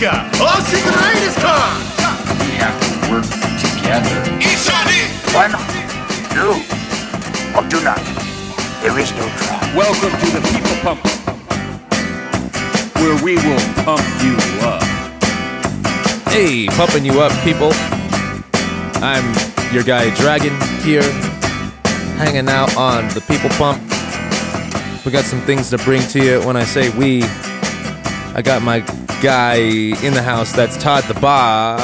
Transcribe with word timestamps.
America. 0.00 0.42
Our 0.42 0.60
secret 0.62 0.94
aid 0.94 1.22
is 1.28 1.34
come. 1.36 1.76
We 2.40 2.56
have 2.56 2.76
to 2.80 3.10
work 3.10 3.24
together. 3.60 4.16
Why 5.32 5.46
not? 5.46 5.68
Do 6.34 6.52
or 7.56 7.68
do 7.68 7.82
not. 7.84 8.00
There 8.82 8.98
is 8.98 9.12
no 9.12 9.28
try. 9.36 9.74
Welcome 9.76 10.10
to 10.10 10.26
the 10.32 10.40
People 10.52 10.76
Pump, 10.82 11.04
where 12.96 13.22
we 13.22 13.36
will 13.36 13.60
pump 13.84 14.02
you 14.22 14.36
up. 14.66 14.82
Hey, 16.28 16.66
pumping 16.68 17.04
you 17.04 17.20
up, 17.20 17.32
people. 17.44 17.70
I'm 19.02 19.34
your 19.72 19.84
guy 19.84 20.14
Dragon 20.16 20.58
here, 20.82 21.02
hanging 22.16 22.48
out 22.48 22.74
on 22.76 23.06
the 23.08 23.20
People 23.20 23.50
Pump. 23.50 23.82
We 25.04 25.12
got 25.12 25.24
some 25.24 25.40
things 25.42 25.70
to 25.70 25.78
bring 25.78 26.02
to 26.08 26.22
you. 26.22 26.40
When 26.46 26.56
I 26.56 26.64
say 26.64 26.90
we, 26.96 27.22
I 28.34 28.42
got 28.42 28.62
my 28.62 28.80
guy 29.20 29.56
in 29.56 30.14
the 30.14 30.22
house. 30.22 30.52
That's 30.52 30.76
Todd 30.82 31.04
the 31.04 31.14
Body. 31.14 31.80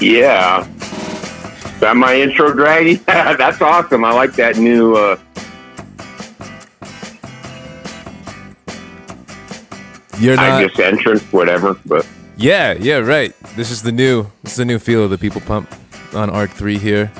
Yeah. 0.00 0.66
Is 0.66 1.80
that 1.80 1.96
my 1.96 2.14
intro, 2.16 2.52
Draggy? 2.52 2.94
That's 3.06 3.60
awesome. 3.60 4.04
I 4.04 4.12
like 4.12 4.32
that 4.34 4.56
new. 4.56 4.94
Uh, 4.96 5.16
You're 10.18 10.38
I 10.38 10.62
not. 10.62 10.70
guess 10.70 10.80
entrance, 10.80 11.22
whatever. 11.32 11.74
But 11.84 12.06
Yeah, 12.36 12.72
yeah, 12.74 12.98
right. 12.98 13.34
This 13.54 13.70
is 13.70 13.82
the 13.82 13.92
new. 13.92 14.26
This 14.42 14.52
is 14.52 14.58
the 14.58 14.64
new 14.64 14.78
feel 14.78 15.04
of 15.04 15.10
the 15.10 15.18
People 15.18 15.40
Pump 15.42 15.70
on 16.14 16.30
Arc 16.30 16.50
Three 16.50 16.78
here. 16.78 17.12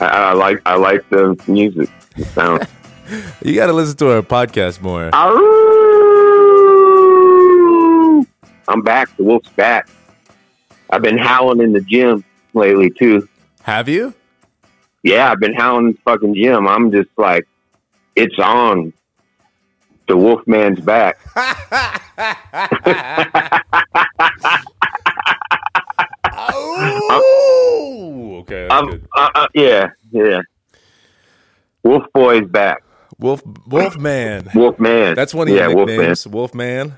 I, 0.00 0.06
I 0.06 0.32
like 0.32 0.62
I 0.64 0.76
like 0.76 1.08
the 1.10 1.38
music. 1.46 1.90
The 2.16 2.24
sound. 2.26 2.66
You 3.44 3.54
got 3.54 3.66
to 3.66 3.72
listen 3.72 3.96
to 3.98 4.10
our 4.10 4.22
podcast 4.22 4.80
more. 4.80 5.10
I'm 8.68 8.82
back. 8.82 9.14
The 9.16 9.24
wolf's 9.24 9.48
back. 9.50 9.88
I've 10.90 11.02
been 11.02 11.18
howling 11.18 11.60
in 11.60 11.72
the 11.72 11.80
gym 11.80 12.24
lately 12.54 12.90
too. 12.90 13.28
Have 13.62 13.88
you? 13.88 14.14
Yeah, 15.02 15.30
I've 15.32 15.40
been 15.40 15.54
howling 15.54 15.86
in 15.86 15.92
the 15.92 15.98
fucking 16.04 16.34
gym. 16.34 16.68
I'm 16.68 16.92
just 16.92 17.10
like, 17.16 17.46
it's 18.14 18.38
on. 18.38 18.92
The 20.08 20.14
Wolfman's 20.14 20.80
back. 20.80 21.18
Okay. 28.42 28.68
Uh, 28.68 28.86
uh, 29.14 29.46
yeah, 29.54 29.90
yeah. 30.10 30.40
Wolf 31.82 32.04
Boy's 32.12 32.46
back. 32.46 32.82
Wolf, 33.18 33.42
Wolf 33.66 33.96
Man. 33.98 34.48
Wolfman. 34.54 35.14
That's 35.14 35.34
one 35.34 35.48
of 35.48 35.54
yeah, 35.54 35.68
your 35.68 35.76
Wolfman. 35.76 35.96
nicknames. 35.98 36.26
Wolf 36.26 36.54
Man. 36.54 36.96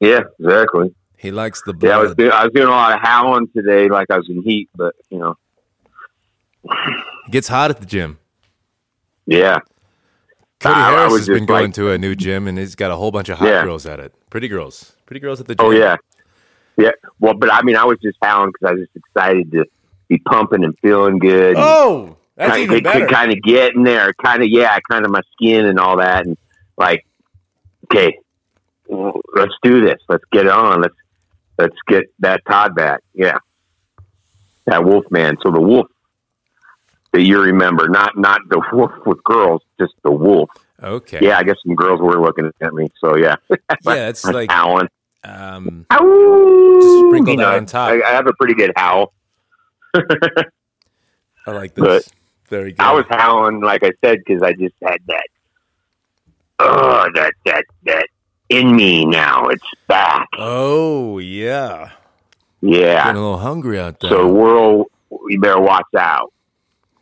Yeah, 0.00 0.20
exactly. 0.40 0.94
He 1.16 1.30
likes 1.30 1.62
the 1.62 1.74
Yeah, 1.80 1.96
I 1.96 1.98
was 1.98 2.08
blood. 2.14 2.16
doing, 2.18 2.32
I 2.32 2.44
was 2.44 2.52
doing 2.52 2.66
a 2.68 2.70
lot 2.70 2.92
of 2.92 3.00
howling 3.00 3.48
today, 3.54 3.88
like 3.88 4.10
I 4.10 4.18
was 4.18 4.28
in 4.28 4.42
heat, 4.42 4.68
but 4.74 4.94
you 5.10 5.18
know, 5.18 5.36
Gets 7.30 7.48
hot 7.48 7.70
at 7.70 7.78
the 7.80 7.86
gym. 7.86 8.18
yeah, 9.26 9.58
Cody 10.60 10.74
I- 10.74 10.88
I 10.88 10.90
Harris 10.92 11.12
was 11.12 11.20
has 11.22 11.28
been 11.28 11.38
just 11.38 11.48
going 11.48 11.64
like- 11.66 11.74
to 11.74 11.90
a 11.90 11.98
new 11.98 12.14
gym 12.14 12.46
and 12.48 12.58
he's 12.58 12.74
got 12.74 12.90
a 12.90 12.96
whole 12.96 13.10
bunch 13.10 13.28
of 13.28 13.38
hot 13.38 13.48
Yeah. 13.48 13.64
girls 13.64 13.86
at 13.86 14.00
it. 14.00 14.14
Pretty 14.30 14.48
girls. 14.48 14.94
Pretty 15.06 15.20
girls 15.20 15.40
at 15.40 15.46
the 15.46 15.54
oh, 15.58 15.72
gym. 15.72 15.82
oh 15.82 15.84
yeah, 15.84 15.96
yeah. 16.76 16.90
Well, 17.20 17.34
but 17.34 17.52
I 17.52 17.62
mean, 17.62 17.76
I 17.76 17.84
was 17.84 17.98
just 18.02 18.18
howling 18.22 18.52
because 18.52 18.68
I 18.68 18.72
was 18.72 18.80
just 18.86 18.96
excited 18.96 19.50
to 19.52 19.64
be 20.08 20.18
pumping 20.18 20.64
and 20.64 20.76
feeling 20.80 21.18
good. 21.18 21.56
Oh, 21.56 22.16
that's 22.36 22.50
kind, 22.52 22.62
even 22.62 22.82
better. 22.82 23.06
kind 23.06 23.32
of 23.32 23.42
get 23.42 23.74
in 23.74 23.82
there, 23.82 24.12
kind 24.14 24.42
of 24.42 24.48
yeah, 24.48 24.78
kind 24.90 25.04
of 25.04 25.10
my 25.10 25.22
skin 25.32 25.66
and 25.66 25.78
all 25.78 25.96
that, 25.98 26.26
and 26.26 26.36
like, 26.76 27.06
okay, 27.84 28.18
let's 28.88 29.54
do 29.62 29.80
this. 29.80 30.00
Let's 30.08 30.24
get 30.32 30.46
it 30.46 30.52
on. 30.52 30.82
Let's 30.82 30.94
let's 31.58 31.76
get 31.88 32.04
that 32.20 32.42
Todd 32.46 32.74
back. 32.74 33.00
Yeah, 33.14 33.38
that 34.66 34.84
Wolf 34.84 35.04
man. 35.10 35.36
So 35.42 35.50
the 35.50 35.60
wolf 35.60 35.86
that 37.12 37.22
you 37.22 37.40
remember, 37.40 37.88
not 37.88 38.16
not 38.18 38.40
the 38.48 38.62
wolf 38.72 38.92
with 39.06 39.22
girls, 39.24 39.62
just 39.80 39.94
the 40.02 40.10
wolf. 40.12 40.50
Okay. 40.82 41.20
Yeah, 41.22 41.38
I 41.38 41.42
guess 41.42 41.56
some 41.66 41.74
girls 41.74 42.00
were 42.02 42.20
looking 42.20 42.52
at 42.60 42.74
me. 42.74 42.88
So 43.00 43.16
yeah, 43.16 43.36
Yeah, 43.84 44.08
it's 44.08 44.24
like 44.26 44.50
howling. 44.50 44.88
um, 45.24 45.86
Ow! 45.90 46.78
Just 46.82 46.98
sprinkle 47.06 47.30
You 47.32 47.36
that 47.38 47.50
know, 47.50 47.56
on 47.56 47.64
top. 47.66 47.90
I, 47.92 48.02
I 48.02 48.10
have 48.12 48.26
a 48.26 48.34
pretty 48.34 48.52
good 48.54 48.72
howl. 48.76 49.14
I 49.94 51.50
like 51.52 51.74
this. 51.74 51.82
But 51.84 52.08
Very 52.48 52.72
good. 52.72 52.80
I 52.80 52.92
was 52.92 53.04
howling, 53.08 53.60
like 53.60 53.82
I 53.82 53.92
said, 54.04 54.18
because 54.24 54.42
I 54.42 54.52
just 54.52 54.74
had 54.82 55.00
that. 55.08 55.26
Oh, 56.58 57.08
that 57.14 57.34
that 57.44 57.64
that 57.84 58.08
in 58.48 58.74
me 58.74 59.04
now. 59.04 59.48
It's 59.48 59.64
back. 59.88 60.28
Oh 60.38 61.18
yeah. 61.18 61.90
Yeah. 62.60 63.04
Getting 63.04 63.16
a 63.16 63.24
little 63.24 63.38
hungry 63.38 63.78
out 63.78 64.00
there. 64.00 64.10
So 64.10 64.32
world, 64.32 64.86
you 65.28 65.38
better 65.38 65.60
watch 65.60 65.84
out 65.96 66.32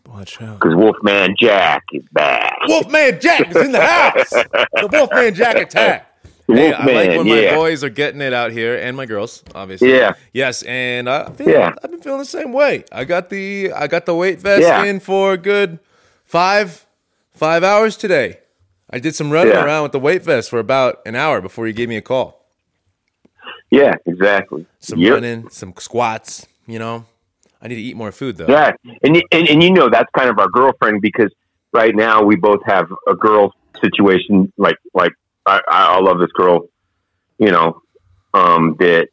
Watch 0.08 0.40
out. 0.42 0.60
because 0.60 0.76
Wolfman 0.76 1.34
Jack 1.38 1.84
is 1.92 2.04
back. 2.12 2.56
Wolfman 2.66 3.20
Jack 3.20 3.48
is 3.50 3.56
in 3.56 3.72
the 3.72 3.80
house. 3.80 4.30
the 4.30 4.88
Wolfman 4.92 5.34
Jack 5.34 5.56
attack. 5.56 6.13
Hey, 6.46 6.72
I 6.72 6.84
like 6.84 7.08
when 7.18 7.26
yeah. 7.26 7.50
my 7.52 7.56
boys 7.56 7.82
are 7.82 7.88
getting 7.88 8.20
it 8.20 8.32
out 8.34 8.52
here, 8.52 8.76
and 8.76 8.96
my 8.96 9.06
girls, 9.06 9.42
obviously. 9.54 9.92
Yeah. 9.92 10.12
Yes, 10.32 10.62
and 10.64 11.08
I 11.08 11.30
feel, 11.30 11.48
Yeah. 11.48 11.72
I've 11.82 11.90
been 11.90 12.00
feeling 12.00 12.18
the 12.18 12.24
same 12.26 12.52
way. 12.52 12.84
I 12.92 13.04
got 13.04 13.30
the 13.30 13.72
I 13.72 13.86
got 13.86 14.04
the 14.04 14.14
weight 14.14 14.40
vest 14.40 14.62
Yeah. 14.62 14.84
in 14.84 15.00
for 15.00 15.32
a 15.32 15.38
good 15.38 15.78
five 16.26 16.84
five 17.32 17.64
hours 17.64 17.96
today. 17.96 18.40
I 18.90 18.98
did 18.98 19.14
some 19.14 19.30
running 19.30 19.54
Yeah. 19.54 19.64
around 19.64 19.84
with 19.84 19.92
the 19.92 19.98
weight 20.00 20.22
vest 20.22 20.50
for 20.50 20.58
about 20.58 21.00
an 21.06 21.14
hour 21.14 21.40
before 21.40 21.66
you 21.66 21.72
gave 21.72 21.88
me 21.88 21.96
a 21.96 22.02
call. 22.02 22.44
Yeah, 23.70 23.94
exactly. 24.06 24.66
Some 24.78 24.98
Yep. 25.00 25.12
running, 25.14 25.48
some 25.50 25.72
squats. 25.78 26.46
You 26.66 26.78
know, 26.78 27.04
I 27.60 27.68
need 27.68 27.74
to 27.76 27.80
eat 27.80 27.96
more 27.96 28.12
food 28.12 28.36
though. 28.36 28.46
Yeah, 28.48 28.72
and, 29.02 29.16
and 29.32 29.48
and 29.48 29.62
you 29.62 29.70
know 29.72 29.88
that's 29.88 30.10
kind 30.16 30.28
of 30.28 30.38
our 30.38 30.48
girlfriend 30.48 31.00
because 31.00 31.32
right 31.72 31.94
now 31.94 32.22
we 32.22 32.36
both 32.36 32.60
have 32.66 32.86
a 33.08 33.14
girl 33.14 33.54
situation. 33.80 34.52
Like 34.58 34.76
like 34.92 35.12
I, 35.46 35.60
I 35.66 36.00
love 36.00 36.18
this 36.18 36.32
girl, 36.32 36.68
you 37.38 37.50
know, 37.50 37.82
um, 38.32 38.76
that 38.78 39.08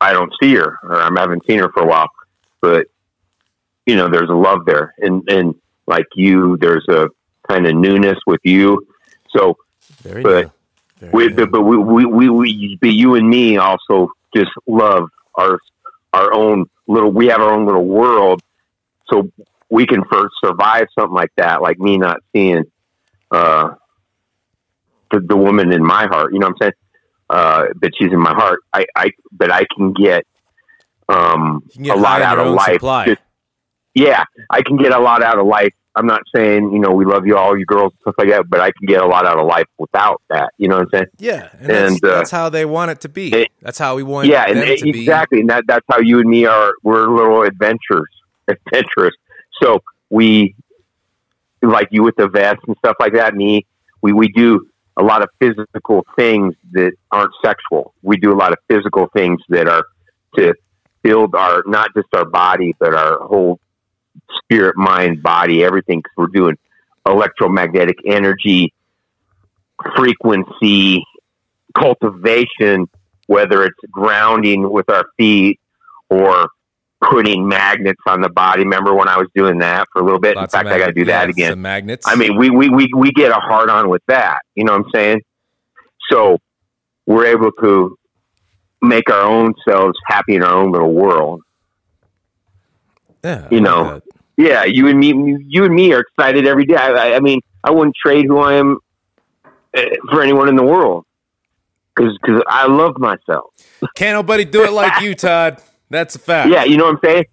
I 0.00 0.12
don't 0.12 0.32
see 0.42 0.54
her 0.54 0.78
or 0.82 1.00
I 1.00 1.10
haven't 1.20 1.46
seen 1.46 1.58
her 1.58 1.70
for 1.72 1.82
a 1.82 1.86
while, 1.86 2.08
but 2.60 2.86
you 3.86 3.96
know 3.96 4.08
there's 4.08 4.30
a 4.30 4.34
love 4.34 4.64
there, 4.64 4.94
and 4.98 5.28
and 5.28 5.54
like 5.86 6.06
you, 6.14 6.56
there's 6.58 6.86
a 6.88 7.08
kind 7.48 7.66
of 7.66 7.74
newness 7.74 8.18
with 8.26 8.40
you. 8.44 8.86
So 9.36 9.58
Very 10.02 10.22
But 10.22 10.52
we, 11.12 11.28
but 11.32 11.62
we, 11.62 11.76
we, 11.76 12.04
we, 12.04 12.28
we, 12.28 12.78
but 12.80 12.90
you 12.90 13.14
and 13.14 13.28
me 13.28 13.56
also 13.56 14.10
just 14.34 14.50
love 14.66 15.08
our, 15.34 15.58
our 16.12 16.32
own 16.32 16.66
little, 16.86 17.10
we 17.10 17.26
have 17.26 17.40
our 17.40 17.52
own 17.52 17.66
little 17.66 17.86
world. 17.86 18.42
So 19.10 19.30
we 19.70 19.86
can 19.86 20.04
first 20.04 20.34
survive 20.44 20.88
something 20.98 21.14
like 21.14 21.32
that, 21.36 21.62
like 21.62 21.78
me 21.78 21.96
not 21.96 22.22
seeing, 22.32 22.64
uh, 23.30 23.74
the, 25.10 25.20
the 25.20 25.36
woman 25.36 25.72
in 25.72 25.84
my 25.84 26.06
heart, 26.06 26.32
you 26.32 26.38
know 26.38 26.46
what 26.48 26.56
I'm 26.62 26.62
saying? 26.62 26.72
Uh, 27.28 27.64
but 27.76 27.90
she's 27.98 28.12
in 28.12 28.20
my 28.20 28.34
heart. 28.34 28.60
I, 28.72 28.86
I, 28.96 29.10
but 29.32 29.52
I 29.52 29.64
can 29.76 29.92
get, 29.92 30.26
um, 31.08 31.62
can 31.72 31.84
get 31.84 31.96
a 31.96 32.00
lot 32.00 32.22
out 32.22 32.38
of 32.38 32.52
life. 32.54 32.80
Just- 33.06 33.20
yeah, 33.94 34.24
I 34.48 34.62
can 34.62 34.76
get 34.76 34.92
a 34.92 34.98
lot 35.00 35.22
out 35.22 35.38
of 35.38 35.46
life. 35.46 35.72
I'm 35.96 36.06
not 36.06 36.22
saying, 36.34 36.72
you 36.72 36.78
know, 36.78 36.92
we 36.92 37.04
love 37.04 37.26
you 37.26 37.36
all, 37.36 37.58
you 37.58 37.66
girls, 37.66 37.92
stuff 38.00 38.14
like 38.16 38.28
that, 38.28 38.48
but 38.48 38.60
I 38.60 38.70
can 38.70 38.86
get 38.86 39.02
a 39.02 39.06
lot 39.06 39.26
out 39.26 39.38
of 39.40 39.46
life 39.46 39.66
without 39.78 40.22
that. 40.30 40.52
You 40.56 40.68
know 40.68 40.76
what 40.78 40.84
I'm 40.84 40.90
saying? 40.92 41.06
yeah, 41.18 41.48
and, 41.58 41.68
that's, 41.68 41.94
uh, 42.04 42.14
that's 42.14 42.30
how 42.30 42.48
they 42.48 42.64
want 42.64 42.92
it 42.92 43.00
to 43.00 43.08
be. 43.08 43.32
it- 43.34 43.48
that's 43.60 43.78
how 43.78 43.96
we 43.96 44.04
want 44.04 44.28
yeah, 44.28 44.44
and 44.48 44.58
it- 44.60 44.78
to 44.78 44.84
be. 44.92 45.00
exactly, 45.00 45.40
and 45.40 45.50
that, 45.50 45.64
that's 45.66 45.84
how 45.90 45.98
you 45.98 46.20
and 46.20 46.30
me 46.30 46.46
are. 46.46 46.72
We're 46.84 47.08
little 47.08 47.42
adventurers, 47.42 48.08
adventurous. 48.48 49.14
So 49.60 49.82
we, 50.10 50.54
like 51.60 51.88
you 51.90 52.04
with 52.04 52.16
the 52.16 52.28
vest 52.28 52.60
and 52.68 52.76
stuff 52.78 52.96
like 53.00 53.12
that. 53.14 53.34
Me, 53.34 53.66
we 54.00 54.12
we 54.12 54.28
do 54.28 54.66
a 54.96 55.02
lot 55.02 55.22
of 55.22 55.28
physical 55.38 56.04
things 56.16 56.54
that 56.72 56.92
aren't 57.10 57.32
sexual. 57.44 57.94
We 58.02 58.16
do 58.16 58.32
a 58.32 58.36
lot 58.36 58.52
of 58.52 58.58
physical 58.68 59.08
things 59.14 59.40
that 59.48 59.68
are 59.68 59.84
to 60.36 60.54
build 61.02 61.34
our 61.34 61.62
not 61.66 61.90
just 61.94 62.08
our 62.14 62.24
body, 62.24 62.74
but 62.78 62.94
our 62.94 63.18
whole 63.20 63.60
spirit, 64.42 64.76
mind, 64.76 65.22
body, 65.22 65.64
everything. 65.64 65.98
Because 66.00 66.12
we're 66.16 66.26
doing 66.26 66.58
electromagnetic 67.06 67.98
energy, 68.04 68.74
frequency, 69.96 71.04
cultivation, 71.74 72.88
whether 73.26 73.64
it's 73.64 73.78
grounding 73.90 74.70
with 74.70 74.90
our 74.90 75.04
feet 75.16 75.60
or 76.08 76.48
putting 77.00 77.48
magnets 77.48 78.00
on 78.06 78.20
the 78.20 78.28
body. 78.28 78.62
Remember 78.62 78.94
when 78.94 79.08
I 79.08 79.16
was 79.16 79.28
doing 79.34 79.58
that 79.58 79.86
for 79.92 80.02
a 80.02 80.04
little 80.04 80.20
bit? 80.20 80.36
Lots 80.36 80.54
In 80.54 80.60
fact, 80.60 80.68
I 80.68 80.78
got 80.78 80.86
to 80.86 80.92
do 80.92 81.04
that 81.06 81.26
yeah, 81.26 81.30
again. 81.30 81.52
Some 81.52 81.62
magnets. 81.62 82.06
I 82.06 82.14
mean, 82.14 82.36
we, 82.36 82.50
we, 82.50 82.68
we, 82.68 82.88
we 82.94 83.12
get 83.12 83.30
a 83.30 83.34
hard 83.40 83.70
on 83.70 83.88
with 83.88 84.02
that. 84.08 84.40
You 84.54 84.64
know 84.64 84.72
what 84.72 84.86
I'm 84.86 84.92
saying? 84.94 85.22
So 86.10 86.38
we're 87.06 87.26
able 87.26 87.52
to 87.62 87.96
make 88.82 89.08
our 89.10 89.22
own 89.22 89.54
selves 89.66 89.98
happy 90.06 90.34
in 90.36 90.42
our 90.42 90.54
own 90.54 90.72
little 90.72 90.92
world. 90.92 91.42
yeah, 93.24 93.46
you 93.50 93.58
I 93.58 93.60
like 93.60 93.62
know. 93.62 94.00
Yeah, 94.36 94.64
you 94.64 94.88
and 94.88 94.98
me, 94.98 95.36
you 95.48 95.64
and 95.64 95.74
me 95.74 95.92
are 95.92 96.00
excited 96.00 96.46
every 96.46 96.64
day. 96.64 96.76
I, 96.76 97.14
I- 97.16 97.20
mean, 97.20 97.40
I 97.62 97.70
wouldn't 97.70 97.94
trade 97.94 98.24
who 98.26 98.38
I 98.38 98.54
am 98.54 98.78
uh, 99.76 99.82
for 100.10 100.22
anyone 100.22 100.48
in 100.48 100.56
the 100.56 100.62
world. 100.64 101.04
because 101.94 102.16
I 102.48 102.66
love 102.66 102.98
myself. 102.98 103.50
Can't 103.94 104.16
nobody 104.16 104.46
do 104.46 104.64
it 104.64 104.72
like 104.72 105.02
you, 105.02 105.14
Todd. 105.14 105.62
That's 105.90 106.14
a 106.14 106.18
fact. 106.18 106.50
Yeah, 106.50 106.64
you 106.64 106.76
know 106.76 106.84
what 106.84 106.94
I'm 106.94 107.00
saying. 107.04 107.24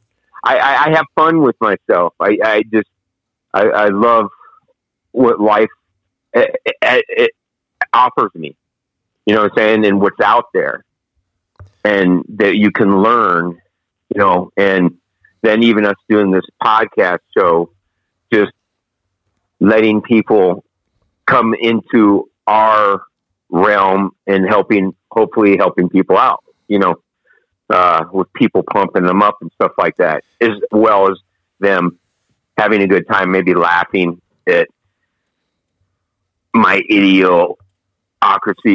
I, 0.43 0.57
I, 0.57 0.85
I 0.85 0.89
have 0.95 1.05
fun 1.15 1.41
with 1.41 1.55
myself. 1.61 2.13
I, 2.19 2.37
I 2.43 2.63
just 2.71 2.89
I, 3.53 3.63
I 3.67 3.87
love 3.87 4.29
what 5.11 5.39
life 5.39 5.69
it, 6.33 6.55
it, 6.65 7.05
it 7.09 7.31
offers 7.93 8.31
me. 8.35 8.55
You 9.25 9.35
know 9.35 9.43
what 9.43 9.51
I'm 9.51 9.57
saying, 9.57 9.85
and 9.85 10.01
what's 10.01 10.19
out 10.21 10.45
there, 10.53 10.85
and 11.83 12.23
that 12.29 12.57
you 12.57 12.71
can 12.71 13.01
learn. 13.01 13.59
You 14.13 14.19
know, 14.19 14.51
and 14.55 14.97
then 15.41 15.63
even 15.63 15.85
us 15.85 15.95
doing 16.07 16.31
this 16.31 16.45
podcast 16.63 17.19
show, 17.37 17.71
just 18.33 18.51
letting 19.59 20.01
people 20.01 20.63
come 21.25 21.53
into 21.53 22.29
our 22.47 23.03
realm 23.49 24.11
and 24.25 24.47
helping, 24.47 24.95
hopefully 25.11 25.57
helping 25.57 25.89
people 25.89 26.17
out, 26.17 26.43
you 26.67 26.79
know, 26.79 26.95
uh, 27.69 28.05
with 28.11 28.31
people 28.33 28.63
pumping 28.63 29.03
them 29.03 29.21
up 29.21 29.37
and 29.41 29.51
stuff 29.53 29.71
like 29.77 29.95
that, 29.97 30.23
as 30.41 30.51
well 30.71 31.11
as 31.11 31.17
them 31.59 31.99
having 32.57 32.81
a 32.81 32.87
good 32.87 33.07
time, 33.07 33.31
maybe 33.31 33.53
laughing 33.53 34.21
at 34.47 34.67
my 36.53 36.81
idiocracy 36.89 37.55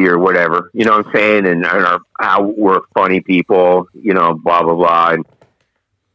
or 0.07 0.19
whatever, 0.19 0.71
you 0.73 0.85
know 0.85 0.97
what 0.99 1.07
I'm 1.07 1.13
saying? 1.13 1.47
And, 1.47 1.65
and 1.65 1.85
our, 1.85 2.01
how 2.19 2.43
we're 2.43 2.81
funny 2.95 3.21
people, 3.21 3.89
you 3.95 4.15
know, 4.15 4.35
blah, 4.35 4.63
blah, 4.63 4.75
blah. 4.75 5.11
And, 5.13 5.27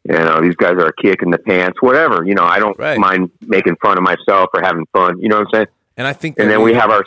you 0.06 0.14
know, 0.14 0.40
these 0.42 0.56
guys 0.56 0.74
are 0.74 0.88
a 0.88 0.94
kick 0.94 1.22
in 1.22 1.32
the 1.32 1.38
pants, 1.38 1.82
whatever. 1.82 2.24
You 2.24 2.36
know, 2.36 2.44
I 2.46 2.60
don't 2.60 2.78
Right. 2.80 2.98
mind 3.00 3.32
making 3.42 3.76
fun 3.82 3.98
of 3.98 4.04
myself 4.04 4.50
or 4.54 4.62
having 4.62 4.86
fun. 4.94 5.20
You 5.20 5.28
know 5.30 5.40
what 5.40 5.48
I'm 5.48 5.54
saying? 5.54 5.68
And 5.98 6.08
I 6.08 6.14
think 6.14 6.40
And 6.40 6.50
then 6.50 6.62
we 6.62 6.74
have 6.74 6.90
our 6.92 7.04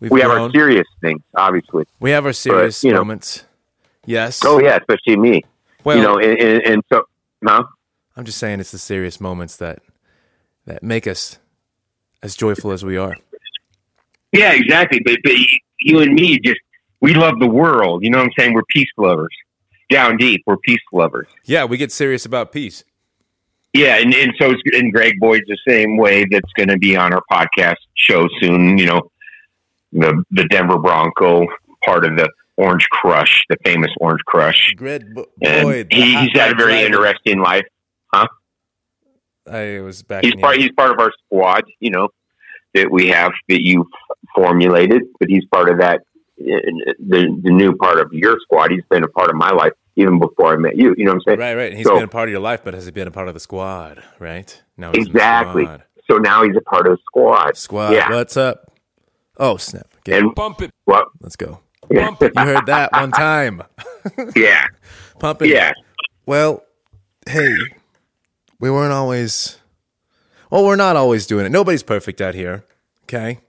we 0.00 0.20
have 0.20 0.30
our 0.30 0.50
serious 0.50 0.86
things, 1.00 1.20
obviously. 1.34 1.84
we 1.98 2.10
have 2.10 2.24
our 2.26 2.32
serious 2.32 2.84
you 2.84 2.92
know. 2.92 2.98
moments. 2.98 3.44
Yes. 4.06 4.40
Oh 4.44 4.60
yeah, 4.60 4.76
especially 4.78 5.16
me. 5.16 5.42
well, 5.84 5.96
you 5.96 6.02
know, 6.02 6.18
and, 6.18 6.38
and, 6.38 6.62
and 6.62 6.82
so, 6.92 7.04
huh? 7.44 7.64
I'm 8.16 8.24
just 8.24 8.38
saying 8.38 8.60
it's 8.60 8.72
the 8.72 8.78
serious 8.78 9.20
moments 9.20 9.56
that 9.56 9.80
that 10.66 10.82
make 10.82 11.06
us 11.06 11.38
as 12.22 12.36
joyful 12.36 12.70
as 12.70 12.84
we 12.84 12.96
are. 12.96 13.16
Yeah, 14.32 14.52
exactly. 14.52 15.00
But, 15.04 15.18
but 15.24 15.34
you 15.80 16.00
and 16.00 16.14
me 16.14 16.38
just 16.38 16.60
we 17.00 17.14
love 17.14 17.38
the 17.40 17.48
world. 17.48 18.04
You 18.04 18.10
know 18.10 18.18
what 18.18 18.24
I'm 18.24 18.32
saying? 18.38 18.54
We're 18.54 18.62
peace 18.68 18.90
lovers. 18.96 19.34
Down 19.88 20.16
deep, 20.16 20.42
we're 20.46 20.56
peace 20.58 20.80
lovers. 20.92 21.26
Yeah, 21.44 21.64
we 21.64 21.76
get 21.76 21.90
serious 21.90 22.24
about 22.24 22.52
peace. 22.52 22.84
Yeah, 23.72 23.96
and, 23.96 24.12
and 24.14 24.32
so 24.38 24.52
and 24.72 24.92
Greg 24.92 25.14
Boyd's 25.20 25.46
the 25.46 25.58
same 25.66 25.96
way. 25.96 26.24
That's 26.30 26.52
going 26.56 26.68
to 26.68 26.78
be 26.78 26.96
on 26.96 27.12
our 27.12 27.22
podcast 27.30 27.76
show 27.94 28.28
soon. 28.40 28.78
You 28.78 28.86
know, 28.86 29.10
the 29.92 30.24
the 30.30 30.44
Denver 30.44 30.78
Bronco 30.78 31.46
part 31.84 32.04
of 32.04 32.16
the 32.16 32.28
Orange 32.60 32.86
Crush, 32.90 33.44
the 33.48 33.56
famous 33.64 33.90
Orange 34.00 34.20
Crush. 34.26 34.74
Greg 34.76 35.14
Bo- 35.14 35.26
And 35.42 35.62
Boyd. 35.64 35.86
he, 35.92 36.14
he's 36.16 36.32
had 36.38 36.52
a 36.52 36.54
very 36.54 36.72
driver. 36.72 36.86
interesting 36.86 37.40
life. 37.40 37.64
Huh? 38.12 38.26
I 39.50 39.80
was 39.80 40.02
back. 40.02 40.24
He's 40.24 40.34
part. 40.36 40.58
He's 40.58 40.70
part 40.72 40.90
of 40.92 40.98
our 41.00 41.12
squad. 41.24 41.64
You 41.80 41.90
know 41.90 42.08
that 42.74 42.90
we 42.90 43.08
have 43.08 43.32
that 43.48 43.62
you 43.64 43.86
formulated, 44.34 45.02
but 45.18 45.28
he's 45.28 45.44
part 45.46 45.68
of 45.70 45.78
that. 45.78 46.02
The 46.36 47.38
the 47.42 47.50
new 47.50 47.74
part 47.76 47.98
of 47.98 48.12
your 48.12 48.36
squad. 48.42 48.70
He's 48.70 48.84
been 48.90 49.04
a 49.04 49.08
part 49.08 49.30
of 49.30 49.36
my 49.36 49.50
life 49.50 49.72
even 49.96 50.18
before 50.18 50.52
I 50.54 50.56
met 50.56 50.76
you. 50.76 50.94
You 50.96 51.04
know 51.04 51.12
what 51.12 51.16
I'm 51.16 51.22
saying? 51.26 51.38
Right, 51.40 51.54
right. 51.54 51.72
He's 51.74 51.86
So- 51.86 51.94
been 51.94 52.04
a 52.04 52.08
part 52.08 52.28
of 52.28 52.32
your 52.32 52.40
life, 52.40 52.60
but 52.64 52.74
has 52.74 52.84
he 52.86 52.90
been 52.92 53.08
a 53.08 53.10
part 53.10 53.28
of 53.28 53.34
the 53.34 53.40
squad? 53.40 54.02
Right 54.18 54.62
now, 54.76 54.92
he's 54.94 55.06
Exactly. 55.08 55.64
squad. 55.64 55.82
So 56.10 56.16
now 56.18 56.42
he's 56.44 56.56
a 56.56 56.60
part 56.62 56.86
of 56.86 56.92
the 56.96 56.98
squad. 57.06 57.56
Squad, 57.56 57.92
Yeah. 57.94 58.10
what's 58.10 58.36
up? 58.36 58.72
Oh 59.38 59.56
snap! 59.56 59.86
Okay, 60.00 60.18
And 60.18 60.34
Bump 60.34 60.60
it. 60.62 60.70
what? 60.84 61.06
let's 61.20 61.36
go. 61.36 61.60
Yeah. 61.90 62.10
You 62.20 62.30
heard 62.36 62.66
that 62.66 62.92
one 62.92 63.10
time. 63.10 63.62
yeah. 64.36 64.66
Pumping. 65.18 65.50
Yeah. 65.50 65.72
Well, 66.26 66.62
hey, 67.28 67.54
we 68.60 68.70
weren't 68.70 68.92
always. 68.92 69.58
Well, 70.50 70.64
we're 70.64 70.76
not 70.76 70.96
always 70.96 71.26
doing 71.26 71.46
it. 71.46 71.50
Nobody's 71.52 71.82
perfect 71.82 72.20
out 72.20 72.34
here. 72.34 72.64
Okay. 73.04 73.40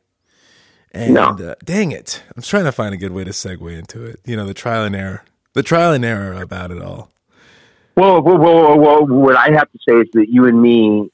And 0.92 1.14
No. 1.14 1.30
uh, 1.30 1.56
dang 1.64 1.92
it, 1.92 2.22
I'm 2.36 2.42
trying 2.44 2.66
to 2.66 2.72
find 2.72 2.94
a 2.94 2.98
good 2.98 3.12
way 3.14 3.24
to 3.24 3.32
segue 3.32 3.78
into 3.78 4.04
it. 4.06 4.20
You 4.26 4.36
know, 4.36 4.46
the 4.46 4.54
trial 4.54 4.84
and 4.84 4.96
error, 4.96 5.24
the 5.54 5.64
trial 5.64 5.94
and 5.94 6.04
error 6.04 6.34
about 6.42 6.72
it 6.72 6.82
all. 6.82 7.10
Well, 7.96 8.22
well, 8.22 8.38
well, 8.38 8.78
well, 8.80 9.08
what 9.08 9.36
I 9.36 9.52
have 9.52 9.72
to 9.72 9.80
say 9.88 9.96
is 9.96 10.08
that 10.14 10.28
you 10.30 10.46
and 10.48 10.62
me, 10.62 11.10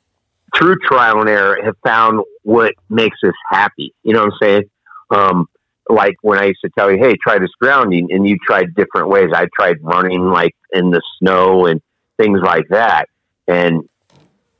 through 0.57 0.77
trial 0.79 1.19
and 1.19 1.29
error, 1.29 1.59
have 1.63 1.75
found 1.85 2.21
what 2.43 2.73
makes 2.89 3.17
us 3.23 3.33
happy. 3.51 3.93
You 4.03 4.13
know 4.13 4.25
what 4.25 4.33
I'm 4.33 4.39
saying? 4.41 4.63
Um, 5.11 5.49
like 5.89 6.15
when 6.21 6.39
I 6.39 6.45
used 6.45 6.61
to 6.63 6.69
tell 6.77 6.91
you, 6.91 6.97
"Hey, 6.97 7.15
try 7.21 7.39
this 7.39 7.51
grounding," 7.59 8.11
and 8.11 8.27
you 8.27 8.37
tried 8.45 8.75
different 8.75 9.09
ways. 9.09 9.29
I 9.33 9.47
tried 9.55 9.77
running 9.81 10.29
like 10.29 10.55
in 10.73 10.91
the 10.91 11.01
snow 11.19 11.65
and 11.65 11.81
things 12.17 12.39
like 12.41 12.67
that, 12.69 13.07
and 13.47 13.87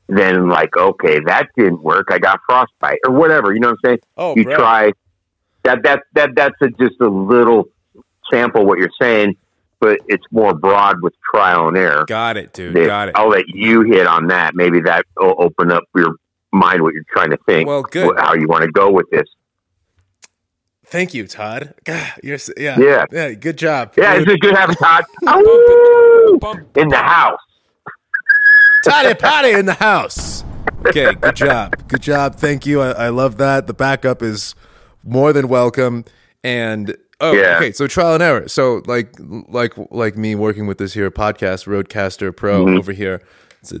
then 0.08 0.48
like, 0.48 0.76
okay, 0.76 1.20
that 1.26 1.48
didn't 1.56 1.82
work. 1.82 2.08
I 2.10 2.18
got 2.18 2.40
frostbite 2.48 2.98
or 3.06 3.12
whatever. 3.12 3.52
You 3.52 3.60
know 3.60 3.68
what 3.68 3.78
I'm 3.84 3.90
saying? 3.90 3.98
Oh, 4.16 4.36
you 4.36 4.44
bro. 4.44 4.56
try 4.56 4.92
that. 5.64 5.82
That 5.82 6.02
that 6.14 6.30
that's 6.34 6.56
a, 6.62 6.68
just 6.70 7.00
a 7.00 7.08
little 7.08 7.68
sample 8.30 8.62
of 8.62 8.66
what 8.66 8.78
you're 8.78 8.90
saying, 9.00 9.36
but 9.80 10.00
it's 10.08 10.24
more 10.30 10.54
broad 10.54 11.02
with 11.02 11.14
trial 11.30 11.68
and 11.68 11.76
error 11.76 12.04
Got 12.06 12.36
it, 12.36 12.52
dude. 12.52 12.74
that 12.74 12.86
Got 12.86 13.08
it. 13.08 13.14
I'll 13.16 13.28
let 13.28 13.48
you 13.48 13.82
hit 13.82 14.06
on 14.06 14.28
that. 14.28 14.54
Maybe 14.54 14.80
that 14.82 15.04
will 15.16 15.34
open 15.38 15.70
up 15.70 15.84
your 15.94 16.16
mind 16.52 16.82
what 16.82 16.94
you're 16.94 17.04
trying 17.12 17.30
to 17.30 17.38
think. 17.46 17.68
Well, 17.68 17.82
good. 17.82 18.18
How 18.18 18.34
you 18.34 18.48
want 18.48 18.64
to 18.64 18.70
go 18.70 18.90
with 18.90 19.06
this. 19.10 19.28
Thank 20.90 21.14
you, 21.14 21.26
Todd. 21.26 21.74
God, 21.84 22.12
you're 22.22 22.38
yeah, 22.56 22.78
Yeah. 22.78 23.04
yeah. 23.12 23.32
Good 23.34 23.58
job. 23.58 23.92
Yeah, 23.96 24.14
it's 24.14 24.30
a 24.30 24.36
good 24.38 24.54
having 24.56 24.76
Todd 24.76 25.04
in 26.76 26.88
the 26.88 26.96
house. 26.96 27.40
Toddy 28.84 29.14
Patty 29.14 29.50
in 29.52 29.66
the 29.66 29.74
house. 29.74 30.44
Okay, 30.86 31.12
good 31.14 31.34
job. 31.36 31.88
Good 31.88 32.02
job. 32.02 32.36
Thank 32.36 32.64
you. 32.64 32.80
I, 32.80 32.90
I 32.92 33.08
love 33.08 33.36
that. 33.38 33.66
The 33.66 33.74
backup 33.74 34.22
is 34.22 34.54
more 35.02 35.32
than 35.32 35.48
welcome. 35.48 36.04
And 36.44 36.96
oh, 37.20 37.32
Yeah. 37.32 37.56
okay. 37.56 37.72
So 37.72 37.86
trial 37.88 38.14
and 38.14 38.22
error. 38.22 38.48
So 38.48 38.82
like 38.86 39.14
like 39.18 39.74
like 39.90 40.16
me 40.16 40.34
working 40.36 40.66
with 40.66 40.78
this 40.78 40.94
here 40.94 41.10
podcast, 41.10 41.66
RODECaster 41.66 42.34
Pro 42.34 42.64
Mm-hmm. 42.64 42.78
over 42.78 42.92
here. 42.92 43.20
It's 43.60 43.72
a 43.72 43.80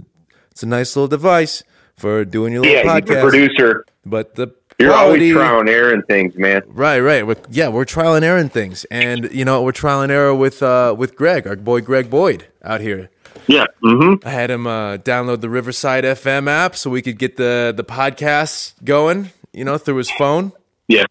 it's 0.50 0.62
a 0.64 0.66
nice 0.66 0.96
little 0.96 1.08
device 1.08 1.62
for 1.96 2.24
doing 2.24 2.52
your 2.52 2.62
little 2.62 2.76
Yeah, 2.76 3.00
podcast. 3.00 3.22
producer. 3.30 3.84
But 4.04 4.34
the 4.34 4.48
You're 4.78 4.92
quality, 4.92 5.32
always 5.32 5.46
trial 5.46 5.60
and 5.60 5.68
error 5.68 5.92
and 5.92 6.06
things, 6.06 6.36
man. 6.36 6.62
Right, 6.68 7.00
right. 7.00 7.26
We're, 7.26 7.36
yeah, 7.50 7.68
we're 7.68 7.84
trial 7.84 8.14
and 8.14 8.24
error 8.24 8.38
in 8.38 8.48
things, 8.48 8.84
and 8.90 9.28
you 9.32 9.44
know 9.44 9.62
we're 9.62 9.72
trial 9.72 10.02
and 10.02 10.12
error 10.12 10.34
with 10.34 10.62
uh, 10.62 10.94
with 10.96 11.16
Greg, 11.16 11.46
our 11.48 11.56
boy 11.56 11.80
Greg 11.80 12.08
Boyd 12.10 12.46
out 12.62 12.80
here. 12.80 13.10
Yeah. 13.48 13.66
Mm-hmm. 13.82 14.26
I 14.26 14.30
had 14.30 14.50
him 14.50 14.66
uh, 14.66 14.98
download 14.98 15.40
the 15.40 15.48
Riverside 15.48 16.04
FM 16.04 16.48
app 16.48 16.76
so 16.76 16.90
we 16.90 17.02
could 17.02 17.18
get 17.18 17.36
the 17.36 17.72
the 17.76 17.82
podcast 17.84 18.74
going, 18.84 19.30
you 19.52 19.64
know, 19.64 19.78
through 19.78 19.96
his 19.96 20.10
phone. 20.12 20.52
Yeah. 20.86 21.06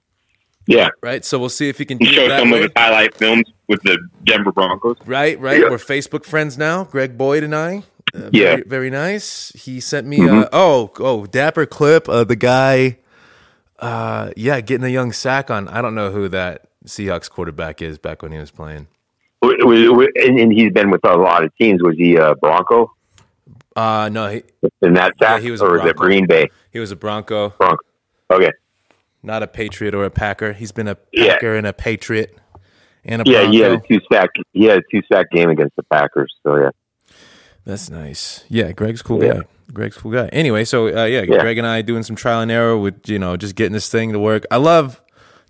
Yeah. 0.68 0.90
Right. 1.02 1.26
So 1.26 1.40
we'll 1.40 1.50
see 1.50 1.68
if 1.68 1.78
he 1.78 1.86
can 1.86 1.98
do 1.98 2.06
it 2.10 2.14
showed 2.14 2.30
that 2.30 2.40
some 2.40 2.52
way. 2.52 2.60
of 2.60 2.64
his 2.66 2.72
highlight 2.78 3.16
films 3.16 3.46
with 3.68 3.82
the 3.84 3.98
Denver 4.24 4.52
Broncos. 4.52 4.98
Right, 5.06 5.40
right. 5.40 5.62
Yeah. 5.62 5.70
We're 5.70 5.78
Facebook 5.78 6.26
friends 6.26 6.58
now. 6.58 6.84
Greg 6.84 7.18
Boyd 7.18 7.44
and 7.44 7.56
I. 7.56 7.84
Uh, 8.14 8.30
Yeah. 8.32 8.44
Very, 8.58 8.64
very 8.64 8.90
nice. 8.90 9.52
He 9.56 9.80
sent 9.80 10.06
me. 10.08 10.20
Mm-hmm. 10.20 10.40
Uh, 10.40 10.50
oh, 10.54 10.92
oh, 11.00 11.26
dapper 11.26 11.66
clip 11.66 12.08
of 12.08 12.28
the 12.28 12.36
guy. 12.36 12.98
Uh, 13.80 14.32
yeah, 14.36 14.60
getting 14.62 14.86
a 14.86 14.90
young 14.90 15.12
sack 15.12 15.52
on. 15.52 15.68
I 15.68 15.82
don't 15.82 15.96
know 15.96 16.12
who 16.12 16.28
that 16.30 16.68
Seahawks 16.86 17.30
quarterback 17.30 17.82
is 17.82 17.98
back 17.98 18.22
when 18.22 18.32
he 18.32 18.38
was 18.38 18.52
playing. 18.52 18.88
And, 19.42 20.52
he's 20.52 20.72
been 20.74 20.90
with 20.90 21.06
a 21.06 21.16
lot 21.16 21.44
of 21.44 21.56
teams. 21.58 21.82
Was 21.84 21.96
he 21.96 22.16
a 22.16 22.36
Bronco 22.36 22.92
Uh, 23.76 24.10
no, 24.12 24.30
he 24.30 24.44
in 24.82 24.94
that 24.96 25.14
Yeah, 25.22 25.34
sack, 25.36 25.42
he 25.42 25.52
was 25.52 25.62
or 25.62 25.74
was 25.74 25.86
it 25.86 25.96
Green 25.96 26.26
Bay 26.26 26.50
he 26.72 26.80
was 26.80 26.92
a 26.92 26.96
Bronco, 26.96 27.50
Bronco? 27.50 27.78
Okay. 28.32 28.52
not 29.24 29.44
a 29.44 29.48
Patriot 29.48 29.94
or 29.94 30.06
a 30.06 30.10
Packer. 30.10 30.54
He's 30.54 30.72
been 30.72 30.88
a 30.88 30.98
Yeah. 31.14 31.34
Packer 31.34 31.56
and 31.56 31.68
a 31.68 31.74
Patriot 31.74 32.36
and 33.06 33.22
a 33.22 33.30
Yeah, 33.30 33.42
Bronco. 33.42 33.52
he 33.52 33.60
had 33.62 33.72
a 33.74 33.80
two 33.88 34.00
sack. 34.12 34.30
He 34.54 34.66
had 34.66 34.80
a 34.80 34.84
two 34.92 35.02
sack 35.12 35.30
game 35.32 35.50
against 35.52 35.76
the 35.76 35.84
Packers. 35.84 36.34
So 36.44 36.56
yeah. 36.58 36.70
That's 37.64 37.90
nice. 37.92 38.44
Yeah, 38.50 38.72
Greg's 38.72 39.02
cool 39.04 39.24
Yeah. 39.24 39.34
guy. 39.34 39.42
Greg's 39.74 39.98
cool 39.98 40.12
guy. 40.12 40.28
Anyway, 40.30 40.64
so 40.66 40.88
uh, 40.88 41.06
yeah, 41.06 41.22
Yeah. 41.22 41.40
Greg 41.40 41.58
and 41.58 41.68
I 41.68 41.82
doing 41.82 42.04
some 42.04 42.16
trial 42.16 42.42
and 42.42 42.52
error 42.52 42.78
with 42.78 43.08
you 43.10 43.20
know 43.20 43.36
just 43.38 43.56
getting 43.56 43.74
this 43.74 43.90
thing 43.90 44.14
to 44.14 44.20
work. 44.20 44.46
I 44.50 44.58
love 44.58 45.02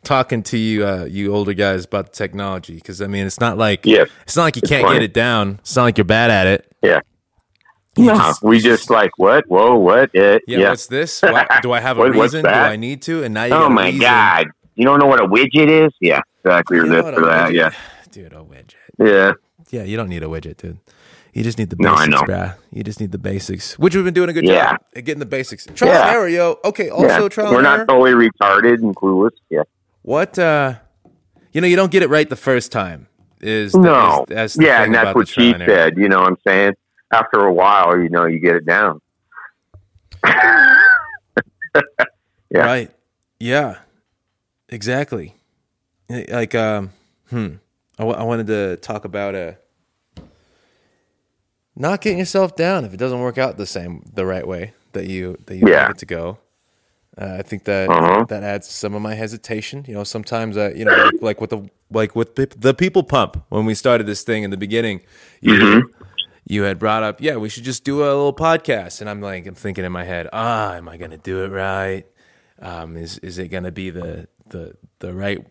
talking 0.03 0.41
to 0.43 0.57
you, 0.57 0.85
uh, 0.85 1.05
you 1.05 1.33
older 1.33 1.53
guys, 1.53 1.85
about 1.85 2.07
the 2.07 2.11
technology 2.13 2.75
because 2.75 3.01
I 3.01 3.07
mean 3.07 3.25
it's 3.25 3.39
not 3.39 3.57
like 3.57 3.85
Yeah. 3.85 4.05
it's 4.23 4.35
not 4.35 4.43
like 4.43 4.55
you 4.55 4.61
can't 4.63 4.83
fun. 4.85 4.93
get 4.95 5.03
it 5.03 5.13
down. 5.13 5.57
It's 5.59 5.75
not 5.75 5.83
like 5.83 5.97
you're 5.97 6.05
bad 6.05 6.31
at 6.31 6.47
it. 6.47 6.71
Yeah. 6.81 6.99
No, 7.97 8.33
we 8.43 8.59
just 8.59 8.89
like 8.91 9.09
what? 9.17 9.47
Whoa, 9.47 9.75
what? 9.75 10.09
Uh, 10.15 10.37
yeah, 10.47 10.59
yeah. 10.59 10.69
What's 10.69 10.85
this? 10.87 11.21
Why, 11.23 11.47
do 11.63 11.71
I 11.71 11.79
have 11.79 11.97
a 11.97 12.01
What- 12.01 12.11
reason? 12.11 12.43
Do? 12.43 12.49
I 12.49 12.75
need 12.75 13.01
to? 13.03 13.23
And 13.23 13.33
now 13.33 13.45
you 13.45 13.53
Oh 13.55 13.69
my 13.69 13.91
god! 13.91 14.47
You 14.75 14.85
don't 14.85 14.99
know 14.99 15.07
what 15.07 15.19
a 15.19 15.27
widget 15.27 15.67
is? 15.87 15.91
Yeah, 15.99 16.21
exactly. 16.43 16.77
You 16.77 16.83
know 16.85 16.95
this 16.95 17.03
what 17.03 17.13
or 17.15 17.23
a 17.23 17.25
that. 17.25 17.49
widget- 17.49 17.55
Yeah, 17.55 17.71
dude, 18.11 18.33
a 18.33 18.37
widget. 18.37 18.73
yeah. 18.99 19.31
Yeah, 19.71 19.83
you 19.83 19.97
don't 19.97 20.09
need 20.09 20.21
a 20.23 20.27
widget, 20.27 20.57
dude. 20.57 20.77
You 21.37 21.43
just 21.43 21.59
need 21.59 21.69
the 21.69 21.75
No, 21.77 21.93
I 21.93 22.07
basics, 22.07 22.09
know. 22.27 22.33
bruh. 22.33 22.55
You 22.71 22.83
just 22.83 22.99
need 22.99 23.11
the 23.11 23.19
basics, 23.19 23.77
which 23.77 23.95
we've 23.95 24.03
been 24.03 24.15
doing 24.15 24.29
a 24.29 24.33
good 24.33 24.43
Yeah. 24.43 24.71
job 24.71 24.81
at 24.95 25.05
getting 25.05 25.19
the 25.19 25.25
basics. 25.27 25.67
Trial 25.75 25.91
and 25.93 26.09
error, 26.09 26.27
yo. 26.27 26.57
Okay, 26.65 26.89
also 26.89 27.05
yeah. 27.05 27.29
trial 27.29 27.51
We're 27.51 27.57
and 27.57 27.63
not 27.63 27.77
error. 27.79 27.85
totally 27.85 28.29
retarded 28.29 28.81
and 28.81 28.95
clueless. 28.95 29.33
Yeah. 29.51 29.61
What 30.01 30.39
uh 30.39 30.73
you 31.51 31.61
know, 31.61 31.67
you 31.67 31.75
don't 31.75 31.91
get 31.91 32.01
it 32.01 32.09
right 32.09 32.27
the 32.27 32.35
first 32.35 32.71
time. 32.71 33.05
Is 33.39 33.71
the- 33.73 33.77
No. 33.81 34.25
is- 34.27 34.35
that's 34.35 34.53
the 34.55 34.63
yeah, 34.65 34.77
thing 34.77 34.85
and 34.87 34.95
that's 34.95 35.03
about 35.03 35.15
what 35.15 35.27
she 35.27 35.51
trial 35.51 35.53
and 35.53 35.63
error. 35.63 35.75
said. 35.89 35.97
You 35.99 36.09
know 36.09 36.21
what 36.21 36.27
I'm 36.29 36.37
saying? 36.47 36.73
After 37.13 37.39
a 37.45 37.53
while, 37.53 37.99
you 38.01 38.09
know, 38.09 38.25
you 38.25 38.39
get 38.39 38.55
it 38.55 38.65
down. 38.65 38.99
Yeah. 42.49 42.61
Right. 42.61 42.91
Yeah. 43.39 43.75
Exactly. 44.69 45.35
Like, 46.09 46.55
um, 46.55 46.91
hmm. 47.29 47.55
I, 47.99 48.03
w- 48.03 48.17
I 48.17 48.23
wanted 48.23 48.47
to 48.47 48.77
talk 48.77 49.03
about 49.05 49.35
uh, 49.35 49.51
not 51.79 52.01
getting 52.01 52.19
yourself 52.19 52.55
down 52.55 52.85
if 52.85 52.93
it 52.93 52.97
doesn't 52.97 53.19
work 53.19 53.37
out 53.37 53.57
the 53.57 53.65
same, 53.65 54.03
the 54.13 54.25
right 54.25 54.47
way 54.47 54.73
that 54.93 55.05
you 55.05 55.37
that 55.45 55.55
you 55.55 55.67
Yeah. 55.67 55.83
want 55.85 55.97
it 55.97 55.99
to 55.99 56.05
go. 56.05 56.37
Uh, 57.19 57.35
I 57.39 57.41
think 57.41 57.63
that 57.63 57.89
Uh-huh. 57.89 58.25
that 58.29 58.43
adds 58.43 58.67
some 58.67 58.93
of 58.95 59.01
my 59.01 59.15
hesitation. 59.15 59.85
You 59.87 59.95
know, 59.95 60.03
sometimes 60.03 60.57
I, 60.57 60.69
you 60.71 60.85
know, 60.85 60.91
like, 60.95 61.21
like 61.21 61.41
with 61.41 61.49
the 61.51 61.69
like 61.91 62.15
with 62.15 62.35
the, 62.35 62.73
people 62.73 63.01
pump 63.03 63.43
when 63.49 63.65
we 63.65 63.73
started 63.73 64.05
this 64.07 64.23
thing 64.23 64.43
in 64.43 64.49
the 64.51 64.57
beginning, 64.57 65.01
you 65.41 65.53
Mm-hmm. 65.53 65.87
you 66.45 66.63
had 66.63 66.77
brought 66.79 67.03
up, 67.03 67.19
yeah, 67.21 67.35
we 67.37 67.49
should 67.49 67.63
just 67.63 67.83
do 67.83 67.99
a 68.03 68.05
little 68.07 68.33
podcast, 68.33 69.01
and 69.01 69.09
I'm 69.09 69.21
like, 69.21 69.45
I'm 69.47 69.55
thinking 69.55 69.83
in 69.85 69.91
my 69.91 70.03
head, 70.05 70.27
ah, 70.33 70.75
am 70.75 70.87
I 70.87 70.97
gonna 70.97 71.17
do 71.17 71.43
it 71.43 71.49
right? 71.49 72.05
Um, 72.61 72.97
is 72.97 73.17
is 73.19 73.37
it 73.37 73.47
gonna 73.49 73.71
be 73.71 73.89
the 73.89 74.27
the 74.49 74.73
the 74.99 75.13
right 75.13 75.45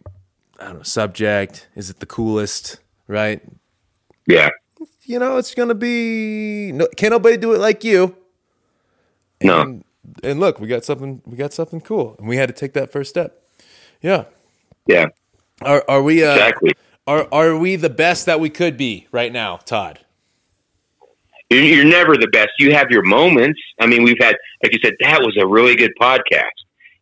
I 0.60 0.64
don't 0.66 0.76
know 0.76 0.82
subject? 0.82 1.68
Is 1.74 1.90
it 1.90 1.98
the 2.00 2.06
coolest? 2.06 2.78
Right? 3.08 3.40
Yeah. 4.26 4.50
You 5.06 5.20
know, 5.20 5.36
it's 5.36 5.54
gonna 5.54 5.74
be 5.74 6.72
no, 6.72 6.88
can't 6.96 7.12
nobody 7.12 7.36
do 7.36 7.52
it 7.52 7.58
like 7.58 7.84
you. 7.84 8.16
No. 9.42 9.60
And, 9.60 9.84
and 10.24 10.40
look, 10.40 10.58
we 10.58 10.66
got 10.66 10.84
something. 10.84 11.22
We 11.24 11.36
got 11.36 11.52
something 11.52 11.80
cool, 11.80 12.16
and 12.18 12.26
we 12.26 12.36
had 12.36 12.48
to 12.48 12.54
take 12.54 12.72
that 12.72 12.90
first 12.90 13.10
step. 13.10 13.42
Yeah. 14.02 14.24
Yeah. 14.86 15.06
Are 15.62 15.84
are 15.88 16.02
we? 16.02 16.24
Uh, 16.24 16.32
Exactly. 16.32 16.72
Are 17.06 17.28
are 17.32 17.56
we 17.56 17.76
the 17.76 17.90
best 17.90 18.26
that 18.26 18.40
we 18.40 18.50
could 18.50 18.76
be 18.76 19.06
right 19.12 19.32
now, 19.32 19.58
Todd? 19.58 20.00
You're, 21.50 21.62
you're 21.62 21.84
never 21.84 22.16
the 22.16 22.26
best. 22.26 22.50
You 22.58 22.74
have 22.74 22.90
your 22.90 23.02
moments. 23.02 23.60
I 23.80 23.86
mean, 23.86 24.02
we've 24.02 24.18
had, 24.18 24.34
like 24.64 24.72
you 24.72 24.80
said, 24.82 24.94
that 24.98 25.20
was 25.20 25.36
a 25.40 25.46
really 25.46 25.76
good 25.76 25.92
podcast. 26.00 26.50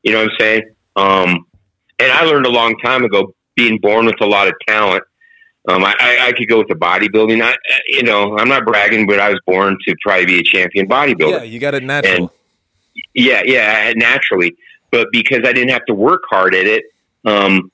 You 0.02 0.12
know 0.12 0.24
what 0.24 0.32
I'm 0.32 0.36
saying? 0.38 0.62
Um, 0.96 1.46
and 1.98 2.12
I 2.12 2.24
learned 2.24 2.44
a 2.44 2.50
long 2.50 2.76
time 2.80 3.04
ago, 3.04 3.34
being 3.56 3.78
born 3.78 4.04
with 4.04 4.20
a 4.20 4.26
lot 4.26 4.46
of 4.46 4.54
talent. 4.66 5.02
Um, 5.66 5.82
I, 5.84 5.94
I, 5.98 6.26
I 6.28 6.32
could 6.32 6.48
go 6.48 6.58
with 6.58 6.68
the 6.68 6.74
bodybuilding. 6.74 7.42
I, 7.42 7.56
you 7.86 8.02
know, 8.02 8.36
I'm 8.38 8.48
not 8.48 8.66
bragging, 8.66 9.06
but 9.06 9.18
I 9.18 9.30
was 9.30 9.40
born 9.46 9.78
to 9.86 9.94
probably 10.02 10.26
be 10.26 10.38
a 10.40 10.42
champion 10.42 10.86
bodybuilder. 10.86 11.30
Yeah, 11.30 11.42
you 11.42 11.58
got 11.58 11.74
it 11.74 11.82
natural. 11.82 12.14
And- 12.24 12.30
Yeah, 13.14 13.42
yeah, 13.44 13.92
naturally, 13.96 14.54
but 14.90 15.08
because 15.10 15.40
I 15.44 15.52
didn't 15.52 15.70
have 15.70 15.84
to 15.86 15.94
work 15.94 16.22
hard 16.28 16.54
at 16.54 16.66
it, 16.66 16.84
um, 17.24 17.70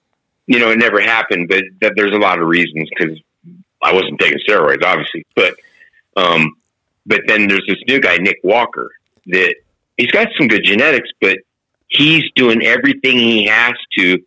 you 0.47 0.59
know, 0.59 0.71
it 0.71 0.79
never 0.79 1.01
happened. 1.01 1.49
But 1.49 1.65
that 1.81 1.95
there's 1.97 2.13
a 2.13 2.19
lot 2.19 2.41
of 2.41 2.47
reasons 2.49 2.89
because 2.97 3.19
I 3.83 3.93
wasn't 3.93 4.19
taking 4.21 4.39
steroids, 4.49 4.83
obviously. 4.85 5.27
But, 5.35 5.57
um, 6.17 6.55
but 7.07 7.23
then 7.27 7.49
there's 7.49 7.65
this 7.67 7.79
new 7.89 8.01
guy, 8.01 8.17
Nick 8.19 8.39
Walker, 8.45 8.91
that 9.27 9.55
he's 9.97 10.11
got 10.13 10.29
some 10.39 10.49
good 10.49 10.63
genetics, 10.65 11.09
but 11.21 11.39
he's 11.89 12.25
doing 12.35 12.63
everything 12.63 13.19
he 13.19 13.47
has 13.47 13.75
to, 13.99 14.19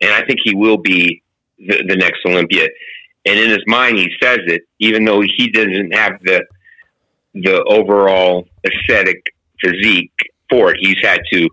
and 0.00 0.10
I 0.12 0.24
think 0.24 0.40
he 0.44 0.54
will 0.54 0.78
be 0.78 1.22
the, 1.58 1.82
the 1.86 1.96
next 1.96 2.20
Olympia. 2.24 2.68
And 3.26 3.38
in 3.38 3.50
his 3.50 3.62
mind, 3.66 3.98
he 3.98 4.10
says 4.22 4.38
it, 4.46 4.62
even 4.78 5.04
though 5.04 5.20
he 5.20 5.50
doesn't 5.50 5.92
have 5.94 6.20
the 6.22 6.44
the 7.34 7.62
overall 7.64 8.48
aesthetic 8.66 9.32
physique 9.62 10.12
for 10.48 10.72
it. 10.72 10.78
He's 10.80 10.98
had 11.00 11.20
to 11.32 11.48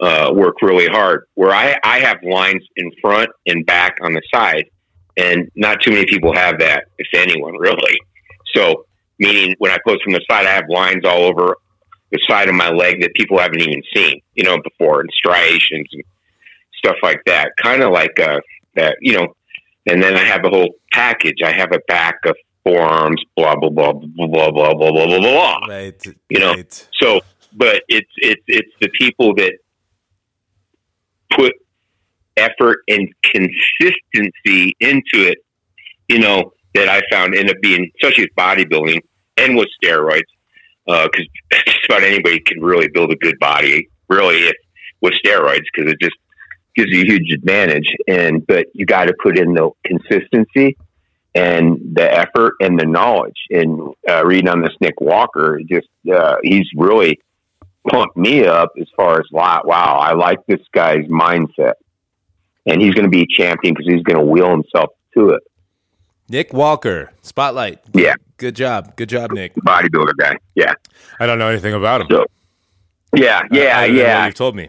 uh, 0.00 0.32
work 0.34 0.62
really 0.62 0.86
hard. 0.86 1.26
Where 1.34 1.54
I, 1.54 1.76
I 1.84 2.00
have 2.00 2.18
lines 2.22 2.62
in 2.76 2.90
front 3.00 3.30
and 3.46 3.64
back 3.66 3.98
on 4.02 4.14
the 4.14 4.22
side, 4.34 4.66
and 5.16 5.50
not 5.54 5.80
too 5.82 5.90
many 5.90 6.06
people 6.06 6.34
have 6.34 6.58
that, 6.60 6.84
if 6.98 7.08
anyone 7.14 7.54
really. 7.58 7.98
So, 8.54 8.86
meaning 9.18 9.54
when 9.58 9.70
I 9.70 9.78
pose 9.86 9.98
from 10.02 10.12
the 10.12 10.24
side, 10.30 10.46
I 10.46 10.52
have 10.52 10.68
lines 10.68 11.04
all 11.04 11.24
over 11.24 11.56
the 12.12 12.20
side 12.28 12.48
of 12.48 12.54
my 12.54 12.70
leg 12.70 13.02
that 13.02 13.14
people 13.14 13.38
haven't 13.38 13.60
even 13.60 13.82
seen, 13.94 14.20
you 14.34 14.44
know, 14.44 14.58
before, 14.62 15.00
and 15.00 15.10
striations 15.12 15.88
and 15.92 16.02
stuff 16.78 16.96
like 17.02 17.20
that. 17.26 17.50
Kind 17.60 17.82
of 17.82 17.92
like 17.92 18.18
uh, 18.20 18.40
that, 18.74 18.96
you 19.00 19.14
know. 19.14 19.35
And 19.86 20.02
then 20.02 20.16
I 20.16 20.24
have 20.24 20.42
the 20.42 20.50
whole 20.50 20.74
package. 20.92 21.42
I 21.44 21.52
have 21.52 21.72
a 21.72 21.78
back 21.86 22.16
of 22.26 22.36
forearms, 22.64 23.22
blah 23.36 23.56
blah 23.56 23.70
blah 23.70 23.92
blah 23.92 24.26
blah 24.26 24.50
blah 24.50 24.74
blah 24.74 24.90
blah 24.92 25.06
blah 25.06 25.18
blah. 25.18 25.58
Right. 25.68 26.06
You 26.28 26.40
know, 26.40 26.54
right. 26.54 26.88
So, 26.94 27.20
but 27.52 27.82
it's 27.88 28.10
it's 28.18 28.42
it's 28.48 28.72
the 28.80 28.88
people 28.88 29.34
that 29.36 29.54
put 31.30 31.54
effort 32.36 32.78
and 32.88 33.08
consistency 33.22 34.76
into 34.80 35.28
it. 35.28 35.38
You 36.08 36.18
know 36.18 36.52
that 36.74 36.88
I 36.88 37.02
found 37.10 37.34
end 37.34 37.50
up 37.50 37.56
being, 37.62 37.90
especially 37.96 38.24
with 38.24 38.34
bodybuilding 38.36 39.00
and 39.38 39.56
with 39.56 39.68
steroids, 39.82 40.22
uh, 40.88 41.08
because 41.10 41.26
just 41.66 41.84
about 41.86 42.02
anybody 42.02 42.40
can 42.40 42.60
really 42.60 42.88
build 42.88 43.12
a 43.12 43.16
good 43.16 43.38
body, 43.38 43.88
really, 44.08 44.48
if, 44.48 44.56
with 45.00 45.14
steroids, 45.24 45.64
because 45.74 45.90
it 45.90 45.98
just 46.00 46.16
gives 46.76 46.90
you 46.90 47.02
a 47.02 47.06
huge 47.06 47.32
advantage. 47.32 47.94
And 48.06 48.46
but 48.46 48.66
you 48.74 48.86
got 48.86 49.04
to 49.06 49.14
put 49.22 49.38
in 49.38 49.54
the 49.54 49.70
consistency 49.84 50.76
and 51.34 51.78
the 51.94 52.10
effort 52.10 52.54
and 52.60 52.78
the 52.78 52.86
knowledge. 52.86 53.36
And 53.50 53.94
uh, 54.08 54.24
reading 54.24 54.48
on 54.48 54.62
this 54.62 54.74
Nick 54.80 55.00
Walker, 55.00 55.60
just 55.68 55.88
uh, 56.12 56.36
he's 56.42 56.66
really 56.76 57.20
pumped 57.88 58.16
me 58.16 58.44
up 58.44 58.72
as 58.80 58.86
far 58.96 59.18
as 59.18 59.26
wow, 59.30 59.62
wow, 59.64 59.98
I 59.98 60.14
like 60.14 60.38
this 60.46 60.60
guy's 60.72 61.06
mindset, 61.06 61.74
and 62.64 62.80
he's 62.80 62.94
going 62.94 63.04
to 63.04 63.10
be 63.10 63.22
a 63.22 63.26
champion 63.26 63.74
because 63.74 63.92
he's 63.92 64.02
going 64.02 64.18
to 64.18 64.24
wheel 64.24 64.50
himself 64.50 64.90
to 65.14 65.30
it. 65.30 65.42
Nick 66.28 66.52
Walker, 66.52 67.12
spotlight. 67.22 67.80
Yeah. 67.94 68.14
Good 68.38 68.56
job. 68.56 68.96
Good 68.96 69.08
job, 69.08 69.30
Nick. 69.30 69.54
Bodybuilder 69.54 70.16
guy, 70.18 70.36
yeah, 70.54 70.74
I 71.20 71.26
don't 71.26 71.38
know 71.38 71.48
anything 71.48 71.74
about 71.74 72.02
him. 72.02 72.08
So- 72.10 72.26
yeah, 73.14 73.42
yeah, 73.50 73.78
Other 73.78 73.86
than 73.86 73.96
yeah, 73.96 74.26
You've 74.26 74.34
told 74.34 74.56
me. 74.56 74.68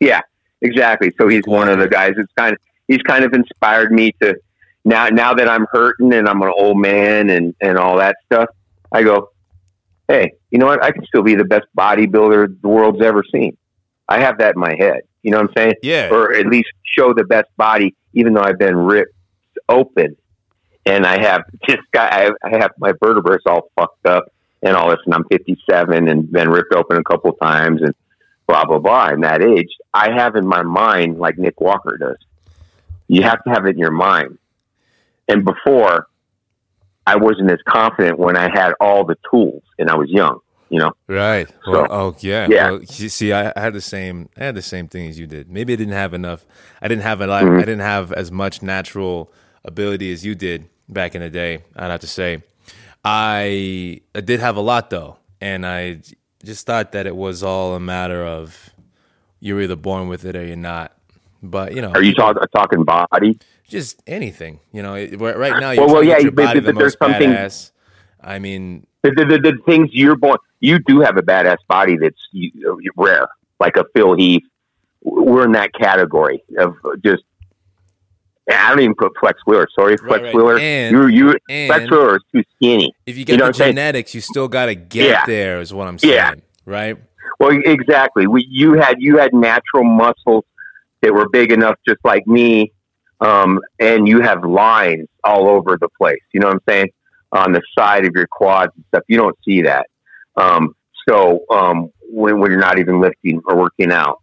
Yeah, 0.00 0.22
exactly. 0.60 1.12
So 1.18 1.28
he's 1.28 1.46
one 1.46 1.68
of 1.68 1.78
the 1.78 1.88
guys 1.88 2.14
that's 2.16 2.32
kind 2.36 2.54
of 2.54 2.60
he's 2.88 3.02
kind 3.02 3.24
of 3.24 3.32
inspired 3.32 3.92
me 3.92 4.12
to 4.22 4.36
now 4.84 5.08
now 5.08 5.34
that 5.34 5.48
I'm 5.48 5.66
hurting 5.70 6.12
and 6.12 6.28
I'm 6.28 6.42
an 6.42 6.52
old 6.56 6.78
man 6.78 7.30
and 7.30 7.54
and 7.60 7.78
all 7.78 7.98
that 7.98 8.16
stuff. 8.26 8.48
I 8.92 9.02
go, 9.02 9.30
hey, 10.08 10.32
you 10.50 10.58
know 10.58 10.66
what? 10.66 10.82
I 10.82 10.92
can 10.92 11.04
still 11.06 11.22
be 11.22 11.34
the 11.34 11.44
best 11.44 11.66
bodybuilder 11.76 12.60
the 12.60 12.68
world's 12.68 13.02
ever 13.02 13.24
seen. 13.32 13.56
I 14.08 14.20
have 14.20 14.38
that 14.38 14.54
in 14.54 14.60
my 14.60 14.76
head. 14.78 15.02
You 15.22 15.30
know 15.30 15.38
what 15.38 15.50
I'm 15.50 15.54
saying? 15.56 15.74
Yeah. 15.82 16.10
Or 16.10 16.34
at 16.34 16.46
least 16.46 16.68
show 16.82 17.14
the 17.14 17.24
best 17.24 17.48
body, 17.56 17.94
even 18.12 18.34
though 18.34 18.42
I've 18.42 18.58
been 18.58 18.76
ripped 18.76 19.14
open, 19.68 20.16
and 20.84 21.06
I 21.06 21.20
have 21.20 21.44
just 21.66 21.82
got 21.92 22.12
I 22.12 22.30
I 22.42 22.58
have 22.58 22.72
my 22.78 22.92
vertebrae 23.02 23.38
all 23.46 23.70
fucked 23.76 24.06
up 24.06 24.26
and 24.62 24.76
all 24.76 24.90
this, 24.90 25.00
and 25.06 25.14
I'm 25.14 25.24
57 25.24 26.08
and 26.08 26.30
been 26.30 26.50
ripped 26.50 26.74
open 26.74 26.98
a 26.98 27.04
couple 27.04 27.32
times 27.32 27.82
and 27.82 27.94
blah 28.46 28.64
blah 28.64 28.78
blah. 28.78 29.06
And 29.08 29.22
that 29.24 29.42
age, 29.42 29.70
I 29.92 30.12
have 30.12 30.36
in 30.36 30.46
my 30.46 30.62
mind 30.62 31.18
like 31.18 31.38
Nick 31.38 31.60
Walker 31.60 31.96
does. 31.96 32.16
You 33.08 33.22
have 33.22 33.42
to 33.44 33.50
have 33.50 33.66
it 33.66 33.70
in 33.70 33.78
your 33.78 33.90
mind. 33.90 34.38
And 35.28 35.44
before, 35.44 36.06
I 37.06 37.16
wasn't 37.16 37.50
as 37.50 37.58
confident 37.66 38.18
when 38.18 38.36
I 38.36 38.50
had 38.52 38.72
all 38.80 39.04
the 39.04 39.16
tools 39.30 39.62
and 39.78 39.90
I 39.90 39.94
was 39.96 40.08
young. 40.10 40.40
You 40.70 40.80
know, 40.80 40.92
Right. 41.06 41.46
So- 41.64 41.70
Well, 41.72 41.86
oh 41.90 42.16
yeah. 42.20 42.48
Yeah. 42.50 42.70
Well, 42.72 42.80
see, 42.86 43.32
I 43.32 43.52
I 43.54 43.60
had 43.60 43.74
the 43.74 43.80
same. 43.80 44.28
I 44.36 44.44
had 44.44 44.54
the 44.54 44.62
same 44.62 44.88
thing 44.88 45.08
as 45.08 45.18
you 45.18 45.26
did. 45.26 45.50
Maybe 45.50 45.72
I 45.72 45.76
didn't 45.76 45.92
have 45.94 46.14
enough. 46.14 46.44
I 46.82 46.88
didn't 46.88 47.02
have 47.04 47.20
a 47.20 47.26
lot. 47.26 47.44
Mhm. 47.44 47.56
I 47.56 47.60
didn't 47.60 47.80
have 47.80 48.12
as 48.12 48.32
much 48.32 48.62
natural 48.62 49.30
ability 49.64 50.10
as 50.12 50.24
you 50.24 50.34
did 50.34 50.68
back 50.88 51.14
in 51.14 51.20
the 51.20 51.30
day. 51.30 51.62
I'd 51.76 51.90
have 51.90 52.00
to 52.00 52.06
say. 52.06 52.42
I, 53.04 54.00
I 54.14 54.20
did 54.22 54.40
have 54.40 54.56
a 54.56 54.60
lot 54.62 54.88
though, 54.90 55.18
and 55.40 55.66
I 55.66 56.00
just 56.44 56.66
thought 56.66 56.92
that 56.92 57.06
it 57.06 57.16
was 57.16 57.42
all 57.42 57.74
a 57.74 57.80
matter 57.80 58.24
of 58.24 58.70
you're 59.40 59.60
either 59.60 59.76
born 59.76 60.08
with 60.08 60.24
it 60.24 60.36
or 60.36 60.44
you're 60.46 60.56
not. 60.56 60.92
But 61.42 61.74
you 61.74 61.82
know, 61.82 61.90
are 61.90 62.02
you 62.02 62.14
talk, 62.14 62.36
talking 62.52 62.84
body? 62.84 63.38
just 63.66 64.02
anything. 64.06 64.60
You 64.72 64.82
know, 64.82 64.92
right 64.94 65.58
now 65.60 65.70
you're 65.72 65.84
Well, 65.86 65.94
well, 65.94 66.04
yeah, 66.04 66.18
your 66.18 66.30
but- 66.32 66.44
body 66.46 66.60
but 66.60 66.66
the 66.66 66.72
there's 66.78 66.92
most 67.00 67.10
something- 67.10 67.30
badass. 67.30 67.70
I 68.22 68.38
mean, 68.38 68.86
The, 69.02 69.10
the, 69.10 69.24
the, 69.26 69.38
the 69.38 69.58
things 69.66 69.90
you're 69.92 70.16
born, 70.16 70.38
you 70.60 70.78
do 70.78 71.00
have 71.00 71.16
a 71.18 71.22
badass 71.22 71.58
body 71.68 71.96
that's 71.98 72.28
you- 72.32 72.80
rare, 72.96 73.28
like 73.60 73.76
a 73.76 73.84
Phil 73.94 74.14
Heath. 74.14 74.42
We're 75.02 75.44
in 75.44 75.52
that 75.52 75.72
category 75.74 76.42
of 76.58 76.74
just. 77.04 77.24
I 78.50 78.68
don't 78.70 78.80
even 78.80 78.94
put 78.94 79.12
Flex 79.18 79.40
Wheeler. 79.46 79.66
Sorry, 79.78 79.96
Flex 79.96 80.22
right. 80.22 80.34
Wheeler. 80.34 80.58
And- 80.58 80.94
you, 80.94 81.06
you, 81.48 81.66
Flex 81.66 81.90
Wheeler 81.90 82.16
is 82.16 82.22
too 82.34 82.42
skinny. 82.56 82.92
if 83.06 83.16
you 83.16 83.24
get 83.24 83.32
You 83.34 83.38
know 83.38 83.44
the 83.44 83.48
what 83.48 83.54
I'm 83.56 83.58
saying? 83.58 83.72
genetics, 83.76 84.14
you 84.14 84.20
still 84.20 84.48
got 84.48 84.66
to 84.66 84.74
get 84.74 85.08
Yeah. 85.08 85.24
there. 85.26 85.60
Is 85.60 85.72
what 85.72 85.88
I'm 85.88 85.98
saying, 85.98 86.12
Yeah. 86.14 86.34
right? 86.66 86.96
Well, 87.40 87.58
exactly. 87.64 88.26
We, 88.26 88.46
you 88.50 88.74
had 88.74 88.96
you 89.00 89.18
had 89.18 89.32
natural 89.34 89.84
muscles 89.84 90.44
that 91.02 91.12
were 91.12 91.28
big 91.28 91.52
enough, 91.52 91.76
just 91.86 92.00
like 92.04 92.26
me, 92.26 92.72
um, 93.20 93.60
and 93.80 94.06
you 94.06 94.20
have 94.20 94.44
lines 94.44 95.08
all 95.24 95.48
over 95.48 95.76
the 95.80 95.88
place. 95.98 96.20
You 96.32 96.40
know 96.40 96.48
what 96.48 96.54
I'm 96.56 96.62
saying? 96.68 96.90
On 97.32 97.52
the 97.52 97.62
side 97.76 98.04
of 98.06 98.12
your 98.14 98.26
quads 98.30 98.72
and 98.76 98.84
stuff. 98.88 99.02
You 99.08 99.16
don't 99.16 99.36
see 99.44 99.62
that. 99.62 99.86
Um, 100.36 100.74
so 101.08 101.44
um, 101.50 101.90
when, 102.02 102.38
when 102.40 102.50
you're 102.50 102.60
not 102.60 102.78
even 102.78 103.00
lifting 103.00 103.40
or 103.46 103.56
working 103.56 103.90
out, 103.90 104.20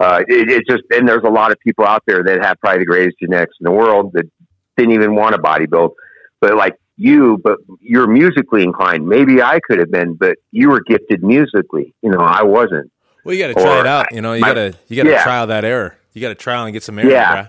uh, 0.00 0.22
it, 0.26 0.50
it's 0.50 0.68
just 0.68 0.82
and 0.90 1.08
there's 1.08 1.24
a 1.24 1.30
lot 1.30 1.52
of 1.52 1.58
people 1.60 1.84
out 1.84 2.02
there 2.06 2.22
that 2.22 2.44
have 2.44 2.58
probably 2.60 2.80
the 2.80 2.86
greatest 2.86 3.18
genetics 3.20 3.54
in 3.60 3.64
the 3.64 3.70
world 3.70 4.12
that 4.14 4.30
didn't 4.76 4.92
even 4.92 5.14
want 5.14 5.34
to 5.34 5.40
bodybuild, 5.40 5.92
but 6.40 6.56
like 6.56 6.74
you, 6.96 7.38
but 7.42 7.58
you're 7.80 8.06
musically 8.06 8.62
inclined. 8.62 9.08
Maybe 9.08 9.42
I 9.42 9.60
could 9.60 9.78
have 9.78 9.90
been, 9.90 10.14
but 10.14 10.36
you 10.52 10.70
were 10.70 10.80
gifted 10.80 11.22
musically. 11.22 11.94
You 12.02 12.10
know, 12.10 12.20
I 12.20 12.42
wasn't. 12.42 12.90
Well, 13.24 13.34
you 13.34 13.42
got 13.42 13.48
to 13.48 13.54
try 13.54 13.78
Or 13.78 13.80
it 13.80 13.86
out. 13.86 14.12
You 14.12 14.20
know, 14.20 14.34
you 14.34 14.42
got 14.42 14.54
to 14.54 14.74
you 14.88 14.96
got 14.96 15.04
to 15.04 15.10
yeah. 15.10 15.22
trial 15.22 15.46
that 15.48 15.64
error. 15.64 15.96
You 16.12 16.20
got 16.20 16.28
to 16.28 16.34
trial 16.34 16.64
and 16.64 16.72
get 16.72 16.82
some 16.82 16.98
error. 16.98 17.10
Yeah. 17.10 17.48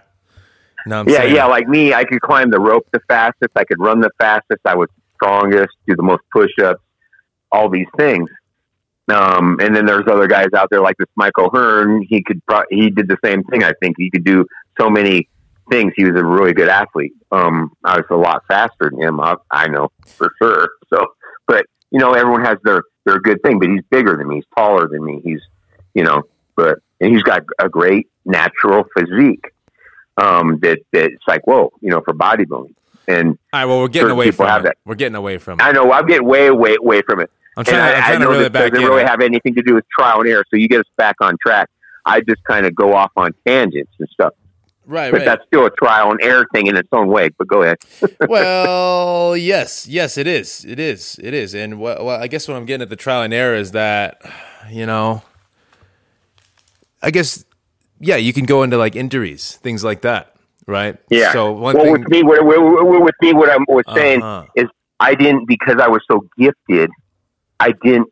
No, 0.87 1.03
yeah, 1.07 1.17
saying. 1.17 1.35
yeah. 1.35 1.45
Like 1.45 1.67
me, 1.67 1.93
I 1.93 2.03
could 2.03 2.21
climb 2.21 2.51
the 2.51 2.59
rope 2.59 2.87
the 2.91 3.01
fastest. 3.07 3.51
I 3.55 3.63
could 3.63 3.79
run 3.79 3.99
the 4.01 4.11
fastest. 4.19 4.61
I 4.65 4.75
was 4.75 4.87
strongest. 5.15 5.75
Do 5.87 5.95
the 5.95 6.03
most 6.03 6.21
push-ups. 6.31 6.81
All 7.51 7.69
these 7.69 7.87
things. 7.97 8.29
Um, 9.07 9.59
and 9.61 9.75
then 9.75 9.85
there's 9.85 10.07
other 10.07 10.27
guys 10.27 10.47
out 10.55 10.69
there 10.71 10.81
like 10.81 10.97
this 10.97 11.07
Michael 11.15 11.49
Hearn. 11.53 12.05
He 12.09 12.23
could 12.23 12.43
pro- 12.45 12.63
he 12.69 12.89
did 12.89 13.07
the 13.07 13.17
same 13.23 13.43
thing. 13.43 13.63
I 13.63 13.73
think 13.79 13.95
he 13.97 14.09
could 14.09 14.23
do 14.23 14.45
so 14.79 14.89
many 14.89 15.29
things. 15.69 15.93
He 15.95 16.05
was 16.05 16.19
a 16.19 16.25
really 16.25 16.53
good 16.53 16.69
athlete. 16.69 17.13
Um, 17.31 17.71
I 17.83 17.97
was 17.97 18.05
a 18.09 18.15
lot 18.15 18.43
faster 18.47 18.89
than 18.89 19.01
him. 19.01 19.19
I, 19.19 19.35
I 19.51 19.67
know 19.67 19.89
for 20.05 20.31
sure. 20.41 20.69
So, 20.91 21.05
but 21.47 21.65
you 21.91 21.99
know, 21.99 22.13
everyone 22.13 22.43
has 22.45 22.57
their 22.63 22.81
their 23.05 23.19
good 23.19 23.41
thing. 23.43 23.59
But 23.59 23.69
he's 23.69 23.83
bigger 23.91 24.17
than 24.17 24.27
me. 24.27 24.35
He's 24.35 24.45
taller 24.57 24.87
than 24.87 25.03
me. 25.05 25.21
He's 25.23 25.41
you 25.93 26.03
know, 26.03 26.23
but 26.55 26.79
and 26.99 27.13
he's 27.13 27.23
got 27.23 27.43
a 27.59 27.69
great 27.69 28.07
natural 28.25 28.85
physique. 28.97 29.45
Um, 30.17 30.59
that 30.61 30.79
that 30.93 31.11
it's 31.11 31.27
like 31.27 31.45
whoa, 31.45 31.71
you 31.81 31.91
know, 31.91 32.01
for 32.01 32.13
bodybuilding. 32.13 32.73
And 33.07 33.37
All 33.53 33.59
right. 33.59 33.65
Well, 33.65 33.81
we're 33.81 33.87
getting 33.87 34.09
away 34.09 34.31
from 34.31 34.61
it. 34.61 34.63
that. 34.63 34.77
We're 34.83 34.95
getting 34.95 35.15
away 35.15 35.37
from 35.37 35.59
it. 35.59 35.63
I 35.63 35.71
know 35.73 35.91
I'm 35.91 36.07
getting 36.07 36.25
way, 36.25 36.49
way, 36.49 36.77
way 36.81 37.01
from 37.03 37.19
it. 37.19 37.29
I'm 37.57 37.61
And 37.61 37.67
trying. 37.67 37.79
I, 37.81 37.91
I'm 37.93 37.95
I 37.95 37.99
trying 38.07 38.19
to 38.19 38.25
know 38.25 38.31
reel 38.31 38.39
this 38.39 38.49
back 38.49 38.71
doesn't 38.71 38.87
really 38.87 39.03
have 39.03 39.21
anything 39.21 39.55
to 39.55 39.61
do 39.61 39.75
with 39.75 39.85
trial 39.97 40.19
and 40.21 40.29
error. 40.29 40.43
So 40.49 40.57
you 40.57 40.67
get 40.67 40.79
us 40.81 40.85
back 40.97 41.15
on 41.21 41.37
track. 41.45 41.69
I 42.05 42.21
just 42.21 42.43
kind 42.43 42.65
of 42.65 42.75
go 42.75 42.93
off 42.93 43.11
on 43.15 43.31
tangents 43.47 43.91
and 43.97 44.07
stuff, 44.09 44.33
right. 44.85 45.11
but 45.11 45.19
Right. 45.19 45.25
that's 45.25 45.43
still 45.47 45.65
a 45.65 45.71
trial 45.71 46.11
and 46.11 46.21
error 46.21 46.45
thing 46.53 46.67
in 46.67 46.75
its 46.75 46.89
own 46.91 47.07
way. 47.07 47.29
But 47.37 47.47
go 47.47 47.63
ahead. 47.63 47.77
well, 48.29 49.35
yes, 49.35 49.87
yes, 49.87 50.17
it 50.17 50.27
is. 50.27 50.63
It 50.65 50.79
is. 50.79 51.19
It 51.23 51.33
is. 51.33 51.55
And 51.55 51.79
what, 51.79 52.03
well, 52.05 52.21
I 52.21 52.27
guess 52.27 52.47
what 52.47 52.57
I'm 52.57 52.65
getting 52.65 52.83
at 52.83 52.89
the 52.89 52.95
trial 52.95 53.23
and 53.23 53.33
error 53.33 53.55
is 53.55 53.71
that, 53.71 54.21
you 54.69 54.85
know, 54.85 55.23
I 57.01 57.11
guess, 57.11 57.43
yeah, 57.99 58.15
you 58.17 58.33
can 58.33 58.45
go 58.45 58.63
into 58.63 58.77
like 58.77 58.95
injuries, 58.95 59.55
things 59.63 59.83
like 59.83 60.01
that, 60.01 60.35
right? 60.67 60.97
Yeah. 61.09 61.31
So 61.33 61.51
one 61.53 61.75
well, 61.75 61.85
thing. 61.85 61.93
with 61.93 62.07
me, 62.09 62.23
what, 62.23 62.45
with 62.45 63.15
me, 63.21 63.33
what 63.33 63.49
I 63.49 63.57
was 63.67 63.83
saying 63.95 64.21
Uh-huh. 64.21 64.45
is, 64.55 64.65
I 64.99 65.13
didn't 65.15 65.45
because 65.47 65.77
I 65.81 65.87
was 65.87 66.01
so 66.09 66.25
gifted. 66.37 66.89
I 67.59 67.73
didn't 67.83 68.09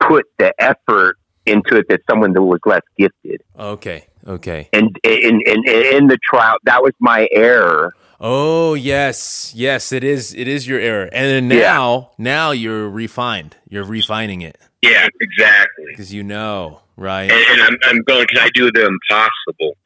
put 0.00 0.24
the 0.38 0.52
effort 0.58 1.16
into 1.46 1.76
it 1.76 1.86
that 1.88 2.00
someone 2.08 2.32
that 2.32 2.42
was 2.42 2.60
less 2.66 2.82
gifted. 2.98 3.42
okay. 3.58 4.06
Okay. 4.26 4.70
And 4.72 4.96
in 5.04 5.42
in 5.44 5.68
in 5.68 6.06
the 6.06 6.16
trial, 6.30 6.56
that 6.64 6.82
was 6.82 6.92
my 6.98 7.28
error. 7.30 7.92
Oh 8.18 8.72
yes, 8.72 9.52
yes, 9.54 9.92
it 9.92 10.02
is. 10.02 10.32
It 10.34 10.48
is 10.48 10.66
your 10.66 10.80
error, 10.80 11.10
and 11.12 11.50
then 11.50 11.58
Yeah. 11.58 11.74
now, 11.74 12.10
now 12.16 12.50
you're 12.52 12.88
refined. 12.88 13.56
You're 13.68 13.84
refining 13.84 14.40
it 14.40 14.56
Yeah, 14.80 15.08
exactly. 15.20 15.84
because 15.88 16.14
you 16.14 16.22
know, 16.22 16.80
right? 16.96 17.30
And, 17.30 17.44
and 17.50 17.60
I'm, 17.60 17.76
I'm 17.84 18.02
going, 18.04 18.26
can 18.28 18.38
I 18.38 18.48
do 18.54 18.72
the 18.72 18.86
impossible? 18.86 19.76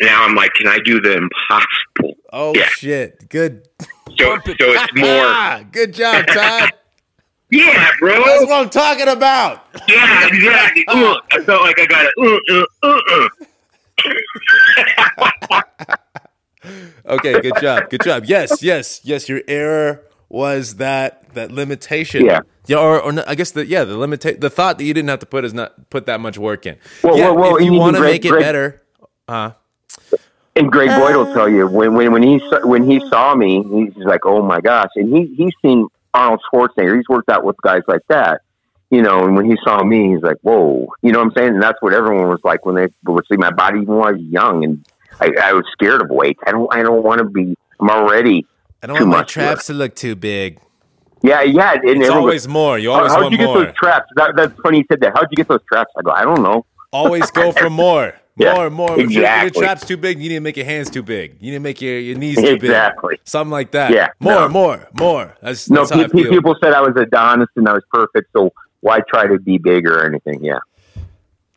Now 0.00 0.22
I'm 0.24 0.36
like, 0.36 0.52
can 0.54 0.68
I 0.68 0.78
do 0.84 1.00
the 1.00 1.16
impossible? 1.16 2.14
Oh 2.32 2.52
Yeah. 2.54 2.68
shit! 2.68 3.28
Good. 3.28 3.66
So, 4.20 4.36
so 4.44 4.72
it's 4.72 4.86
ah, 4.96 5.58
more, 5.58 5.68
Good 5.72 5.94
job, 5.94 6.26
Todd. 6.28 6.70
yeah, 7.50 7.90
bro. 7.98 8.12
That's 8.24 8.46
what 8.46 8.52
I'm 8.64 8.70
talking 8.70 9.08
about. 9.08 9.64
Yeah, 9.88 10.26
exactly. 10.28 10.84
Uh, 10.88 11.18
I 11.32 11.40
felt 11.42 11.62
like 11.62 11.78
I 11.78 11.86
got 11.86 12.06
it. 12.06 12.14
Uh, 12.18 12.64
uh, 12.82 12.88
uh, 12.88 13.00
uh. 15.92 15.96
Okay, 17.06 17.40
good 17.40 17.54
job. 17.60 17.90
Good 17.90 18.02
job. 18.02 18.24
Yes, 18.26 18.62
yes, 18.62 19.00
yes. 19.04 19.28
Your 19.28 19.42
error 19.46 20.02
was 20.28 20.76
that 20.76 21.32
that 21.34 21.52
limitation. 21.52 22.24
Yeah. 22.24 22.40
Yeah, 22.66 22.78
or, 22.78 23.00
or 23.00 23.12
no, 23.12 23.22
I 23.26 23.36
guess 23.36 23.52
the 23.52 23.64
yeah 23.64 23.84
the 23.84 23.94
limita- 23.94 24.40
the 24.40 24.50
thought 24.50 24.78
that 24.78 24.84
you 24.84 24.92
didn't 24.92 25.08
have 25.08 25.20
to 25.20 25.26
put 25.26 25.44
is 25.44 25.54
not 25.54 25.88
put 25.90 26.06
that 26.06 26.18
much 26.20 26.36
work 26.36 26.66
in. 26.66 26.76
Well, 27.04 27.16
yeah, 27.16 27.30
well, 27.30 27.52
well, 27.52 27.56
if 27.56 27.64
you 27.64 27.74
want 27.74 27.94
to 27.96 28.02
make 28.02 28.24
it 28.24 28.28
Greg- 28.30 28.42
better, 28.42 28.82
uh, 29.28 29.52
And 30.56 30.72
Greg 30.72 30.88
Boyd 30.88 31.14
will 31.14 31.32
tell 31.32 31.48
you 31.48 31.68
when 31.68 31.94
when 31.94 32.10
when 32.12 32.22
he 32.24 32.40
saw, 32.50 32.66
when 32.66 32.90
he 32.90 32.98
saw 33.08 33.36
me, 33.36 33.62
he's 33.62 34.04
like, 34.04 34.26
"Oh 34.26 34.42
my 34.42 34.60
gosh!" 34.60 34.90
And 34.96 35.14
he 35.16 35.26
he's 35.36 35.52
seen 35.62 35.86
Arnold 36.16 36.40
Schwarzenegger. 36.52 36.96
He's 36.96 37.08
worked 37.08 37.28
out 37.30 37.44
with 37.44 37.56
guys 37.62 37.82
like 37.86 38.02
that, 38.08 38.40
you 38.90 39.02
know. 39.02 39.24
And 39.24 39.36
when 39.36 39.44
he 39.50 39.56
saw 39.64 39.82
me, 39.84 40.12
he's 40.14 40.22
like, 40.22 40.38
"Whoa!" 40.42 40.88
You 41.02 41.12
know 41.12 41.18
what 41.20 41.26
I'm 41.26 41.32
saying? 41.36 41.54
And 41.54 41.62
that's 41.62 41.80
what 41.82 41.92
everyone 41.92 42.28
was 42.28 42.40
like 42.44 42.64
when 42.64 42.74
they 42.74 42.88
would 43.04 43.24
see 43.30 43.36
my 43.36 43.50
body 43.50 43.80
even 43.82 43.94
when 43.96 44.08
I 44.08 44.12
was 44.12 44.22
young, 44.22 44.64
and 44.64 44.86
I, 45.20 45.32
I 45.42 45.52
was 45.52 45.64
scared 45.72 46.02
of 46.02 46.08
weight. 46.10 46.38
I 46.46 46.50
don't 46.52 46.72
I 46.74 46.82
don't 46.82 47.02
want 47.04 47.18
to 47.18 47.24
be. 47.24 47.56
I'm 47.80 47.90
already. 47.90 48.46
I 48.82 48.86
don't 48.88 48.96
want 48.98 49.08
my 49.10 49.22
traps 49.24 49.66
to 49.66 49.74
look 49.74 49.94
too 49.94 50.14
big. 50.16 50.58
Yeah, 51.22 51.42
yeah. 51.42 51.72
And 51.74 52.02
It's 52.02 52.10
always 52.10 52.46
more. 52.46 52.78
You 52.78 52.90
How, 52.92 52.98
always 52.98 53.12
how'd 53.12 53.22
want 53.22 53.32
you 53.32 53.38
get 53.38 53.44
more. 53.46 53.64
those 53.64 53.74
traps? 53.74 54.06
That, 54.16 54.36
that's 54.36 54.52
funny 54.60 54.78
you 54.78 54.84
said 54.90 55.00
that. 55.00 55.12
How'd 55.14 55.28
you 55.30 55.36
get 55.36 55.48
those 55.48 55.62
traps? 55.66 55.90
I 55.98 56.02
go, 56.02 56.10
I 56.12 56.22
don't 56.24 56.42
know. 56.42 56.66
Always 56.92 57.30
go 57.30 57.52
for 57.52 57.70
more. 57.84 58.14
Yeah, 58.38 58.54
more, 58.54 58.70
more. 58.70 59.00
If 59.00 59.10
your- 59.10 59.22
your 59.40 59.50
trap's 59.50 59.84
too 59.86 59.96
big, 59.96 60.20
you 60.20 60.28
need 60.28 60.34
to 60.36 60.40
make 60.40 60.56
your 60.56 60.66
hands 60.66 60.90
too 60.90 61.02
big. 61.02 61.36
You 61.40 61.52
need 61.52 61.56
to 61.56 61.62
make 61.62 61.80
your, 61.80 61.98
your 61.98 62.18
knees 62.18 62.36
too 62.36 62.46
Exactly. 62.46 63.14
big. 63.14 63.20
Something 63.24 63.50
like 63.50 63.70
that. 63.70 63.92
Yeah, 63.92 64.08
More, 64.20 64.34
no. 64.34 64.48
more, 64.48 64.88
more. 64.92 65.34
That's, 65.40 65.70
No, 65.70 65.86
that's 65.86 66.12
pe- 66.12 66.28
people 66.28 66.54
said 66.62 66.74
I 66.74 66.80
was 66.82 66.94
Adonis 66.96 67.48
and 67.56 67.66
I 67.68 67.72
was 67.72 67.82
perfect. 67.92 68.28
So 68.36 68.52
why 68.80 69.00
try 69.08 69.26
to 69.26 69.38
be 69.38 69.56
bigger 69.58 69.98
or 70.00 70.04
anything? 70.06 70.44
Yeah. 70.44 70.58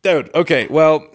Dude, 0.02 0.30
okay. 0.34 0.66
Well, 0.70 1.06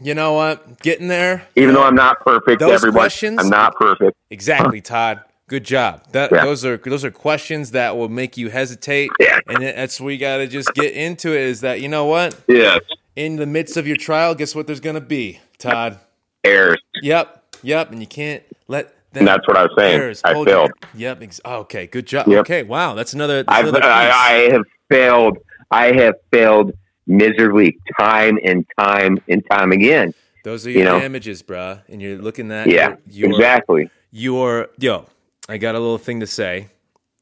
you 0.00 0.14
know 0.14 0.32
what? 0.32 0.80
Getting 0.82 1.06
there. 1.06 1.46
Even 1.54 1.74
though 1.76 1.84
I'm 1.84 1.94
not 1.94 2.18
perfect, 2.20 2.58
Those 2.58 2.72
everyone, 2.72 2.98
questions- 2.98 3.38
I'm 3.40 3.48
not 3.48 3.76
perfect. 3.76 4.16
Exactly, 4.30 4.80
Todd. 4.82 5.20
Good 5.46 5.64
job. 5.64 6.02
That 6.12 6.32
Yeah. 6.32 6.44
those 6.46 6.64
are 6.64 6.78
those 6.78 7.04
are 7.04 7.10
questions 7.10 7.72
that 7.72 7.96
will 7.96 8.08
make 8.08 8.36
you 8.38 8.48
hesitate. 8.48 9.10
Yeah. 9.20 9.38
And 9.48 9.62
that's 9.62 10.00
where 10.00 10.10
you 10.12 10.18
got 10.18 10.38
to 10.38 10.46
just 10.46 10.72
get 10.74 10.94
into 10.94 11.28
it. 11.32 11.42
Is 11.42 11.60
that 11.60 11.80
you 11.82 11.88
know 11.88 12.06
what? 12.06 12.34
Yes. 12.48 12.80
In 13.14 13.36
the 13.36 13.46
midst 13.46 13.76
of 13.76 13.86
your 13.86 13.96
trial, 13.96 14.34
guess 14.34 14.54
what? 14.54 14.66
There's 14.66 14.80
gonna 14.80 15.00
be 15.00 15.40
Todd. 15.58 15.98
Errors. 16.44 16.80
Yep, 17.02 17.56
yep. 17.62 17.90
And 17.92 18.00
you 18.00 18.06
can't 18.06 18.42
let 18.68 18.94
them 19.12 19.26
that's 19.26 19.46
what 19.46 19.56
I 19.56 19.62
was 19.64 19.72
saying. 19.76 20.00
errors 20.00 20.22
I 20.24 20.32
hold 20.32 20.48
failed. 20.48 20.70
Yep. 20.94 21.22
Ex- 21.22 21.40
okay. 21.44 21.86
Good 21.86 22.06
job. 22.06 22.26
Yep. 22.26 22.40
Okay. 22.40 22.62
Wow. 22.62 22.94
That's 22.94 23.12
another. 23.12 23.42
That's 23.42 23.68
another. 23.68 23.84
I, 23.84 24.10
I 24.10 24.32
have 24.52 24.62
failed. 24.88 25.38
I 25.70 25.92
have 25.92 26.14
failed 26.30 26.72
miserably 27.06 27.76
time 27.98 28.38
and 28.44 28.64
time 28.78 29.18
and 29.28 29.44
time 29.50 29.72
again. 29.72 30.14
Those 30.44 30.66
are 30.66 30.70
your 30.70 30.78
you 30.80 30.84
know. 30.84 30.98
damages, 30.98 31.42
bruh. 31.42 31.82
And 31.88 32.00
you're 32.02 32.18
looking 32.18 32.50
at 32.50 32.68
Yeah, 32.68 32.96
your, 33.06 33.28
your, 33.28 33.38
exactly. 33.38 33.90
your 34.10 34.68
yo. 34.78 35.06
I 35.48 35.58
got 35.58 35.74
a 35.74 35.78
little 35.80 35.98
thing 35.98 36.20
to 36.20 36.26
say 36.26 36.68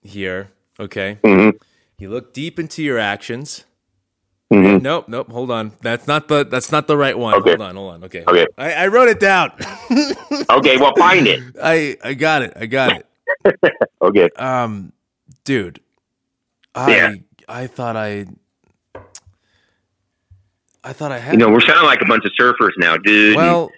here. 0.02 0.50
Okay. 0.78 1.18
hmm 1.24 1.50
You 1.98 2.10
look 2.10 2.32
deep 2.32 2.58
into 2.58 2.82
your 2.82 2.98
actions. 2.98 3.64
Hmm 4.50 4.78
Nope, 4.78 5.06
nope. 5.08 5.30
Hold 5.30 5.50
on. 5.50 5.72
That's 5.80 6.06
not 6.06 6.26
the 6.28 6.44
that's 6.44 6.72
not 6.72 6.86
the 6.88 6.96
right 6.96 7.16
one. 7.16 7.34
Okay. 7.34 7.50
Hold 7.50 7.62
on, 7.62 7.76
hold 7.76 7.94
on. 7.94 8.04
Okay. 8.04 8.24
Okay. 8.26 8.46
I, 8.58 8.72
I 8.72 8.86
wrote 8.88 9.08
it 9.08 9.20
down. 9.20 9.52
Okay, 10.50 10.76
well, 10.78 10.92
find 10.96 11.26
it. 11.28 11.40
I 11.62 11.96
I 12.02 12.14
got 12.14 12.42
it. 12.42 12.52
I 12.56 12.66
got 12.66 12.96
it. 12.96 13.06
Okay. 14.02 14.28
Um, 14.36 14.92
dude, 15.44 15.80
I 16.74 16.90
Yeah. 16.96 17.14
I 17.48 17.66
thought 17.68 17.96
I 17.96 18.26
I 20.82 20.92
thought 20.92 21.12
I 21.12 21.18
had. 21.18 21.32
You 21.34 21.38
know, 21.38 21.50
we're 21.50 21.60
sounding 21.60 21.84
like 21.84 22.00
a 22.00 22.06
bunch 22.06 22.24
of 22.24 22.32
surfers 22.32 22.72
now, 22.76 22.96
dude. 22.96 23.36
well, 23.36 23.70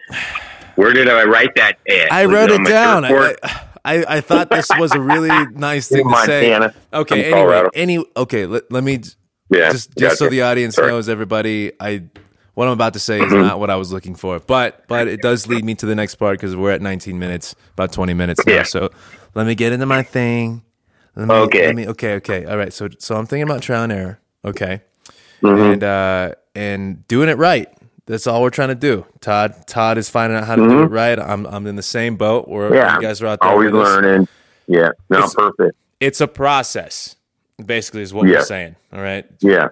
where 0.77 0.93
did 0.93 1.09
I 1.09 1.25
write 1.25 1.55
that 1.57 1.79
at? 1.89 2.13
I 2.13 2.25
wrote 2.25 2.51
it 2.51 2.65
down. 2.67 3.05
I, 3.05 3.35
I 3.85 4.05
I 4.09 4.21
thought 4.21 4.49
this 4.51 4.71
was 4.79 4.93
a 4.93 5.01
really 5.01 5.29
nice 5.53 5.89
thing 5.89 6.07
In 6.07 6.13
to 6.13 6.25
say. 6.25 6.71
Okay. 6.93 7.33
Anyway, 7.33 7.69
any 7.75 8.05
okay. 8.17 8.47
Let, 8.47 8.71
let 8.71 8.85
me 8.85 9.01
Yeah. 9.53 9.73
just 9.73 9.97
just 9.97 10.19
so 10.19 10.29
the 10.29 10.43
audience 10.43 10.75
Sorry. 10.77 10.89
knows 10.89 11.09
everybody 11.09 11.73
i 11.81 12.03
what 12.55 12.67
i'm 12.69 12.73
about 12.73 12.93
to 12.95 12.99
say 12.99 13.19
Mm-hmm. 13.21 13.35
is 13.37 13.47
not 13.47 13.59
what 13.61 13.71
i 13.71 13.77
was 13.77 13.93
looking 13.93 14.15
for 14.15 14.39
but 14.41 14.85
but 14.89 15.09
it 15.09 15.21
does 15.23 15.47
lead 15.49 15.65
me 15.65 15.75
to 15.77 15.87
the 15.87 15.95
next 15.95 16.17
part 16.17 16.39
because 16.39 16.55
we're 16.57 16.71
at 16.73 16.81
19 16.83 17.19
minutes 17.19 17.55
about 17.75 17.93
20 17.93 18.15
minutes 18.15 18.45
now 18.47 18.53
Yeah. 18.55 18.63
so 18.65 18.91
let 19.35 19.47
me 19.47 19.55
get 19.55 19.73
into 19.73 19.87
my 19.87 20.03
thing 20.03 20.63
let 21.17 21.29
me, 21.29 21.35
Okay. 21.35 21.67
let 21.67 21.77
me, 21.77 21.89
okay 21.89 22.15
okay 22.17 22.45
all 22.47 22.57
right 22.57 22.73
so 22.73 22.89
so 22.99 23.17
i'm 23.17 23.27
thinking 23.27 23.45
about 23.45 23.63
trial 23.63 23.83
and 23.85 23.93
error 23.93 24.19
okay 24.45 24.81
Mhm. 25.43 25.73
and 25.73 25.85
uh 25.85 26.33
and 26.55 27.07
doing 27.09 27.29
it 27.29 27.37
right 27.39 27.69
that's 28.07 28.27
all 28.27 28.43
we're 28.43 28.51
trying 28.51 28.69
to 28.69 28.75
do 28.75 29.05
todd 29.21 29.55
todd 29.67 29.99
is 29.99 30.09
finding 30.11 30.37
out 30.39 30.45
how 30.47 30.57
to 30.57 30.63
do 30.69 30.83
it 30.83 30.87
right 30.87 31.19
i'm 31.19 31.47
i'm 31.47 31.67
in 31.67 31.77
the 31.77 31.83
same 31.83 32.17
boat 32.17 32.49
where 32.49 32.71
Mm-hmm. 32.71 32.75
Yeah. 32.77 32.95
you 32.97 33.03
guys 33.03 33.21
are 33.23 33.27
out 33.29 33.41
there 33.41 33.51
Always 33.51 33.73
learning. 33.73 34.29
Yeah. 34.69 34.91
Not 35.11 35.19
It's- 35.19 35.35
perfect. 35.35 35.77
it's 36.01 36.21
a 36.21 36.29
process 36.29 37.17
basically 37.65 38.03
is 38.03 38.13
what 38.15 38.27
Yeah. 38.29 38.39
we're 38.39 38.45
saying 38.45 38.77
all 38.93 39.01
right 39.03 39.27
Yeah. 39.41 39.69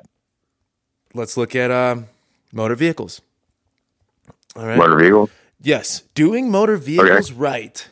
let's 1.15 1.37
look 1.37 1.55
at 1.57 1.71
um, 1.71 2.07
motor 2.53 2.75
vehicles. 2.75 3.21
All 4.57 4.67
right. 4.67 4.77
Motor 4.77 4.97
vehicles. 4.97 5.31
Yes, 5.63 6.03
doing 6.15 6.51
motor 6.51 6.77
vehicles 6.77 7.31
right, 7.33 7.87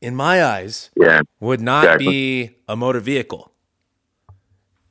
in 0.00 0.16
my 0.16 0.42
eyes, 0.42 0.90
Yeah. 0.96 1.20
would 1.38 1.60
not 1.60 1.84
Exactly. 1.84 2.06
be 2.06 2.50
a 2.68 2.74
motor 2.76 3.00
vehicle. 3.00 3.52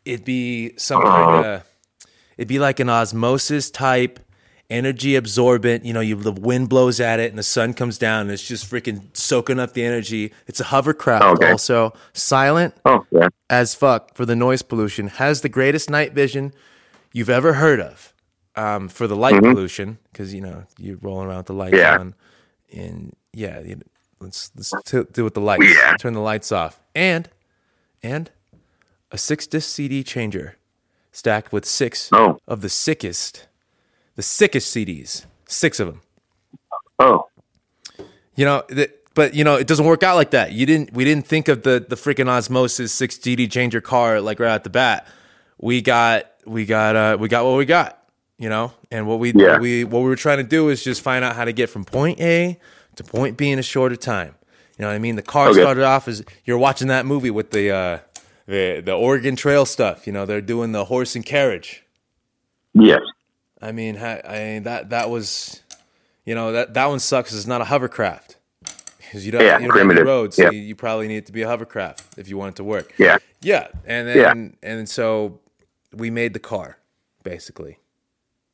It'd 0.05 0.25
be 0.25 0.73
some 0.77 1.01
Uh-huh. 1.01 1.25
kind 1.41 1.45
of. 1.45 1.63
It'd 2.38 2.47
be 2.47 2.59
like 2.59 2.79
an 2.79 2.89
osmosis 2.89 3.69
type 3.69 4.19
energy 4.69 5.15
absorbent. 5.15 5.86
You 5.86 5.93
know, 5.93 5.99
you 6.01 6.15
the 6.15 6.32
wind 6.32 6.69
blows 6.69 6.99
at 6.99 7.19
it 7.19 7.29
and 7.32 7.38
the 7.39 7.43
sun 7.43 7.73
comes 7.73 7.97
down 7.97 8.21
and 8.21 8.32
it's 8.32 8.47
just 8.47 8.69
freaking 8.69 9.01
soaking 9.15 9.60
up 9.60 9.73
the 9.73 9.84
energy. 9.84 10.32
It's 10.47 10.60
a 10.60 10.65
hovercraft, 10.65 11.23
Okay. 11.41 11.51
also 11.51 11.93
silent 12.13 12.75
Oh 12.86 13.05
yeah. 13.12 13.29
as 13.49 13.73
fuck 13.75 14.13
for 14.15 14.25
the 14.25 14.36
noise 14.36 14.62
pollution. 14.62 15.08
Has 15.08 15.41
the 15.41 15.49
greatest 15.49 15.89
night 15.89 16.13
vision 16.13 16.53
you've 17.13 17.29
ever 17.29 17.53
heard 17.53 17.79
of 17.79 18.13
um, 18.55 18.88
for 18.89 19.08
the 19.08 19.15
light 19.15 19.39
pollution 19.41 19.97
because 20.12 20.34
you 20.34 20.41
know 20.41 20.63
you're 20.77 20.97
rolling 20.97 21.27
around 21.27 21.38
with 21.38 21.45
the 21.47 21.53
lights 21.53 21.77
Yeah. 21.77 21.97
on, 21.97 22.15
and 22.71 23.15
yeah, 23.34 23.60
you 23.62 23.79
let's 24.19 24.51
let's 24.55 24.73
t- 24.86 25.03
do 25.13 25.23
with 25.23 25.34
the 25.34 25.41
lights. 25.41 25.65
Yeah. 25.65 25.95
Turn 25.97 26.13
the 26.13 26.19
lights 26.19 26.51
off, 26.51 26.79
and 26.93 27.29
and 28.03 28.29
a 29.12 29.17
six 29.17 29.47
disc 29.47 29.69
CD 29.69 30.03
changer 30.03 30.55
stacked 31.12 31.51
with 31.51 31.65
six 31.65 32.10
Oh. 32.13 32.38
of 32.47 32.62
the 32.62 32.69
sickest, 32.69 33.47
the 34.19 34.23
sickest 34.23 34.75
CDs, 34.75 35.23
six 35.47 35.79
of 35.79 35.88
them. 35.88 36.01
Oh. 36.99 37.29
You 38.36 38.43
know, 38.43 38.63
th- 38.67 38.91
but 39.13 39.34
you 39.34 39.45
know, 39.45 39.55
it 39.55 39.65
doesn't 39.65 39.86
work 39.86 40.03
out 40.03 40.17
like 40.17 40.32
that. 40.32 40.51
You 40.51 40.65
didn't. 40.65 40.91
We 40.91 41.05
didn't 41.05 41.25
think 41.25 41.47
of 41.47 41.63
the 41.63 41.86
the 41.88 41.95
freaking 41.95 42.27
osmosis 42.27 42.91
six 42.91 43.17
CD 43.17 43.47
changer 43.47 43.79
car 43.79 44.19
like 44.19 44.41
right 44.41 44.53
at 44.53 44.65
the 44.65 44.69
bat. 44.69 45.08
We 45.58 45.82
got 45.82 46.25
we 46.45 46.65
got 46.65 46.97
uh 46.97 47.17
we 47.17 47.29
got 47.29 47.45
what 47.45 47.55
we 47.55 47.63
got. 47.63 47.95
You 48.38 48.49
know, 48.49 48.73
and 48.91 49.08
what 49.08 49.19
we 49.19 49.32
Yeah. 49.34 49.53
what 49.53 49.62
we 49.62 49.86
what 49.86 49.99
we 49.99 50.10
were 50.10 50.17
trying 50.17 50.39
to 50.39 50.43
do 50.43 50.67
is 50.67 50.84
just 50.84 50.99
find 51.01 51.23
out 51.23 51.38
how 51.38 51.45
to 51.45 51.53
get 51.53 51.69
from 51.69 51.86
point 51.86 52.19
A 52.19 52.60
to 52.97 53.03
point 53.05 53.38
B 53.38 53.49
in 53.51 53.58
a 53.58 53.63
shorter 53.63 53.95
time. 53.95 54.36
You 54.77 54.84
know 54.84 54.89
what 54.89 54.95
I 54.95 54.99
mean? 54.99 55.15
The 55.15 55.21
car 55.21 55.47
Okay. 55.51 55.62
started 55.62 55.86
off 55.86 56.10
as 56.10 56.25
you're 56.43 56.58
watching 56.58 56.89
that 56.89 57.05
movie 57.05 57.32
with 57.32 57.51
the 57.51 57.71
uh 57.71 57.99
the 58.47 58.82
the 58.86 58.91
Oregon 58.93 59.38
Trail 59.38 59.65
stuff. 59.65 60.05
You 60.05 60.12
know, 60.12 60.25
they're 60.25 60.41
doing 60.41 60.73
the 60.73 60.84
horse 60.86 61.15
and 61.15 61.25
carriage. 61.25 61.86
Yes. 62.73 62.99
I 63.61 63.71
mean, 63.71 63.95
ha- 63.95 64.21
I 64.27 64.61
that 64.63 64.89
that 64.89 65.09
was, 65.09 65.61
you 66.25 66.35
know, 66.35 66.51
that 66.51 66.73
that 66.73 66.85
one 66.87 66.99
sucks. 66.99 67.33
It's 67.33 67.47
not 67.47 67.61
a 67.61 67.65
hovercraft 67.65 68.37
because 68.97 69.25
you 69.25 69.31
don't 69.31 69.41
Yeah, 69.41 69.59
you 69.59 69.67
don't 69.67 69.77
have 69.77 69.91
any 69.97 70.01
roads, 70.01 70.35
so 70.35 70.43
Yeah. 70.43 70.51
you, 70.51 70.59
you 70.59 70.75
probably 70.75 71.07
need 71.07 71.17
it 71.17 71.25
to 71.27 71.31
be 71.31 71.41
a 71.41 71.47
hovercraft 71.47 72.17
if 72.17 72.29
you 72.29 72.37
want 72.37 72.53
it 72.53 72.55
to 72.57 72.63
work. 72.63 72.93
Yeah. 72.97 73.17
Yeah, 73.41 73.67
and 73.85 74.07
then 74.07 74.57
and 74.63 74.87
so 74.89 75.39
we 75.93 76.09
made 76.09 76.33
the 76.33 76.39
car, 76.39 76.77
basically. 77.23 77.79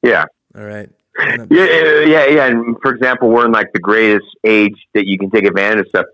Yeah. 0.01 0.25
All 0.55 0.63
right. 0.63 0.89
Yeah, 1.19 1.45
yeah, 1.49 1.99
yeah, 2.01 2.25
yeah. 2.27 2.45
And 2.47 2.75
for 2.81 2.93
example, 2.93 3.29
we're 3.29 3.45
in 3.45 3.51
like 3.51 3.71
the 3.73 3.79
greatest 3.79 4.25
age 4.43 4.75
that 4.93 5.05
you 5.07 5.17
can 5.17 5.29
take 5.31 5.45
advantage 5.45 5.81
of 5.85 5.87
stuff. 5.89 6.05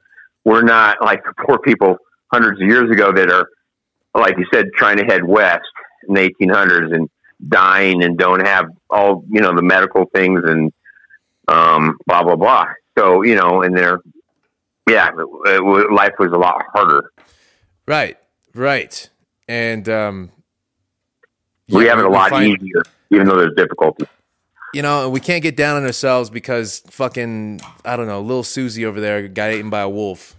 We're 0.45 0.62
not 0.63 1.01
like 1.04 1.23
the 1.23 1.34
poor 1.45 1.60
people 1.60 1.97
hundreds 2.32 2.62
of 2.62 2.67
years 2.67 2.89
ago 2.89 3.12
that 3.12 3.30
are, 3.32 3.47
like 4.15 4.38
you 4.38 4.45
said, 4.54 4.67
trying 4.75 4.97
to 4.97 5.04
head 5.06 5.23
west 5.25 5.62
in 6.08 6.13
the 6.15 6.30
1800s 6.41 6.93
and 6.95 7.10
dying 7.47 8.04
and 8.04 8.17
don't 8.17 8.45
have 8.45 8.65
all 8.89 9.23
you 9.30 9.41
know 9.41 9.56
the 9.56 9.62
medical 9.62 10.06
things 10.13 10.41
and 10.43 10.71
um, 11.47 11.97
blah 12.06 12.23
blah 12.23 12.36
blah. 12.36 12.67
So 12.97 13.21
you 13.21 13.36
know, 13.36 13.62
and 13.62 13.75
they're 13.75 13.99
yeah, 14.89 15.10
it, 15.10 15.63
wa- 15.63 15.88
life 15.93 16.13
was 16.19 16.32
a 16.32 16.38
lot 16.38 16.63
harder. 16.73 17.12
Right. 17.88 18.17
Right. 18.54 19.10
And 19.47 19.88
um, 19.89 20.32
we 21.69 21.86
have 21.86 21.99
it 21.99 22.06
a 22.06 22.10
lot 22.10 22.30
find- 22.30 22.62
easier, 22.62 22.84
even 23.10 23.27
though 23.27 23.38
there's 23.38 23.56
difficulties. 23.56 24.08
You 24.73 24.82
know, 24.82 25.10
we 25.10 25.19
can't 25.19 25.43
get 25.43 25.58
down 25.58 25.75
on 25.75 25.84
ourselves 25.84 26.30
because 26.30 26.82
fucking 26.88 27.60
I 27.84 27.97
don't 27.97 28.08
know, 28.08 28.21
little 28.21 28.43
Susie 28.43 28.86
over 28.86 29.01
there 29.01 29.27
got 29.27 29.51
eaten 29.51 29.69
by 29.69 29.82
a 29.82 29.89
wolf. 29.89 30.36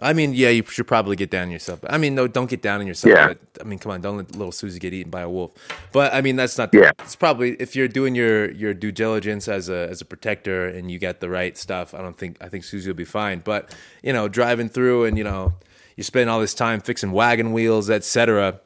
I 0.00 0.12
mean, 0.12 0.34
yeah, 0.34 0.48
you 0.50 0.64
should 0.64 0.86
probably 0.86 1.16
get 1.16 1.30
down 1.30 1.44
on 1.44 1.50
yourself. 1.50 1.80
I 1.88 1.98
mean, 1.98 2.14
no, 2.14 2.26
don't 2.26 2.50
get 2.50 2.62
down 2.62 2.80
on 2.80 2.86
yourself. 2.86 3.14
Yeah. 3.14 3.28
But, 3.28 3.38
I 3.60 3.64
mean, 3.64 3.78
come 3.78 3.92
on, 3.92 4.00
don't 4.00 4.16
let 4.16 4.32
little 4.32 4.52
Susie 4.52 4.78
get 4.78 4.92
eaten 4.92 5.10
by 5.10 5.22
a 5.22 5.30
wolf. 5.30 5.52
But 5.92 6.12
I 6.12 6.20
mean, 6.20 6.36
that's 6.36 6.58
not. 6.58 6.72
The, 6.72 6.78
Yeah. 6.78 6.90
It's 6.98 7.16
probably 7.16 7.52
if 7.54 7.76
you're 7.76 7.88
doing 7.88 8.14
your 8.14 8.50
your 8.50 8.74
due 8.74 8.92
diligence 8.92 9.48
as 9.48 9.68
a 9.68 9.88
as 9.88 10.00
a 10.00 10.04
protector 10.04 10.66
and 10.66 10.90
you 10.90 10.98
got 10.98 11.20
the 11.20 11.28
right 11.30 11.56
stuff. 11.56 11.94
I 11.94 12.02
don't 12.02 12.16
think 12.18 12.36
I 12.40 12.48
think 12.48 12.64
Susie 12.64 12.90
will 12.90 12.96
be 12.96 13.04
fine. 13.04 13.40
But 13.44 13.74
you 14.02 14.12
know, 14.12 14.28
driving 14.28 14.68
through 14.68 15.04
and 15.04 15.16
you 15.16 15.24
know, 15.24 15.54
you 15.96 16.02
spend 16.02 16.28
all 16.28 16.40
this 16.40 16.54
time 16.54 16.80
fixing 16.80 17.12
wagon 17.12 17.52
wheels, 17.52 17.88
etc. 17.88 18.60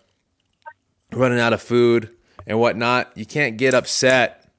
Running 1.12 1.40
out 1.40 1.52
of 1.52 1.62
food 1.62 2.10
and 2.46 2.58
whatnot. 2.58 3.12
You 3.14 3.26
can't 3.26 3.56
get 3.56 3.74
upset 3.74 4.50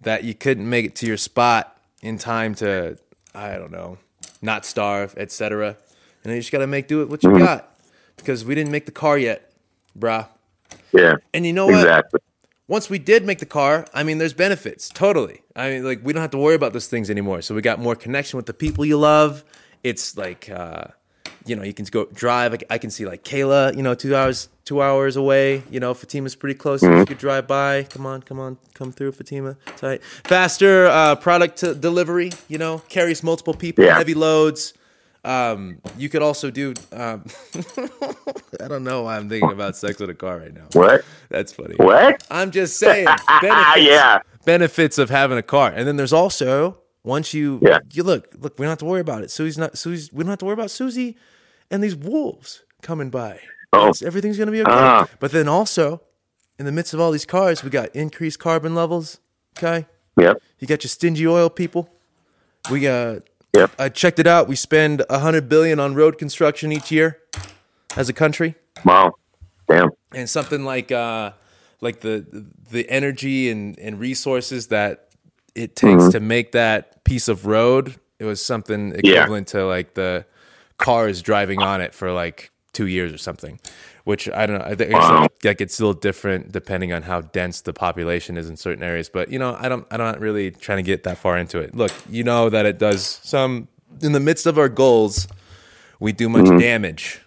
that 0.00 0.24
you 0.24 0.34
couldn't 0.34 0.68
make 0.68 0.84
it 0.84 0.94
to 0.96 1.06
your 1.06 1.16
spot 1.16 1.76
in 2.02 2.18
time 2.18 2.54
to 2.56 2.98
I 3.34 3.56
don't 3.56 3.70
know, 3.70 3.98
not 4.42 4.66
starve, 4.66 5.14
etc. 5.16 5.76
And 6.24 6.32
you 6.34 6.40
just 6.40 6.52
gotta 6.52 6.66
make 6.66 6.86
do 6.88 6.98
with 6.98 7.08
what 7.08 7.22
you 7.22 7.38
got 7.38 7.78
because 8.16 8.44
we 8.44 8.54
didn't 8.54 8.70
make 8.72 8.86
the 8.86 8.92
car 8.92 9.16
yet, 9.18 9.50
bruh. 9.98 10.28
Yeah, 10.92 11.14
And 11.34 11.46
you 11.46 11.52
know 11.52 11.66
what? 11.66 11.80
exactly. 11.80 12.20
Once 12.68 12.88
we 12.88 12.98
did 13.00 13.24
make 13.24 13.38
the 13.40 13.46
car, 13.46 13.84
I 13.92 14.02
mean, 14.04 14.18
there's 14.18 14.32
benefits 14.34 14.88
totally. 14.88 15.40
I 15.56 15.70
mean, 15.70 15.84
like 15.84 16.00
we 16.04 16.12
don't 16.12 16.22
have 16.22 16.30
to 16.32 16.38
worry 16.38 16.54
about 16.54 16.72
those 16.72 16.86
things 16.86 17.10
anymore. 17.10 17.42
So 17.42 17.54
we 17.54 17.62
got 17.62 17.80
more 17.80 17.96
connection 17.96 18.36
with 18.36 18.46
the 18.46 18.52
people 18.54 18.84
you 18.84 18.96
love. 18.98 19.42
It's 19.82 20.16
like, 20.16 20.48
uh, 20.48 20.84
you 21.46 21.56
know, 21.56 21.62
you 21.64 21.74
can 21.74 21.84
go 21.86 22.04
drive. 22.12 22.62
I, 22.70 22.78
can 22.78 22.90
see 22.90 23.06
like 23.06 23.24
Kayla, 23.24 23.74
you 23.76 23.82
know, 23.82 23.94
two 23.94 24.14
hours, 24.14 24.48
two 24.64 24.80
hours 24.82 25.16
away. 25.16 25.64
You 25.70 25.80
know, 25.80 25.94
Fatima's 25.94 26.36
pretty 26.36 26.54
close. 26.56 26.82
You 26.82 27.04
could 27.06 27.18
drive 27.18 27.48
by. 27.48 27.84
Come 27.84 28.06
on, 28.06 28.22
come 28.22 28.38
on, 28.38 28.58
come 28.74 28.92
through, 28.92 29.12
Fatima. 29.12 29.56
Tight, 29.76 30.04
faster 30.04 30.86
uh, 30.86 31.16
product 31.16 31.56
to 31.58 31.74
delivery. 31.74 32.30
You 32.46 32.58
know, 32.58 32.78
carries 32.88 33.24
multiple 33.24 33.54
people, 33.54 33.84
Yeah. 33.84 33.96
heavy 33.96 34.14
loads. 34.14 34.74
Um, 35.24 35.80
you 35.98 36.08
could 36.08 36.22
also 36.22 36.50
do. 36.50 36.72
Um, 36.92 37.24
I 38.60 38.68
don't 38.68 38.84
know 38.84 39.02
why 39.02 39.16
I'm 39.16 39.28
thinking 39.28 39.50
about 39.52 39.76
sex 39.76 39.98
with 40.00 40.10
a 40.10 40.14
car 40.14 40.38
right 40.38 40.52
now. 40.54 40.66
What? 40.72 41.04
That's 41.28 41.52
funny. 41.52 41.74
What? 41.76 42.22
I'm 42.30 42.50
just 42.50 42.78
saying 42.78 43.06
benefits, 43.42 43.76
Yeah. 43.86 44.20
benefits 44.44 44.98
of 44.98 45.10
having 45.10 45.38
a 45.38 45.42
car. 45.42 45.72
And 45.74 45.86
then 45.86 45.96
there's 45.96 46.12
also 46.12 46.78
once 47.04 47.34
you 47.34 47.58
Yeah. 47.62 47.78
you 47.92 48.02
look 48.02 48.28
look 48.38 48.58
we 48.58 48.64
don't 48.64 48.70
have 48.70 48.78
to 48.78 48.84
worry 48.84 49.00
about 49.00 49.22
it. 49.22 49.30
Susie's 49.30 49.58
not 49.58 49.76
Susie's 49.78 50.12
we 50.12 50.24
don't 50.24 50.30
have 50.30 50.38
to 50.40 50.44
worry 50.46 50.54
about 50.54 50.70
Susie 50.70 51.16
and 51.70 51.82
these 51.82 51.96
wolves 51.96 52.62
coming 52.82 53.10
by. 53.10 53.40
Oh. 53.72 53.80
It's- 53.88 54.02
everything's 54.02 54.38
gonna 54.38 54.50
be 54.52 54.62
okay. 54.62 54.70
Ah. 54.72 55.06
But 55.18 55.32
then 55.32 55.48
also 55.48 56.02
in 56.58 56.66
the 56.66 56.72
midst 56.72 56.92
of 56.94 57.00
all 57.00 57.10
these 57.10 57.24
cars, 57.26 57.62
we 57.62 57.70
got 57.70 57.94
increased 57.94 58.38
carbon 58.38 58.74
levels. 58.74 59.18
Okay, 59.58 59.86
Yep. 60.18 60.38
you 60.58 60.66
got 60.66 60.82
your 60.84 60.88
stingy 60.88 61.26
oil 61.26 61.50
people. 61.50 61.88
We 62.70 62.80
got. 62.80 63.22
Yep. 63.54 63.70
I 63.78 63.88
checked 63.88 64.18
it 64.18 64.26
out. 64.26 64.48
We 64.48 64.56
spend 64.56 65.02
a 65.10 65.18
hundred 65.18 65.48
billion 65.48 65.80
on 65.80 65.94
road 65.94 66.18
construction 66.18 66.70
each 66.72 66.90
year, 66.90 67.18
as 67.96 68.08
a 68.08 68.12
country 68.12 68.54
Wow. 68.84 69.14
Damn. 69.68 69.90
and 70.14 70.28
something 70.30 70.64
like 70.64 70.92
uh 70.92 71.32
like 71.80 72.00
the 72.00 72.46
the 72.70 72.88
energy 72.88 73.50
and 73.50 73.78
and 73.78 73.98
resources 73.98 74.68
that 74.68 75.08
it 75.54 75.74
takes 75.76 76.02
Mm-hmm. 76.04 76.10
to 76.10 76.20
make 76.20 76.52
that 76.52 77.02
piece 77.04 77.26
of 77.28 77.46
road 77.46 77.96
it 78.20 78.24
was 78.24 78.40
something 78.44 78.94
Yeah. 79.02 79.14
equivalent 79.22 79.48
to 79.48 79.66
like 79.66 79.94
the 79.94 80.24
cars 80.78 81.20
driving 81.22 81.60
on 81.62 81.80
it 81.80 81.92
for 81.94 82.12
like 82.12 82.50
two 82.72 82.86
years 82.86 83.12
or 83.12 83.18
something 83.18 83.58
which 84.04 84.28
i 84.30 84.46
don't 84.46 84.58
know 84.58 84.64
i 84.64 84.74
think 84.74 84.90
Wow. 84.92 85.26
it's 85.26 85.44
like 85.44 85.60
it's 85.60 85.74
still 85.74 85.92
different 85.94 86.52
depending 86.52 86.92
on 86.92 87.02
how 87.02 87.20
dense 87.22 87.62
the 87.62 87.72
population 87.72 88.36
is 88.38 88.48
in 88.50 88.56
certain 88.56 88.82
areas 88.84 89.08
but 89.10 89.30
you 89.30 89.38
know 89.38 89.56
i 89.60 89.68
don't 89.68 89.86
i'm 89.90 89.98
not 89.98 90.20
really 90.20 90.50
trying 90.50 90.78
to 90.78 90.82
get 90.84 91.04
that 91.04 91.18
far 91.18 91.38
into 91.38 91.58
it 91.60 91.74
look 91.74 91.92
you 92.10 92.24
know 92.24 92.50
that 92.50 92.66
it 92.66 92.78
does 92.78 93.20
some 93.22 93.68
in 94.02 94.12
the 94.12 94.20
midst 94.20 94.46
of 94.46 94.58
our 94.58 94.68
goals 94.70 95.28
we 96.00 96.12
do 96.12 96.28
Mm-hmm. 96.36 96.56
much 96.56 96.56
damage 96.56 97.20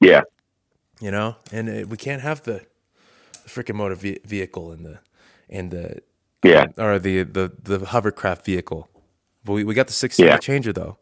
Yeah. 0.00 0.22
you 1.00 1.10
know, 1.12 1.36
and 1.52 1.68
uh, 1.68 1.86
we 1.88 1.96
can't 1.96 2.22
have 2.22 2.42
the, 2.44 2.66
the 3.32 3.48
freaking 3.48 3.76
motor 3.76 3.94
ve- 3.96 4.20
vehicle 4.24 4.72
and 4.72 4.84
the 4.86 5.00
and 5.50 5.70
the 5.70 6.02
Yeah. 6.44 6.66
or 6.78 6.98
the 6.98 7.24
the 7.24 7.52
the 7.62 7.86
hovercraft 7.86 8.44
vehicle. 8.44 8.88
But 9.44 9.54
we, 9.54 9.64
we 9.64 9.74
got 9.74 9.86
the 9.88 9.92
six 9.94 10.18
Yeah. 10.18 10.38
changer 10.38 10.72
though, 10.72 10.98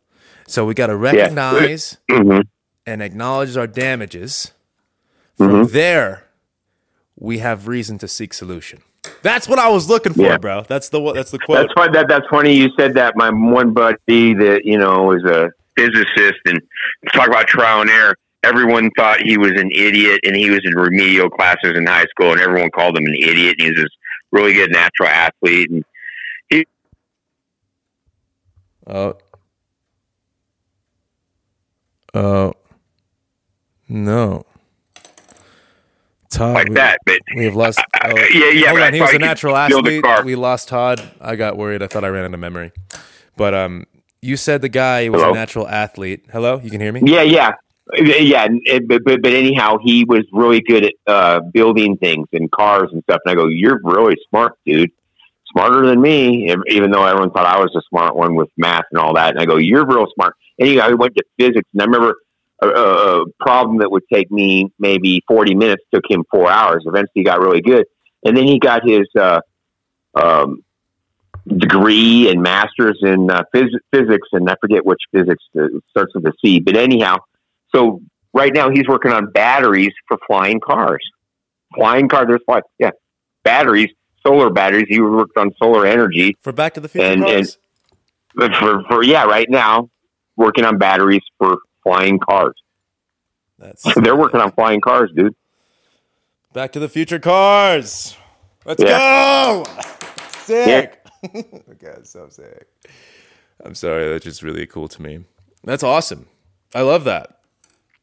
so 0.47 0.65
we 0.67 0.75
got 0.75 0.89
to 0.89 0.97
recognize 0.97 1.99
hmm 2.11 2.41
and 2.87 3.03
acknowledge 3.03 3.57
our 3.57 3.67
damages. 3.69 4.53
From 5.37 5.49
Mm-hmm. 5.51 5.73
there, 5.73 6.25
we 7.19 7.39
have 7.39 7.67
reason 7.69 7.99
to 7.99 8.09
seek 8.09 8.33
solution. 8.35 8.81
That's 9.23 9.49
what 9.49 9.59
I 9.59 9.69
was 9.69 9.89
looking 9.89 10.13
for, 10.15 10.23
Yeah. 10.23 10.39
bro. 10.39 10.63
That's 10.69 10.89
the 10.89 11.13
that's 11.13 11.31
the 11.31 11.39
quote. 11.39 11.59
That's 11.59 11.73
fun. 11.75 11.93
That 11.93 12.09
that's 12.09 12.27
funny. 12.29 12.55
You 12.57 12.71
said 12.79 12.95
that. 12.95 13.15
My 13.17 13.31
one 13.31 13.73
buddy 13.73 14.35
that 14.35 14.63
you 14.65 14.79
know 14.79 15.13
is 15.13 15.23
a 15.25 15.51
physicist 15.77 16.41
and 16.47 16.61
talk 17.13 17.29
about 17.29 17.47
trial 17.47 17.83
and 17.83 17.91
error. 17.91 18.15
Everyone 18.43 18.91
thought 18.97 19.21
he 19.21 19.37
was 19.39 19.53
an 19.53 19.71
idiot, 19.73 20.21
and 20.25 20.35
he 20.35 20.51
was 20.51 20.61
in 20.65 20.75
remedial 20.75 21.29
classes 21.31 21.73
in 21.77 21.87
high 21.87 22.07
school, 22.07 22.33
and 22.33 22.41
everyone 22.41 22.71
called 22.71 22.97
him 22.97 23.05
an 23.07 23.15
idiot. 23.15 23.57
And 23.59 23.63
he 23.67 23.71
was 23.71 23.83
this 23.83 23.91
really 24.33 24.55
good 24.55 24.71
natural 24.73 25.09
athlete, 25.09 25.71
and 25.71 25.85
he. 26.49 26.67
Oh. 28.87 29.17
Oh. 32.15 32.55
No. 33.89 34.46
Todd, 36.31 36.55
like 36.55 36.69
we- 36.69 36.75
that. 36.75 36.99
But 37.07 37.21
We 37.37 37.45
have 37.45 37.55
lost. 37.57 37.81
Oh, 38.05 38.09
yeah, 38.33 38.51
yeah, 38.51 38.69
Hold 38.69 38.81
on, 38.83 38.95
he 38.95 39.01
was 39.01 39.13
a 39.15 39.19
natural 39.19 39.57
athlete. 39.57 40.05
We 40.25 40.37
lost 40.37 40.69
Todd. 40.69 41.03
I 41.21 41.35
got 41.37 41.57
worried. 41.57 41.83
I 41.83 41.87
thought 41.89 42.05
I 42.05 42.09
ran 42.09 42.25
out 42.25 42.35
of 42.35 42.41
memory. 42.41 42.73
But 43.37 43.53
um, 43.55 43.85
you 44.23 44.37
said 44.37 44.63
the 44.63 44.69
guy 44.69 45.09
was 45.09 45.21
Hello? 45.21 45.33
a 45.33 45.35
natural 45.35 45.67
athlete. 45.69 46.25
Hello, 46.33 46.61
you 46.63 46.71
can 46.71 46.81
hear 46.81 46.93
me? 46.93 47.01
yeah, 47.05 47.23
yeah, 47.23 47.53
yeah. 47.99 48.49
But, 48.87 49.03
but 49.05 49.23
but 49.23 49.33
anyhow, 49.33 49.79
he 49.83 50.05
was 50.05 50.25
really 50.33 50.61
good 50.61 50.85
at 50.85 50.93
uh, 51.07 51.41
building 51.53 51.97
things 51.97 52.29
and 52.33 52.51
cars 52.51 52.91
and 52.93 53.03
stuff. 53.03 53.21
And 53.25 53.33
I 53.33 53.35
go, 53.35 53.49
"You're 53.49 53.81
really 53.83 54.17
smart, 54.29 54.53
dude." 54.65 54.91
smarter 55.53 55.87
than 55.87 56.03
me, 56.03 56.53
even 56.69 56.91
though 56.91 57.07
everyone 57.07 57.31
thought 57.31 57.47
I 57.47 57.59
was 57.59 57.73
a 57.75 57.81
smart 57.89 58.15
one 58.15 58.35
with 58.35 58.49
math 58.59 58.85
and 58.91 59.01
all 59.01 59.15
that. 59.15 59.31
And 59.31 59.39
I 59.41 59.47
go, 59.47 59.57
you're 59.57 59.87
real 59.87 60.07
smart. 60.15 60.35
And 60.59 60.69
he, 60.69 60.81
I 60.81 60.89
went 60.91 61.15
to 61.17 61.25
physics, 61.39 61.67
and 61.73 61.81
I 61.81 61.85
remember 61.87 62.15
a, 62.63 62.67
a 62.69 63.25
problem 63.41 63.79
that 63.79 63.91
would 63.91 64.03
take 64.13 64.31
me 64.31 64.73
maybe 64.79 65.23
40 65.29 65.55
minutes 65.55 65.83
took 65.93 66.05
him 66.09 66.25
four 66.31 66.51
hours. 66.51 66.85
Eventually, 66.87 67.11
he 67.15 67.25
got 67.25 67.41
really 67.41 67.61
good, 67.63 67.87
and 68.25 68.37
then 68.37 68.45
he 68.47 68.59
got 68.59 68.83
his 68.89 69.07
uh, 69.19 69.41
um, 70.15 70.63
degree 71.47 72.29
and 72.31 72.43
masters 72.43 72.99
in 73.03 73.31
uh, 73.31 73.43
phys- 73.55 73.79
physics, 73.93 74.29
and 74.33 74.49
I 74.51 74.55
forget 74.61 74.85
which 74.85 75.01
physics 75.13 75.45
uh, 75.59 75.67
starts 75.91 76.15
with 76.15 76.27
a 76.27 76.33
C. 76.45 76.61
But 76.61 76.77
anyhow, 76.77 77.17
so 77.75 78.01
right 78.33 78.53
now 78.53 78.71
he's 78.71 78.89
working 78.89 79.13
on 79.13 79.31
batteries 79.33 79.93
for 80.09 80.19
flying 80.27 80.61
cars. 80.61 81.03
Flying 81.75 82.09
car, 82.09 82.27
there's 82.27 82.41
what? 82.47 82.65
Yeah, 82.79 82.91
batteries, 83.45 83.91
solar 84.27 84.51
batteries. 84.51 84.87
He 84.89 85.01
worked 85.01 85.37
on 85.37 85.51
solar 85.63 85.87
energy 85.87 86.37
For 86.41 86.53
Back 86.53 86.75
to 86.75 86.81
the 86.81 86.89
Future 86.89 87.07
And- 87.07 87.23
cars? 87.23 87.59
but 88.35 88.55
for, 88.55 88.83
for 88.89 89.03
yeah, 89.03 89.25
right 89.25 89.49
now 89.49 89.89
working 90.37 90.65
on 90.65 90.77
batteries 90.79 91.23
for 91.39 91.57
flying 91.87 92.19
cars. 92.19 92.55
That's 93.59 93.85
They're 94.03 94.17
working 94.17 94.41
on 94.41 94.51
flying 94.53 94.81
cars, 94.81 95.11
dude. 95.15 95.35
Back 96.53 96.73
to 96.73 96.81
the 96.81 96.89
Future 96.89 97.21
cars. 97.21 98.17
Let's 98.65 98.83
Yeah. 98.83 98.99
go. 98.99 99.65
Sick. 100.41 101.05
God, 101.79 102.07
so 102.07 102.29
sick. 102.29 102.67
I'm 103.65 103.75
sorry, 103.75 104.09
that's 104.09 104.25
just 104.25 104.43
really 104.43 104.67
cool 104.67 104.89
to 104.89 105.03
me. 105.03 105.25
That's 105.65 105.83
awesome. 105.83 106.27
I 106.75 106.83
love 106.83 107.05
that. 107.05 107.39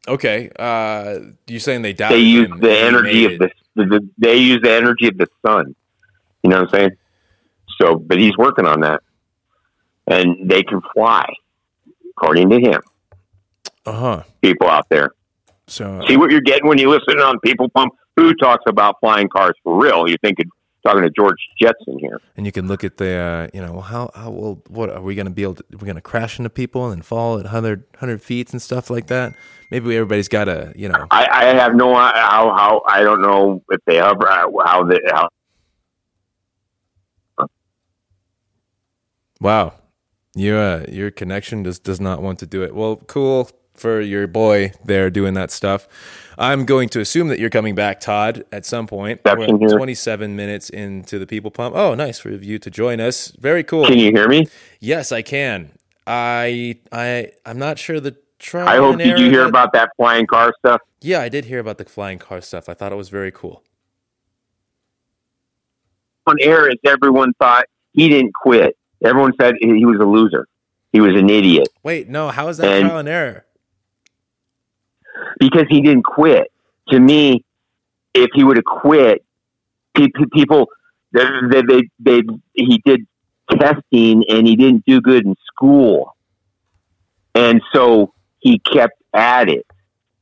Okay, 0.07 0.49
uh, 0.59 1.19
you're 1.47 1.59
saying 1.59 1.81
they 1.81 1.93
They 1.93 2.17
use 2.17 2.49
the 2.59 2.77
energy 2.77 3.25
of 3.25 3.39
the, 3.39 3.49
the 3.75 4.09
they 4.17 4.37
use 4.37 4.61
the 4.61 4.71
energy 4.71 5.07
of 5.07 5.17
the 5.17 5.27
sun. 5.45 5.75
You 6.43 6.49
know 6.49 6.61
what 6.61 6.73
I'm 6.73 6.79
saying? 6.79 6.91
So, 7.81 7.95
but 7.95 8.19
he's 8.19 8.37
working 8.37 8.65
on 8.65 8.81
that, 8.81 9.01
and 10.07 10.49
they 10.49 10.63
can 10.63 10.81
fly, 10.93 11.25
according 12.09 12.49
to 12.49 12.59
him. 12.59 12.81
Uh 13.85 13.91
huh. 13.91 14.23
People 14.41 14.69
out 14.69 14.87
there, 14.89 15.11
So 15.67 16.01
see 16.07 16.17
what 16.17 16.31
you're 16.31 16.41
getting 16.41 16.67
when 16.67 16.77
you 16.77 16.89
listen 16.89 17.19
on 17.19 17.39
People 17.39 17.69
Pump. 17.69 17.93
Who 18.15 18.33
talks 18.35 18.63
about 18.67 18.97
flying 18.99 19.27
cars 19.27 19.55
for 19.63 19.81
real? 19.81 20.07
You 20.07 20.15
think 20.23 20.39
it's 20.39 20.49
talking 20.85 21.01
to 21.01 21.09
George 21.09 21.37
Jetson 21.59 21.97
here? 21.99 22.21
and 22.37 22.45
you 22.45 22.51
can 22.51 22.67
look 22.67 22.83
at 22.83 22.97
the, 22.97 23.15
uh, 23.15 23.47
you 23.53 23.61
know, 23.61 23.81
how 23.81 24.11
how 24.13 24.29
well, 24.29 24.61
what 24.67 24.89
are 24.89 25.01
we 25.01 25.15
going 25.15 25.25
to 25.25 25.31
be 25.31 25.43
able? 25.43 25.55
to 25.55 25.65
We're 25.71 25.79
going 25.85 25.95
to 25.95 26.01
crash 26.01 26.37
into 26.39 26.49
people 26.49 26.85
and 26.85 26.93
then 26.93 27.01
fall 27.01 27.39
at 27.39 27.45
100, 27.45 27.85
100 27.93 28.21
feet 28.21 28.51
and 28.51 28.61
stuff 28.61 28.89
like 28.89 29.07
that. 29.07 29.33
Maybe 29.71 29.95
everybody's 29.95 30.27
got 30.27 30.45
to, 30.45 30.71
you 30.75 30.89
know, 30.89 31.07
I, 31.09 31.27
I 31.31 31.45
have 31.55 31.75
no 31.75 31.93
how 31.95 32.55
how 32.55 32.83
I 32.87 33.01
don't 33.01 33.21
know 33.21 33.63
if 33.71 33.81
they 33.85 33.97
hover 33.97 34.27
uh, 34.27 34.45
how 34.65 34.83
they 34.83 34.99
how 35.07 35.29
Wow, 39.41 39.73
you 40.35 40.55
uh, 40.55 40.85
your 40.87 41.11
connection 41.11 41.65
just 41.65 41.83
does 41.83 41.99
not 41.99 42.21
want 42.21 42.39
to 42.39 42.45
do 42.45 42.63
it. 42.63 42.73
Well, 42.73 42.95
cool 42.95 43.49
for 43.73 43.99
your 44.01 44.27
boy 44.27 44.71
there 44.83 45.09
doing 45.09 45.33
that 45.35 45.51
stuff. 45.51 45.87
I'm 46.37 46.65
going 46.65 46.89
to 46.89 46.99
assume 46.99 47.27
that 47.27 47.39
you're 47.39 47.49
coming 47.51 47.75
back, 47.75 47.99
Todd, 47.99 48.43
at 48.51 48.65
some 48.65 48.87
point. 48.87 49.21
Reception 49.23 49.59
We're 49.59 49.69
here. 49.69 49.77
27 49.77 50.35
minutes 50.35 50.69
into 50.69 51.19
the 51.19 51.27
People 51.27 51.51
Pump. 51.51 51.75
Oh, 51.75 51.93
nice 51.93 52.17
for 52.19 52.29
you 52.31 52.57
to 52.59 52.71
join 52.71 52.99
us. 52.99 53.27
Very 53.39 53.63
cool. 53.63 53.85
can 53.85 53.97
you 53.99 54.11
hear 54.11 54.27
me? 54.27 54.47
yes, 54.79 55.11
I 55.11 55.21
can. 55.21 55.71
I 56.07 56.77
I 56.91 57.31
I'm 57.45 57.59
not 57.59 57.79
sure 57.79 57.99
the 57.99 58.17
trial. 58.39 58.67
I 58.67 58.77
hope 58.77 58.97
did 58.97 59.17
you 59.19 59.29
hear 59.29 59.43
that- 59.43 59.49
about 59.49 59.73
that 59.73 59.91
flying 59.95 60.25
car 60.27 60.53
stuff? 60.59 60.81
Yeah, 61.01 61.19
I 61.21 61.29
did 61.29 61.45
hear 61.45 61.59
about 61.59 61.77
the 61.77 61.85
flying 61.85 62.17
car 62.17 62.41
stuff. 62.41 62.67
I 62.67 62.73
thought 62.73 62.91
it 62.91 62.95
was 62.95 63.09
very 63.09 63.31
cool. 63.31 63.63
On 66.25 66.35
air, 66.41 66.69
is 66.69 66.77
everyone 66.85 67.33
thought 67.33 67.65
he 67.91 68.07
didn't 68.09 68.33
quit. 68.33 68.77
Everyone 69.03 69.33
said 69.39 69.55
he 69.59 69.85
was 69.85 69.99
a 69.99 70.05
loser. 70.05 70.47
He 70.93 71.01
was 71.01 71.15
an 71.15 71.29
idiot 71.29 71.67
Wait, 71.81 72.07
no, 72.07 72.29
how 72.29 72.47
is 72.49 72.57
that 72.57 72.71
And- 72.71 72.85
trial 72.87 72.99
and 72.99 73.09
error? 73.09 73.45
Because 75.39 75.65
he 75.69 75.81
didn't 75.81 76.03
quit. 76.03 76.51
To 76.89 76.99
me, 76.99 77.45
if 78.13 78.29
he 78.33 78.43
would 78.43 78.57
have 78.57 78.65
quit, 78.65 79.23
pe- 79.95 80.07
pe- 80.13 80.25
people 80.33 80.67
they, 81.11 81.61
they, 81.67 81.89
they, 81.99 82.21
he 82.53 82.81
did 82.85 83.05
testing 83.51 84.23
and 84.27 84.47
he 84.47 84.55
didn't 84.55 84.83
do 84.85 84.99
good 85.01 85.25
in 85.25 85.35
school, 85.45 86.15
and 87.35 87.61
so 87.73 88.13
he 88.39 88.59
kept 88.59 89.01
at 89.13 89.49
it. 89.49 89.65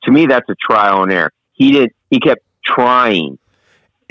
To 0.04 0.12
me, 0.12 0.26
that's 0.26 0.50
a 0.50 0.56
trial 0.56 1.04
and 1.04 1.12
error. 1.12 1.32
He 1.54 1.72
did. 1.72 1.92
He 2.10 2.20
kept 2.20 2.42
trying 2.66 3.38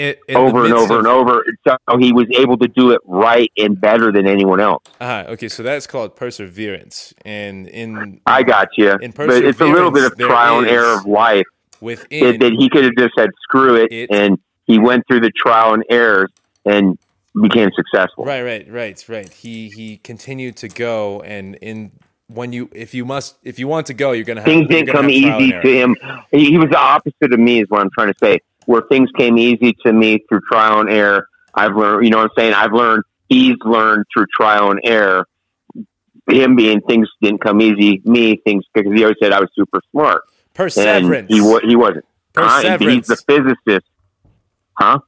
In 0.01 0.17
over 0.37 0.65
and 0.65 0.73
over 0.73 0.95
of- 0.95 0.99
and 1.01 1.07
over, 1.07 1.45
so 1.67 1.77
he 1.99 2.13
was 2.13 2.27
able 2.39 2.57
to 2.59 2.69
do 2.69 2.91
it 2.93 3.01
right 3.05 3.53
and 3.59 3.79
better 3.79 4.11
than 4.11 4.27
anyone 4.27 4.59
else. 4.61 4.83
Ah, 5.01 5.25
okay, 5.27 5.49
so 5.49 5.63
that's 5.63 5.87
called 5.87 6.17
perseverance, 6.17 7.13
and 7.25 7.69
in 7.69 8.21
I 8.27 8.43
got 8.43 8.69
you, 8.79 8.93
In 9.03 9.11
but 9.11 9.31
it's 9.45 9.61
a 9.61 9.67
little 9.67 9.91
bit 9.91 10.05
of 10.05 10.17
trial 10.19 10.61
and 10.61 10.69
error 10.69 10.95
of 10.99 11.05
life. 11.07 11.45
within 11.83 12.39
that, 12.41 12.53
he 12.53 12.69
could 12.71 12.85
have 12.85 12.95
just 12.99 13.15
said 13.19 13.31
screw 13.43 13.75
it, 13.77 13.93
It- 13.93 14.11
and 14.11 14.39
he 14.67 14.79
went 14.79 15.07
through 15.07 15.21
the 15.21 15.31
trial 15.33 15.75
and 15.75 15.85
errors 15.91 16.31
and 16.65 16.97
became 17.41 17.71
successful. 17.77 18.25
right, 18.25 18.43
right, 18.43 18.67
right, 18.71 19.05
right. 19.09 19.29
He 19.33 19.69
he 19.69 19.99
continued 19.99 20.57
to 20.59 20.69
go, 20.69 21.21
and 21.23 21.57
in 21.57 21.93
when 22.29 22.53
you 22.53 22.71
if 22.73 22.95
you 22.95 23.05
must 23.05 23.37
if 23.45 23.59
you 23.59 23.67
want 23.69 23.87
to 23.89 23.95
go, 23.95 24.13
you're 24.13 24.25
gonna 24.25 24.41
have 24.41 24.47
Things 24.49 24.69
didn't 24.69 24.93
come 24.93 25.11
easy 25.11 25.53
to 25.53 25.69
him. 25.81 25.97
He, 26.33 26.47
he 26.53 26.59
was 26.59 26.71
the 26.71 26.79
opposite 26.79 27.33
of 27.33 27.39
me, 27.41 27.61
is 27.63 27.69
what 27.69 27.81
I'm 27.83 27.91
trying 27.91 28.13
to 28.13 28.19
say. 28.23 28.39
Where 28.71 28.83
things 28.83 29.09
came 29.19 29.37
easy 29.37 29.75
to 29.85 29.93
me 29.93 30.21
through 30.29 30.43
trial 30.49 30.79
and 30.79 30.89
error, 30.89 31.27
I've 31.55 31.75
learned. 31.75 32.05
You 32.05 32.11
know 32.11 32.19
what 32.19 32.31
I'm 32.31 32.37
saying? 32.39 32.55
I've 32.55 32.73
learned. 32.73 33.03
He's 33.29 33.57
learned 33.65 34.05
through 34.15 34.27
trial 34.41 34.71
and 34.71 34.79
error. 34.85 35.27
Him 36.29 36.55
being 36.55 36.81
things 36.83 37.09
didn't 37.21 37.41
come 37.41 37.61
easy. 37.61 38.01
Me 38.05 38.37
things 38.45 38.63
because 38.73 38.93
he 38.93 39.03
always 39.03 39.17
said 39.21 39.33
I 39.33 39.41
was 39.41 39.49
super 39.57 39.81
smart, 39.91 40.23
and 40.23 40.55
Perseverance. 40.55 41.27
he 41.29 41.41
wa- 41.41 41.61
he 41.67 41.75
wasn't. 41.75 42.05
Uh, 42.37 42.63
Perseverance. 42.63 43.09
he's 43.09 43.17
the 43.17 43.17
physicist, 43.67 43.87
huh? 44.79 45.01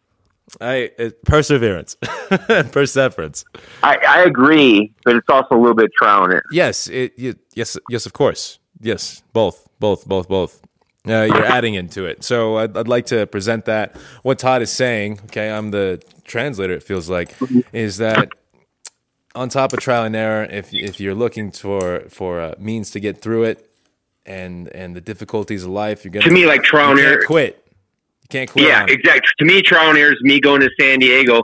I 0.61 0.91
uh, 0.99 1.11
perseverance, 1.25 1.95
perseverance. 2.73 3.45
I, 3.85 3.97
I 4.09 4.23
agree, 4.25 4.93
but 5.05 5.15
it's 5.15 5.29
also 5.29 5.55
a 5.55 5.61
little 5.61 5.77
bit 5.77 5.93
trial 5.97 6.25
and 6.25 6.33
error. 6.33 6.43
Yes, 6.51 6.89
it, 6.89 7.13
yes, 7.55 7.79
yes, 7.89 8.07
of 8.07 8.13
course. 8.13 8.59
Yes, 8.81 9.23
both, 9.33 9.69
both, 9.79 10.05
both, 10.09 10.29
both. 10.29 10.61
Uh, 11.07 11.25
you're 11.25 11.45
adding 11.45 11.75
into 11.75 12.05
it. 12.05 12.23
So 12.23 12.59
I'd, 12.59 12.77
I'd 12.77 12.87
like 12.89 13.07
to 13.07 13.27
present 13.27 13.65
that. 13.65 13.97
What 14.23 14.39
Todd 14.39 14.63
is 14.63 14.71
saying, 14.71 15.19
okay, 15.25 15.51
I'm 15.51 15.73
the 15.73 16.01
translator, 16.25 16.75
it 16.75 16.83
feels 16.85 17.11
like, 17.11 17.35
is 17.73 17.97
that 17.97 18.29
on 19.35 19.49
top 19.49 19.73
of 19.73 19.81
trial 19.81 20.05
and 20.05 20.15
error, 20.15 20.45
if, 20.45 20.73
if 20.73 21.01
you're 21.01 21.15
looking 21.15 21.51
for, 21.51 22.01
for 22.09 22.41
uh, 22.41 22.55
means 22.59 22.91
to 22.93 23.01
get 23.01 23.21
through 23.21 23.45
it 23.45 23.69
and, 24.25 24.69
and 24.69 24.95
the 24.95 25.01
difficulties 25.01 25.65
of 25.65 25.71
life, 25.71 26.05
you're 26.05 26.13
going 26.13 26.25
To 26.25 26.31
me, 26.31 26.47
like 26.47 26.63
trial 26.63 26.93
and 26.93 27.01
error. 27.01 27.25
quit. 27.27 27.61
You 28.23 28.29
can't 28.29 28.51
quit. 28.51 28.67
Yeah, 28.67 28.85
it. 28.85 28.91
exactly. 28.91 29.33
To 29.41 29.45
me, 29.45 29.61
trial 29.63 29.91
and 29.91 29.99
error 29.99 30.13
is 30.13 30.21
me 30.23 30.39
going 30.39 30.61
to 30.61 30.71
San 30.79 31.01
Diego 31.01 31.43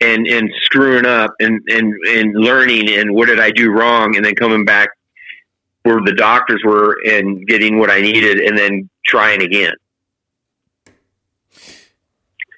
and 0.00 0.28
and 0.28 0.48
screwing 0.62 1.06
up 1.06 1.34
and 1.40 1.60
and 1.68 1.92
and 2.06 2.32
learning 2.34 2.88
and 2.90 3.14
what 3.14 3.26
did 3.26 3.40
I 3.40 3.50
do 3.50 3.70
wrong, 3.72 4.14
and 4.14 4.24
then 4.24 4.34
coming 4.36 4.64
back 4.64 4.90
where 5.88 6.00
the 6.04 6.12
doctors 6.14 6.62
were 6.64 6.96
and 7.06 7.46
getting 7.46 7.78
what 7.78 7.90
I 7.90 8.00
needed, 8.00 8.38
and 8.38 8.56
then 8.58 8.88
trying 9.06 9.42
again 9.42 9.72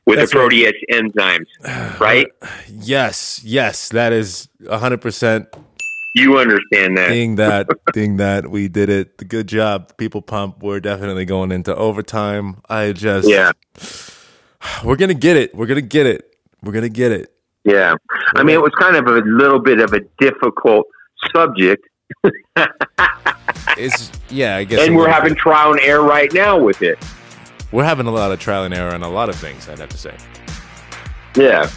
with 0.06 0.18
That's 0.18 0.32
the 0.32 0.38
right. 0.38 0.50
protease 0.50 0.72
enzymes. 0.90 1.98
Right? 2.00 2.26
Yes, 2.68 3.40
yes, 3.44 3.88
that 3.90 4.12
is 4.12 4.48
100% 4.62 5.46
You 6.14 6.38
understand 6.38 6.96
that? 6.98 7.08
Being 7.10 7.36
that, 7.36 7.68
being 7.94 8.16
that 8.16 8.50
we 8.50 8.68
did 8.68 8.88
it, 8.88 9.28
good 9.28 9.46
job, 9.46 9.96
people 9.96 10.22
pump. 10.22 10.62
We're 10.62 10.80
definitely 10.80 11.24
going 11.26 11.52
into 11.52 11.74
overtime. 11.76 12.56
I 12.68 12.92
just, 12.92 13.28
Yeah, 13.28 13.52
we're 14.84 14.96
gonna 14.96 15.14
get 15.14 15.36
it. 15.36 15.54
We're 15.54 15.66
gonna 15.66 15.80
get 15.82 16.06
it. 16.06 16.34
We're 16.62 16.72
gonna 16.72 16.88
get 16.88 17.12
it. 17.12 17.32
yeah. 17.64 17.94
I 18.34 18.42
mean, 18.42 18.54
it 18.56 18.62
was 18.62 18.72
kind 18.78 18.96
of 18.96 19.06
a 19.06 19.20
little 19.26 19.58
bit 19.60 19.80
of 19.80 19.92
a 19.92 20.00
difficult 20.18 20.86
subject, 21.34 21.86
It's 23.77 24.11
yeah, 24.31 24.57
I 24.57 24.64
guess. 24.64 24.87
and 24.87 24.96
we're 24.96 25.09
having 25.09 25.35
bit. 25.35 25.38
trial 25.38 25.73
and 25.73 25.81
error 25.81 26.03
right 26.03 26.33
now 26.33 26.59
with 26.59 26.83
it. 26.83 26.99
we're 27.73 27.85
having 27.85 28.07
a 28.07 28.11
lot 28.11 28.33
of 28.33 28.38
trial 28.40 28.64
and 28.64 28.75
error 28.75 28.92
on 28.92 29.03
a 29.03 29.09
lot 29.09 29.29
of 29.29 29.37
things. 29.37 29.68
I'd 29.68 29.79
have 29.79 29.88
to 29.90 29.99
say. 29.99 30.16
Yeah, 31.37 31.70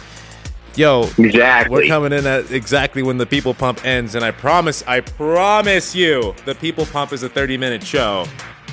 Yo, 0.76 1.08
exactly. 1.18 1.72
we're 1.74 1.86
coming 1.86 2.12
in 2.12 2.26
at 2.26 2.50
exactly 2.50 3.02
when 3.02 3.16
the 3.16 3.26
people 3.26 3.54
pump 3.54 3.84
ends, 3.84 4.16
and 4.16 4.24
I 4.24 4.32
promise, 4.32 4.82
I 4.88 5.00
promise 5.00 5.94
you, 5.94 6.34
the 6.44 6.54
people 6.56 6.84
pump 6.86 7.12
is 7.12 7.22
a 7.22 7.28
thirty-minute 7.28 7.84
show. 7.84 8.26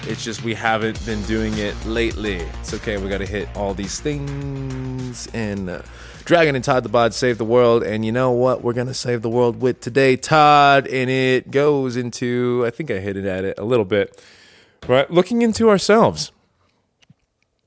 It's 0.08 0.24
just 0.24 0.44
we 0.44 0.56
haven't 0.56 1.06
been 1.06 1.22
doing 1.24 1.56
it 1.60 1.76
lately. 1.86 2.38
It's 2.38 2.74
okay. 2.74 2.98
We 2.98 3.08
got 3.08 3.20
to 3.20 3.26
hit 3.28 3.48
all 3.56 3.76
these 3.76 4.00
things. 4.00 5.28
And 5.36 5.70
uh, 5.70 5.84
Dragon 6.26 6.56
and 6.56 6.64
Todd 6.64 6.84
the 6.84 6.90
Bod 6.90 7.14
save 7.14 7.38
the 7.38 7.46
world. 7.46 7.84
And 7.84 8.06
you 8.06 8.12
know 8.12 8.32
what? 8.32 8.64
We're 8.64 8.74
going 8.74 8.88
to 8.88 8.94
save 8.94 9.22
the 9.22 9.30
world 9.30 9.62
with 9.62 9.82
today, 9.82 10.16
Todd. 10.16 10.88
And 10.88 11.10
it 11.10 11.52
goes 11.52 11.98
into, 11.98 12.64
I 12.66 12.70
think 12.70 12.92
I 12.92 13.00
hit 13.00 13.18
it 13.18 13.26
at 13.26 13.44
it 13.44 13.60
a 13.60 13.66
little 13.66 13.86
bit, 13.86 14.24
right? 14.88 15.10
Looking 15.10 15.42
into 15.42 15.70
ourselves. 15.70 16.32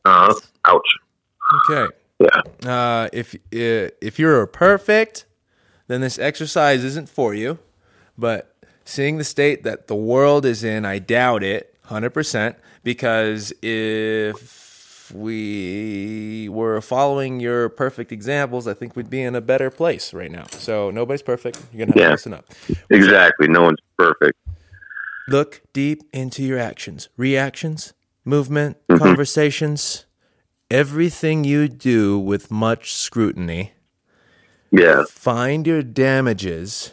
Uh, 0.05 0.35
ouch. 0.67 0.83
Okay. 1.71 1.95
Yeah. 2.21 2.71
Uh, 2.71 3.09
if 3.13 3.35
uh, 3.35 3.91
if 4.01 4.19
you're 4.19 4.47
perfect, 4.47 5.27
then 5.89 6.01
this 6.01 6.19
exercise 6.19 6.85
isn't 6.85 7.09
for 7.09 7.35
you. 7.35 7.59
But 8.17 8.55
seeing 8.85 9.19
the 9.19 9.25
state 9.25 9.65
that 9.65 9.89
the 9.89 9.97
world 9.97 10.47
is 10.47 10.63
in, 10.63 10.85
I 10.85 10.99
doubt 10.99 11.43
it, 11.43 11.77
hundred 11.85 12.11
percent. 12.11 12.57
Because 12.83 13.53
if 13.63 14.64
we 15.13 16.49
were 16.51 16.81
following 16.81 17.41
your 17.41 17.69
perfect 17.69 18.13
examples, 18.13 18.67
I 18.69 18.75
think 18.75 18.97
we'd 18.97 19.11
be 19.11 19.23
in 19.23 19.35
a 19.35 19.41
better 19.41 19.71
place 19.71 20.15
right 20.15 20.31
now. 20.31 20.47
So 20.51 20.91
nobody's 20.91 21.23
perfect. 21.23 21.61
You're 21.73 21.87
gonna 21.87 21.93
have 21.93 22.01
Yeah. 22.01 22.07
to 22.07 22.13
listen 22.13 22.35
up. 22.35 22.47
Exactly. 22.91 23.49
No 23.49 23.63
one's 23.63 23.79
perfect. 23.99 24.39
Look 25.29 25.63
deep 25.73 26.03
into 26.13 26.43
your 26.43 26.59
actions, 26.59 27.09
reactions, 27.17 27.93
movement, 28.25 28.77
Mm-hmm. 28.89 29.03
conversations, 29.03 30.05
everything 30.71 31.45
you 31.45 31.69
do 31.69 32.19
with 32.19 32.51
much 32.51 32.93
scrutiny. 32.95 33.73
Yeah. 34.71 35.05
Find 35.09 35.67
your 35.67 35.83
damages, 35.83 36.93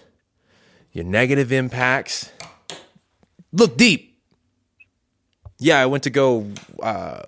your 0.92 1.04
negative 1.06 1.52
impacts. 1.52 2.32
Look 3.52 3.76
deep. 3.78 4.20
Yeah, 5.60 5.80
I 5.80 5.86
went 5.86 6.04
to 6.04 6.10
go 6.10 6.48
uh, 6.82 7.22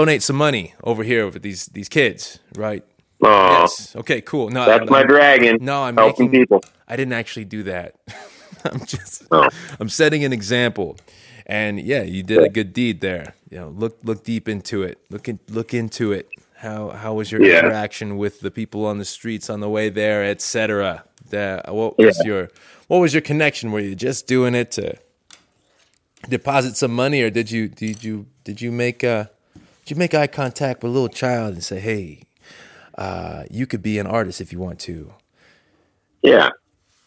donate 0.00 0.22
some 0.22 0.36
money 0.36 0.74
over 0.90 1.02
here 1.02 1.24
with 1.26 1.42
these 1.42 1.62
these 1.76 1.88
kids, 1.88 2.38
right? 2.56 2.84
Oh, 3.22 3.60
Yes. 3.60 3.96
Okay. 3.96 4.20
Cool. 4.20 4.50
No, 4.50 4.64
that's 4.66 4.80
I'm- 4.80 4.90
my 4.98 5.02
dragon. 5.14 5.58
No, 5.60 5.76
I'm 5.86 5.96
helping 5.96 6.26
making 6.30 6.40
people. 6.40 6.60
I 6.86 6.94
didn't 6.96 7.14
actually 7.20 7.46
do 7.56 7.62
that. 7.72 7.88
I'm 8.64 8.80
just 8.84 9.24
Oh. 9.30 9.48
I'm 9.80 9.88
setting 9.88 10.22
an 10.24 10.32
example. 10.32 10.88
And 11.46 11.72
yeah, 11.92 12.02
you 12.14 12.22
did 12.22 12.38
a 12.42 12.48
good 12.58 12.72
deed 12.72 13.00
there. 13.00 13.34
You 13.50 13.58
know, 13.60 13.68
look 13.82 13.94
look 14.08 14.20
deep 14.32 14.48
into 14.48 14.82
it. 14.88 14.96
Look 15.10 15.28
in, 15.30 15.38
look 15.58 15.72
into 15.72 16.12
it. 16.18 16.26
How 16.66 16.90
how 17.02 17.14
was 17.18 17.30
your 17.32 17.42
Yeah. 17.42 17.60
interaction 17.60 18.08
with 18.18 18.40
the 18.40 18.50
people 18.50 18.80
on 18.90 18.98
the 18.98 19.04
streets 19.04 19.48
on 19.50 19.60
the 19.60 19.68
way 19.76 19.88
there, 20.02 20.20
etc. 20.32 21.04
The 21.30 21.62
what 21.80 21.96
was 21.98 22.18
Yeah. 22.18 22.26
your 22.30 22.42
what 22.88 22.98
was 23.04 23.12
your 23.14 23.22
connection? 23.30 23.72
Were 23.72 23.84
you 23.88 23.94
just 24.08 24.26
doing 24.28 24.54
it 24.62 24.68
to 24.78 24.86
deposit 26.28 26.76
some 26.76 26.92
money, 27.04 27.22
or 27.22 27.30
did 27.30 27.50
you 27.50 27.68
did 27.68 28.02
you 28.04 28.26
did 28.44 28.60
you 28.60 28.72
make 28.72 29.04
uh 29.04 29.24
did 29.24 29.35
you 29.90 29.96
make 29.96 30.14
eye 30.14 30.26
contact 30.26 30.82
with 30.82 30.90
a 30.90 30.92
little 30.92 31.08
child 31.08 31.54
and 31.54 31.62
say, 31.64 31.78
hey, 31.80 32.22
uh, 32.98 33.44
you 33.50 33.66
could 33.66 33.82
be 33.82 33.98
an 33.98 34.06
artist 34.06 34.40
if 34.40 34.52
you 34.52 34.58
want 34.58 34.78
to? 34.80 35.12
Yeah. 36.22 36.50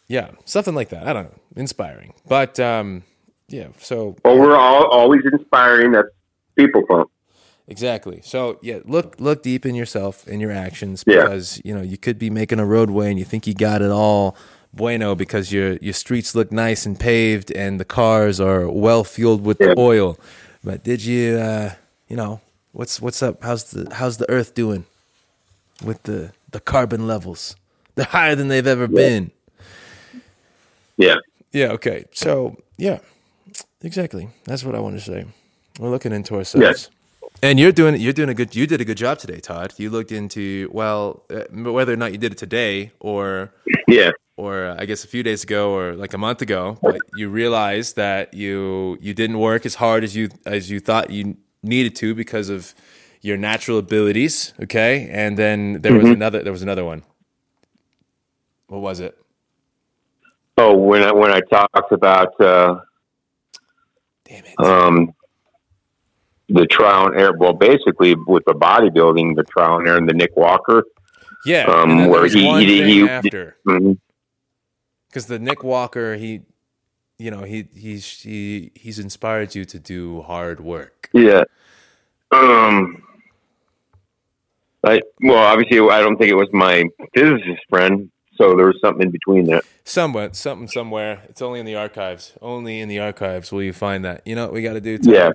Yeah, 0.08 0.32
something 0.46 0.74
like 0.74 0.89
that. 0.89 1.08
I 1.08 1.13
don't 1.13 1.26
know. 1.26 1.39
Inspiring. 1.56 2.13
But 2.28 2.60
um 2.60 3.04
yeah, 3.48 3.68
so 3.80 4.15
Well, 4.24 4.38
we're 4.39 4.56
all 4.56 4.86
always 4.88 5.22
inspiring. 5.32 5.92
That's 5.92 6.08
people 6.56 6.84
pump. 6.88 7.10
exactly. 7.68 8.22
So 8.24 8.60
yeah, 8.62 8.80
look 8.86 9.15
look 9.20 9.44
deep 9.44 9.65
in 9.65 9.76
yourself 9.76 10.28
in 10.28 10.39
your 10.39 10.52
actions 10.52 11.04
Yeah. 11.06 11.24
because 11.24 11.62
you 11.63 11.76
know, 11.76 11.82
you 11.82 11.98
could 11.98 12.18
be 12.18 12.30
making 12.32 12.60
a 12.60 12.65
roadway 12.65 13.10
and 13.10 13.20
you 13.20 13.26
think 13.26 13.46
you 13.46 13.54
got 13.54 13.82
it 13.82 13.92
all 13.92 14.36
bueno 14.74 15.15
because 15.15 15.52
your 15.52 15.74
your 15.78 15.94
streets 15.94 16.34
look 16.34 16.52
nice 16.52 16.86
and 16.88 17.00
paved 17.00 17.52
and 17.52 17.80
the 17.80 17.86
cars 17.86 18.39
are 18.39 18.68
well 18.70 19.04
fueled 19.04 19.44
with 19.44 19.58
Yeah. 19.60 19.74
the 19.76 19.80
oil. 19.80 20.18
But 20.63 20.84
did 20.84 21.04
you 21.04 21.36
uh 21.38 21.74
you 22.08 22.15
know, 22.15 22.42
what's 22.72 23.02
what's 23.02 23.22
up? 23.24 23.44
How's 23.44 23.66
the 23.72 23.94
how's 23.94 24.18
the 24.18 24.30
earth 24.30 24.54
doing 24.54 24.86
with 25.84 26.04
the 26.04 26.32
the 26.52 26.60
carbon 26.60 27.08
levels? 27.08 27.56
They're 27.96 28.06
higher 28.06 28.36
than 28.36 28.48
they've 28.48 28.66
ever 28.68 28.88
been. 28.88 29.32
Yeah. 30.98 31.16
Yeah. 31.52 31.68
Okay. 31.74 32.06
So 32.12 32.58
yeah, 32.78 33.00
exactly. 33.82 34.30
That's 34.46 34.64
what 34.64 34.76
I 34.76 34.80
want 34.80 34.96
to 34.98 35.02
say. 35.02 35.26
We're 35.80 35.90
looking 35.90 36.12
into 36.12 36.36
ourselves. 36.36 36.64
Yes. 36.64 36.90
And 37.42 37.60
you're 37.60 37.72
doing 37.72 38.00
you're 38.00 38.14
doing 38.14 38.30
a 38.30 38.34
good 38.34 38.56
you 38.56 38.68
did 38.68 38.82
a 38.82 38.86
good 38.86 38.98
job 38.98 39.18
today, 39.20 39.40
Todd. 39.40 39.74
You 39.78 39.90
looked 39.90 40.12
into 40.12 40.70
well 40.74 41.24
uh, 41.30 41.44
whether 41.52 41.94
or 41.94 41.98
not 41.98 42.12
you 42.12 42.18
did 42.18 42.34
it 42.34 42.38
today 42.38 42.92
or 43.00 43.52
Yeah. 43.88 44.12
or 44.36 44.66
uh, 44.66 44.76
I 44.78 44.86
guess 44.86 45.04
a 45.06 45.08
few 45.08 45.24
days 45.24 45.44
ago 45.44 45.72
or 45.74 45.96
like 45.96 46.14
a 46.14 46.18
month 46.18 46.42
ago, 46.42 46.78
but 46.82 46.98
you 47.16 47.30
realized 47.30 47.96
that 47.96 48.34
you 48.34 48.98
you 49.00 49.14
didn't 49.14 49.40
work 49.40 49.66
as 49.66 49.76
hard 49.76 50.04
as 50.04 50.16
you 50.16 50.30
as 50.46 50.70
you 50.70 50.80
thought 50.82 51.12
you 51.12 51.38
needed 51.63 51.95
to 51.98 52.15
because 52.15 52.50
of 52.50 52.74
your 53.22 53.38
natural 53.38 53.78
abilities. 53.78 54.54
Okay, 54.63 55.10
and 55.12 55.38
then 55.38 55.82
there 55.82 55.93
was 55.93 56.06
another 56.10 56.43
there 56.43 56.52
was 56.54 56.62
another 56.62 56.86
one. 56.86 57.04
What 58.67 58.82
was 58.82 59.00
it? 59.00 59.17
Oh, 60.58 60.76
when 60.76 61.04
I 61.04 61.12
when 61.12 61.32
I 61.32 61.39
talked 61.41 61.91
about 61.91 62.39
uh, 62.41 62.80
Damn 64.26 64.45
it! 64.45 64.60
um, 64.60 65.13
the 66.50 66.65
trial 66.65 67.08
and 67.08 67.15
error, 67.19 67.36
well, 67.38 67.54
basically 67.54 68.15
with 68.28 68.43
the 68.45 68.54
bodybuilding, 68.54 69.36
the 69.36 69.43
trial 69.43 69.78
and 69.78 69.88
error, 69.88 69.98
and 69.98 70.08
the 70.10 70.13
Nick 70.13 70.36
Walker. 70.36 70.84
yeah, 71.45 71.63
um, 71.65 71.91
and 71.91 71.91
then 71.91 71.98
there 71.98 72.10
where 72.10 72.26
he- 72.28 72.39
he- 72.65 72.80
thing 72.80 72.88
he- 72.89 73.08
after. 73.10 73.56
Mhm. 73.67 73.98
because 75.08 75.26
the 75.28 75.39
Nick 75.39 75.63
Walker, 75.63 76.15
he, 76.15 76.41
you 77.20 77.30
know, 77.30 77.44
he 77.44 77.68
he's 77.76 78.22
he 78.22 78.72
he's 78.74 78.98
inspired 78.98 79.54
you 79.54 79.66
to 79.66 79.78
do 79.78 80.22
hard 80.24 80.60
work. 80.62 81.10
Yeah. 81.14 81.44
Um. 82.32 83.04
I 84.84 85.02
well, 85.22 85.38
obviously, 85.38 85.78
I 85.90 86.00
don't 86.00 86.18
think 86.18 86.32
it 86.32 86.36
was 86.36 86.48
my 86.54 86.86
physicist 87.14 87.62
friend, 87.70 88.10
so 88.36 88.56
there 88.56 88.66
was 88.66 88.80
something 88.82 89.06
in 89.06 89.12
between 89.12 89.46
that. 89.48 89.66
Somewhat, 89.84 90.38
something 90.38 90.70
somewhere. 90.70 91.22
It's 91.28 91.42
only 91.42 91.60
in 91.60 91.66
the 91.66 91.76
archives. 91.76 92.34
Only 92.42 92.80
in 92.80 92.88
the 92.88 93.00
archives 93.00 93.52
will 93.52 93.64
you 93.64 93.74
find 93.74 94.06
that. 94.06 94.26
You 94.26 94.36
know 94.36 94.46
what 94.46 94.54
we 94.54 94.62
got 94.62 94.74
to 94.74 94.82
do? 94.82 94.98
Todd? 94.98 95.14
Yeah. 95.14 95.32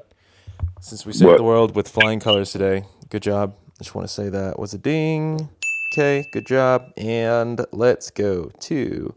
Since 0.81 1.05
we 1.05 1.13
saved 1.13 1.29
What? 1.29 1.37
the 1.37 1.45
world 1.45 1.75
with 1.77 1.89
flying 1.89 2.21
colors 2.21 2.53
today, 2.53 2.85
good 3.11 3.23
job. 3.23 3.55
I 3.79 3.85
just 3.85 3.95
want 3.95 4.09
to 4.09 4.15
say 4.15 4.31
that 4.31 4.59
was 4.59 4.73
a 4.73 4.79
ding. 4.79 5.51
Okay, 5.93 6.27
good 6.33 6.47
job. 6.47 6.91
And 6.97 7.65
let's 7.71 8.11
go 8.11 8.51
to 8.61 9.15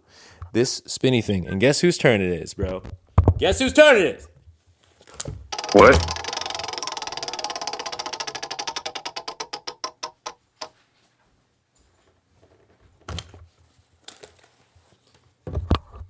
this 0.58 0.82
spinny 0.88 1.22
thing. 1.22 1.48
And 1.48 1.62
guess 1.62 1.82
whose 1.82 2.00
turn 2.00 2.20
it 2.20 2.32
is, 2.32 2.56
bro? 2.56 2.82
Guess 3.38 3.60
whose 3.60 3.74
turn 3.74 3.98
it 3.98 4.06
is? 4.18 4.28
What? 5.74 5.96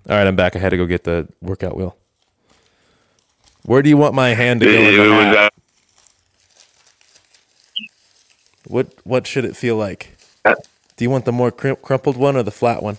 All 0.10 0.16
right, 0.16 0.26
I'm 0.26 0.38
back. 0.38 0.56
I 0.56 0.60
had 0.60 0.70
to 0.70 0.78
go 0.78 0.86
get 0.86 1.04
the 1.04 1.28
workout 1.42 1.76
wheel. 1.76 1.98
Where 3.64 3.82
do 3.82 3.90
you 3.90 3.98
want 3.98 4.14
my 4.16 4.30
hand 4.30 4.62
to 4.62 4.66
go? 4.66 4.72
In 4.72 4.96
the 4.96 5.20
it 5.32 5.38
hat? 5.38 5.54
What 8.66 8.88
what 9.04 9.28
should 9.28 9.44
it 9.44 9.58
feel 9.58 9.76
like? 9.76 10.16
Uh, 10.46 10.56
Do 10.96 11.04
you 11.04 11.10
want 11.10 11.26
the 11.26 11.34
more 11.34 11.52
crum- 11.52 11.76
crumpled 11.82 12.16
one 12.16 12.38
or 12.38 12.44
the 12.44 12.52
flat 12.52 12.82
one? 12.82 12.98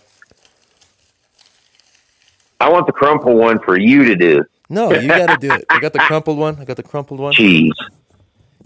I 2.60 2.70
want 2.70 2.86
the 2.86 2.92
crumpled 2.92 3.36
one 3.36 3.60
for 3.60 3.78
you 3.78 4.04
to 4.04 4.16
do. 4.16 4.44
No, 4.68 4.92
you 4.92 5.08
got 5.08 5.28
to 5.28 5.36
do 5.36 5.50
it. 5.50 5.64
I 5.70 5.78
got 5.78 5.92
the 5.92 6.00
crumpled 6.00 6.38
one. 6.38 6.58
I 6.58 6.64
got 6.64 6.76
the 6.76 6.82
crumpled 6.82 7.20
one. 7.20 7.34
Jeez. 7.34 7.70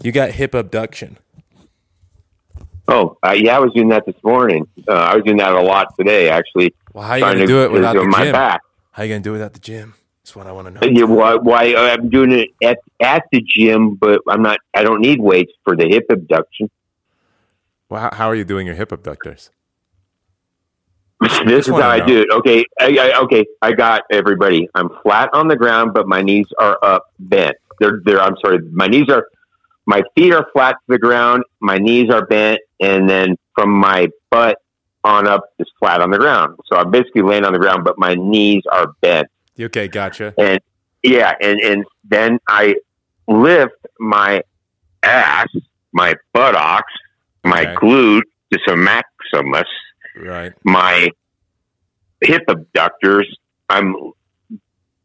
You 0.01 0.11
got 0.11 0.31
hip 0.31 0.53
abduction. 0.53 1.17
Oh, 2.87 3.17
uh, 3.25 3.31
yeah, 3.31 3.55
I 3.55 3.59
was 3.59 3.71
doing 3.73 3.89
that 3.89 4.05
this 4.05 4.15
morning. 4.23 4.67
Uh, 4.87 4.91
I 4.91 5.15
was 5.15 5.23
doing 5.23 5.37
that 5.37 5.53
a 5.53 5.61
lot 5.61 5.95
today, 5.97 6.29
actually. 6.29 6.75
Well, 6.91 7.05
how 7.05 7.13
are 7.13 7.17
you 7.17 7.23
trying 7.23 7.35
gonna 7.35 7.47
do 7.47 7.63
it 7.63 7.71
without 7.71 7.93
the 7.93 8.03
my 8.03 8.23
gym? 8.25 8.31
back. 8.33 8.61
How 8.91 9.03
are 9.03 9.05
you 9.05 9.13
gonna 9.13 9.23
do 9.23 9.29
it 9.29 9.33
without 9.33 9.53
the 9.53 9.59
gym? 9.59 9.93
That's 10.23 10.35
what 10.35 10.47
I 10.47 10.51
want 10.51 10.67
to 10.67 10.73
know. 10.73 10.79
Yeah, 10.83 11.05
why, 11.05 11.35
why 11.35 11.73
uh, 11.73 11.93
I'm 11.93 12.09
doing 12.09 12.31
it 12.31 12.49
at 12.61 12.79
at 12.99 13.23
the 13.31 13.41
gym, 13.41 13.95
but 13.95 14.21
I'm 14.27 14.41
not. 14.41 14.59
I 14.73 14.83
don't 14.83 15.01
need 15.01 15.21
weights 15.21 15.53
for 15.63 15.77
the 15.77 15.87
hip 15.87 16.05
abduction. 16.09 16.69
Well, 17.89 18.01
how, 18.01 18.09
how 18.13 18.27
are 18.27 18.35
you 18.35 18.43
doing 18.43 18.65
your 18.65 18.75
hip 18.75 18.91
abductors? 18.91 19.49
This 21.45 21.67
is 21.67 21.73
how 21.73 21.89
I 21.89 21.99
do 22.05 22.21
it. 22.21 22.27
Okay, 22.31 22.63
I, 22.79 22.97
I, 23.13 23.19
okay, 23.23 23.45
I 23.61 23.71
got 23.73 24.03
everybody. 24.11 24.67
I'm 24.75 24.89
flat 25.03 25.29
on 25.33 25.47
the 25.47 25.55
ground, 25.55 25.93
but 25.93 26.07
my 26.07 26.21
knees 26.21 26.47
are 26.59 26.77
up, 26.83 27.05
bent. 27.19 27.55
They're, 27.79 27.99
they're. 28.05 28.21
I'm 28.21 28.35
sorry, 28.43 28.59
my 28.71 28.87
knees 28.87 29.09
are. 29.09 29.27
My 29.85 30.01
feet 30.15 30.33
are 30.33 30.47
flat 30.53 30.73
to 30.73 30.85
the 30.87 30.97
ground. 30.99 31.43
My 31.59 31.77
knees 31.77 32.09
are 32.09 32.25
bent, 32.25 32.59
and 32.79 33.09
then 33.09 33.35
from 33.55 33.69
my 33.71 34.07
butt 34.31 34.57
on 35.03 35.27
up 35.27 35.43
is 35.59 35.67
flat 35.79 35.99
on 35.99 36.09
the 36.11 36.17
ground. 36.17 36.57
So 36.67 36.77
I'm 36.77 36.89
basically 36.89 37.21
laying 37.23 37.43
on 37.43 37.51
the 37.51 37.59
ground, 37.59 37.83
but 37.83 37.99
my 37.99 38.15
knees 38.15 38.63
are 38.71 38.93
bent. 39.01 39.27
Okay, 39.59 39.87
gotcha. 39.89 40.33
and 40.37 40.59
yeah, 41.03 41.33
and 41.41 41.59
and 41.59 41.85
then 42.05 42.39
I 42.47 42.75
lift 43.27 43.73
my 43.99 44.41
ass, 45.03 45.47
my 45.91 46.15
buttocks, 46.33 46.93
my 47.43 47.61
Okay. 47.63 47.75
glute, 47.75 48.21
to 48.53 48.59
some 48.67 48.83
maximus, 48.83 49.67
Right. 50.15 50.53
my 50.63 51.09
hip 52.23 52.43
abductors. 52.47 53.27
I'm 53.69 53.95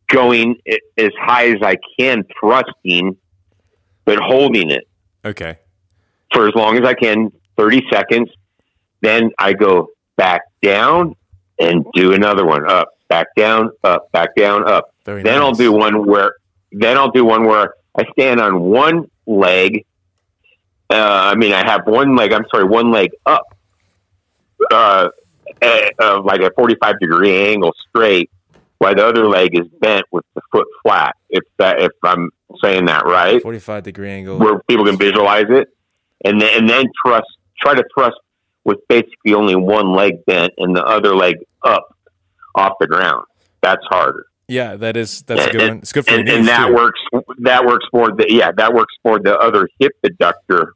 going 0.08 0.56
as 0.96 1.10
high 1.20 1.48
as 1.50 1.62
I 1.62 1.76
can, 1.98 2.24
thrusting, 2.38 3.16
but 4.04 4.18
holding 4.18 4.70
it 4.70 4.88
Okay. 5.24 5.58
for 6.32 6.48
as 6.48 6.54
long 6.54 6.78
as 6.78 6.84
I 6.84 6.94
can, 6.94 7.30
30 7.56 7.82
seconds. 7.92 8.30
Then 9.00 9.30
I 9.38 9.52
go 9.52 9.88
back 10.16 10.42
down 10.62 11.14
and 11.58 11.84
do 11.94 12.12
another 12.12 12.44
one 12.46 12.68
up, 12.68 12.88
back 13.08 13.28
down, 13.36 13.70
up, 13.84 14.10
back 14.12 14.34
down, 14.34 14.68
up. 14.68 14.94
Very 15.04 15.22
Then 15.22 15.38
I'll 15.40 15.52
do 15.52 15.72
one 15.72 16.06
where 16.06 16.34
then 16.70 16.98
I'll 16.98 17.10
do 17.10 17.24
one 17.24 17.44
where 17.46 17.74
I 17.98 18.04
stand 18.12 18.40
on 18.40 18.60
one 18.60 19.10
leg 19.26 19.84
uh, 20.90 21.32
I 21.32 21.34
mean, 21.34 21.52
I 21.52 21.66
have 21.70 21.86
one 21.86 22.16
leg. 22.16 22.32
I'm 22.32 22.46
sorry, 22.50 22.64
one 22.64 22.90
leg 22.90 23.10
up, 23.26 23.42
uh, 24.70 25.08
uh, 25.62 25.80
uh, 25.98 26.22
like 26.22 26.40
a 26.40 26.50
45 26.56 26.98
degree 27.00 27.52
angle 27.52 27.74
straight, 27.88 28.30
while 28.78 28.94
the 28.94 29.06
other 29.06 29.26
leg 29.26 29.58
is 29.58 29.66
bent 29.80 30.04
with 30.12 30.24
the 30.34 30.40
foot 30.52 30.66
flat. 30.82 31.14
If 31.30 31.44
that, 31.58 31.80
if 31.80 31.92
I'm 32.04 32.30
saying 32.62 32.86
that 32.86 33.04
right, 33.06 33.42
45 33.42 33.82
degree 33.82 34.10
angle. 34.10 34.38
where 34.38 34.60
people 34.68 34.84
can 34.84 34.96
visualize 34.96 35.46
it, 35.48 35.68
and 36.24 36.40
then 36.40 36.50
and 36.58 36.68
then 36.68 36.86
thrust, 37.04 37.26
try 37.60 37.74
to 37.74 37.84
thrust 37.94 38.16
with 38.64 38.78
basically 38.88 39.34
only 39.34 39.56
one 39.56 39.92
leg 39.94 40.24
bent 40.26 40.52
and 40.58 40.76
the 40.76 40.84
other 40.84 41.14
leg 41.14 41.36
up 41.64 41.94
off 42.54 42.74
the 42.80 42.86
ground. 42.86 43.24
That's 43.62 43.84
harder. 43.86 44.26
Yeah, 44.46 44.76
that 44.76 44.96
is 44.96 45.22
that's 45.22 45.46
a 45.46 45.50
good 45.50 45.60
And- 45.60 45.70
one. 45.70 45.78
It's 45.78 45.92
good 45.92 46.06
for 46.06 46.14
and, 46.14 46.26
your 46.26 46.38
and 46.38 46.48
that 46.48 46.68
too. 46.68 46.74
works. 46.74 47.00
That 47.40 47.66
works 47.66 47.84
for 47.90 48.12
the 48.12 48.26
yeah. 48.28 48.50
That 48.56 48.72
works 48.72 48.94
for 49.02 49.18
the 49.18 49.38
other 49.38 49.68
hip 49.78 49.92
adductor, 50.06 50.68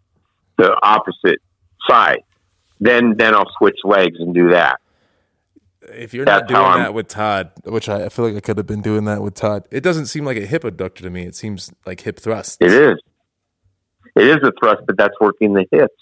the 0.58 0.76
opposite 0.82 1.40
side. 1.88 2.22
Then 2.82 3.16
then 3.16 3.32
I'll 3.34 3.50
switch 3.58 3.78
legs 3.84 4.18
and 4.18 4.34
do 4.34 4.50
that. 4.50 4.80
If 5.82 6.12
you're 6.14 6.24
That's 6.24 6.50
not 6.50 6.72
doing 6.72 6.82
that 6.84 6.94
with 6.94 7.06
Todd, 7.08 7.50
which 7.64 7.88
I, 7.88 8.06
I 8.06 8.08
feel 8.08 8.24
like 8.24 8.36
I 8.36 8.40
could 8.40 8.56
have 8.56 8.66
been 8.66 8.82
doing 8.82 9.04
that 9.04 9.22
with 9.22 9.34
Todd, 9.34 9.66
it 9.70 9.82
doesn't 9.82 10.06
seem 10.06 10.24
like 10.24 10.36
a 10.36 10.46
hip 10.46 10.62
adductor 10.64 11.02
to 11.02 11.10
me. 11.10 11.22
It 11.24 11.34
seems 11.36 11.72
like 11.86 12.00
hip 12.00 12.18
thrust. 12.18 12.60
It 12.60 12.72
is. 12.72 12.98
It 14.16 14.24
is 14.26 14.36
a 14.42 14.52
thrust, 14.60 14.82
but 14.86 14.96
that's 14.96 15.14
working 15.20 15.54
the 15.54 15.64
hips, 15.70 15.94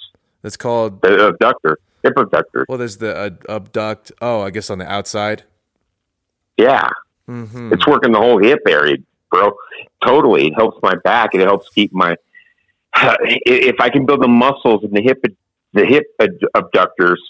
That's 0.43 0.57
called. 0.57 1.01
the 1.03 1.26
abductor, 1.28 1.78
hip 2.03 2.14
abductor. 2.16 2.64
Well, 2.68 2.78
there's 2.78 2.97
the 2.97 3.14
uh, 3.16 3.31
abduct. 3.57 4.11
Oh, 4.22 4.41
I 4.41 4.51
guess 4.51 4.70
on 4.70 4.78
the 4.78 4.91
outside. 4.91 5.45
Yeah, 6.57 6.89
Mm-hmm. 7.28 7.72
it's 7.72 7.87
working 7.87 8.12
the 8.12 8.18
whole 8.18 8.39
hip 8.43 8.61
area, 8.66 8.97
bro. 9.31 9.53
Totally, 10.05 10.49
it 10.49 10.55
helps 10.55 10.78
my 10.83 10.95
back. 11.05 11.35
It 11.35 11.41
helps 11.43 11.68
keep 11.70 11.93
my. 11.93 12.16
If 13.22 13.76
I 13.81 13.89
can 13.91 14.05
build 14.07 14.22
the 14.22 14.28
muscles 14.28 14.83
in 14.83 14.91
the 14.93 15.01
hip, 15.03 15.22
the 15.73 15.85
hip 15.87 16.05
abductors, 16.55 17.21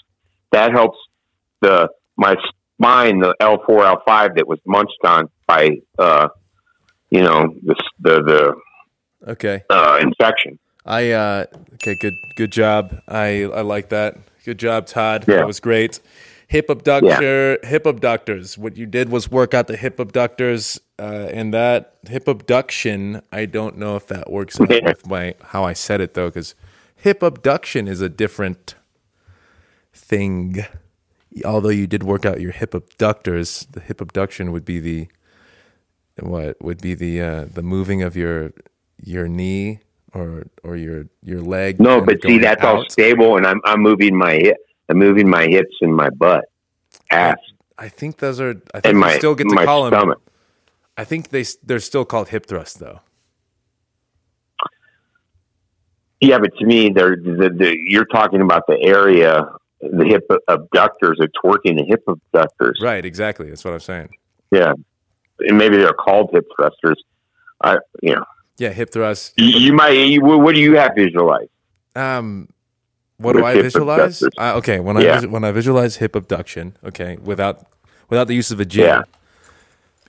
that 0.51 0.71
helps 0.71 0.97
the 1.61 1.89
my 2.17 2.35
spine, 2.79 3.19
the 3.19 3.35
L 3.39 3.61
four 3.65 3.85
L 3.85 4.01
five 4.05 4.35
that 4.35 4.47
was 4.47 4.59
munched 4.65 4.97
on 5.03 5.29
by, 5.47 5.77
uh, 5.99 6.27
you 7.09 7.21
know, 7.21 7.55
the 7.63 7.75
the 8.01 8.55
Okay. 9.27 9.63
uh, 9.69 9.99
infection. 10.01 10.57
I 10.85 11.11
uh 11.11 11.45
okay, 11.75 11.95
good 12.01 12.15
good 12.35 12.51
job. 12.51 12.99
I 13.07 13.43
I 13.43 13.61
like 13.61 13.89
that. 13.89 14.17
Good 14.43 14.57
job, 14.57 14.87
Todd. 14.87 15.25
Yeah. 15.27 15.37
That 15.37 15.47
was 15.47 15.59
great. 15.59 15.99
Hip 16.47 16.69
abductor, 16.69 17.59
hip 17.63 17.85
abductors. 17.85 18.57
What 18.57 18.75
you 18.75 18.85
did 18.87 19.09
was 19.09 19.29
work 19.31 19.53
out 19.53 19.67
the 19.67 19.77
hip 19.77 19.99
abductors, 19.99 20.81
uh, 20.99 21.29
and 21.31 21.53
that 21.53 21.93
hip 22.09 22.27
abduction. 22.27 23.21
I 23.31 23.45
don't 23.45 23.77
know 23.77 23.95
if 23.95 24.07
that 24.07 24.29
works 24.31 24.59
out 24.59 24.69
Yeah. 24.71 24.79
with 24.83 25.05
my 25.07 25.35
how 25.43 25.63
I 25.63 25.73
said 25.73 26.01
it 26.01 26.15
though, 26.15 26.27
because 26.29 26.55
hip 27.01 27.21
abduction 27.23 27.87
is 27.87 28.01
a 28.01 28.09
different 28.09 28.75
thing. 29.93 30.65
Although 31.45 31.69
you 31.69 31.87
did 31.87 32.03
work 32.03 32.25
out 32.25 32.41
your 32.41 32.51
hip 32.51 32.73
abductors, 32.73 33.67
the 33.71 33.79
hip 33.79 34.01
abduction 34.01 34.51
would 34.51 34.65
be 34.65 34.79
the 34.79 35.07
what 36.19 36.61
would 36.61 36.81
be 36.81 36.93
the 36.93 37.21
uh, 37.21 37.45
the 37.45 37.63
moving 37.63 38.01
of 38.01 38.15
your 38.15 38.53
your 39.03 39.27
knee 39.27 39.79
or 40.13 40.47
or 40.63 40.75
your 40.75 41.07
your 41.23 41.41
leg. 41.41 41.79
No, 41.79 42.01
but 42.01 42.21
see, 42.21 42.37
that's 42.37 42.63
all 42.63 42.85
stable, 42.89 43.37
and 43.37 43.47
I'm 43.47 43.61
I'm 43.63 43.81
moving 43.81 44.15
my 44.15 44.33
hip, 44.33 44.57
I'm 44.89 44.97
moving 44.97 45.29
my 45.29 45.47
hips 45.47 45.75
and 45.81 45.95
my 45.95 46.09
butt, 46.09 46.45
ass, 47.11 47.37
I 47.81 47.89
think 47.89 48.17
those 48.17 48.39
are. 48.39 48.61
I 48.75 48.79
think 48.79 48.91
and 48.91 48.99
my 48.99 49.17
still 49.17 49.33
get 49.33 49.49
to 49.49 49.55
my 49.55 49.65
call 49.65 49.89
them. 49.89 50.13
I 50.97 51.03
think 51.03 51.29
they 51.29 51.43
they're 51.63 51.79
still 51.79 52.05
called 52.05 52.29
hip 52.29 52.45
thrust 52.45 52.79
though. 52.79 52.99
Yeah, 56.21 56.37
but 56.39 56.55
to 56.59 56.65
me, 56.65 56.89
they're 56.89 57.15
the, 57.15 57.49
the, 57.55 57.75
you're 57.87 58.05
talking 58.05 58.41
about 58.41 58.63
the 58.67 58.79
area, 58.81 59.43
the 59.81 60.05
hip 60.05 60.29
abductors. 60.47 61.17
It's 61.19 61.33
working 61.43 61.75
the 61.77 61.83
hip 61.83 62.03
abductors. 62.07 62.79
Right, 62.81 63.03
exactly. 63.03 63.49
That's 63.49 63.65
what 63.65 63.73
I'm 63.73 63.79
saying. 63.79 64.09
Yeah, 64.51 64.73
and 65.39 65.57
maybe 65.57 65.77
they're 65.77 65.93
called 65.93 66.29
hip 66.31 66.45
thrusters. 66.55 67.01
I, 67.63 67.77
you 68.03 68.15
know, 68.15 68.25
Yeah, 68.57 68.69
hip 68.69 68.91
thrust. 68.91 69.33
you, 69.37 69.47
you 69.59 69.73
might. 69.73 69.89
You, 69.91 70.21
what 70.21 70.53
do 70.55 70.61
you 70.61 70.77
have 70.77 70.91
visualized? 70.95 71.49
Um, 71.95 72.49
what 73.17 73.33
do 73.33 73.43
I 73.45 73.55
visualize? 73.61 74.23
Uh, 74.37 74.53
okay, 74.57 74.79
when 74.79 74.97
I 74.97 75.01
Yeah. 75.01 75.19
vis- 75.21 75.29
when 75.29 75.43
I 75.43 75.51
visualize 75.51 75.97
hip 75.97 76.15
abduction, 76.15 76.75
okay, 76.83 77.17
without 77.21 77.65
without 78.09 78.27
the 78.27 78.35
use 78.35 78.51
of 78.51 78.59
a 78.59 78.65
gym, 78.65 78.85
Yeah. 78.85 79.01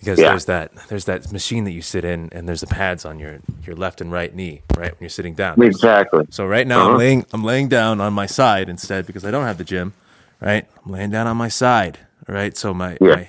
Because 0.02 0.18
Yeah. 0.18 0.30
there's 0.30 0.46
that 0.46 0.72
there's 0.88 1.04
that 1.04 1.30
machine 1.32 1.62
that 1.64 1.70
you 1.70 1.80
sit 1.82 2.04
in, 2.04 2.28
and 2.32 2.48
there's 2.48 2.60
the 2.60 2.66
pads 2.66 3.04
on 3.04 3.18
your 3.20 3.38
your 3.64 3.76
left 3.76 4.00
and 4.00 4.10
right 4.10 4.34
knee, 4.34 4.62
right 4.76 4.90
when 4.90 4.98
you're 5.00 5.08
sitting 5.08 5.34
down. 5.34 5.62
Exactly. 5.62 6.26
So 6.30 6.44
right 6.44 6.66
now 6.66 6.80
Uh-huh. 6.80 6.90
I'm 6.92 6.98
laying 6.98 7.26
I'm 7.32 7.44
laying 7.44 7.68
down 7.68 8.00
on 8.00 8.12
my 8.12 8.26
side 8.26 8.68
instead 8.68 9.06
because 9.06 9.24
I 9.24 9.30
don't 9.30 9.44
have 9.44 9.58
the 9.58 9.64
gym. 9.64 9.92
Right, 10.40 10.66
I'm 10.84 10.90
laying 10.90 11.10
down 11.10 11.28
on 11.28 11.36
my 11.36 11.46
side. 11.48 12.00
All 12.28 12.34
right, 12.34 12.56
so 12.56 12.74
my 12.74 12.98
Yeah. 13.00 13.14
my 13.14 13.28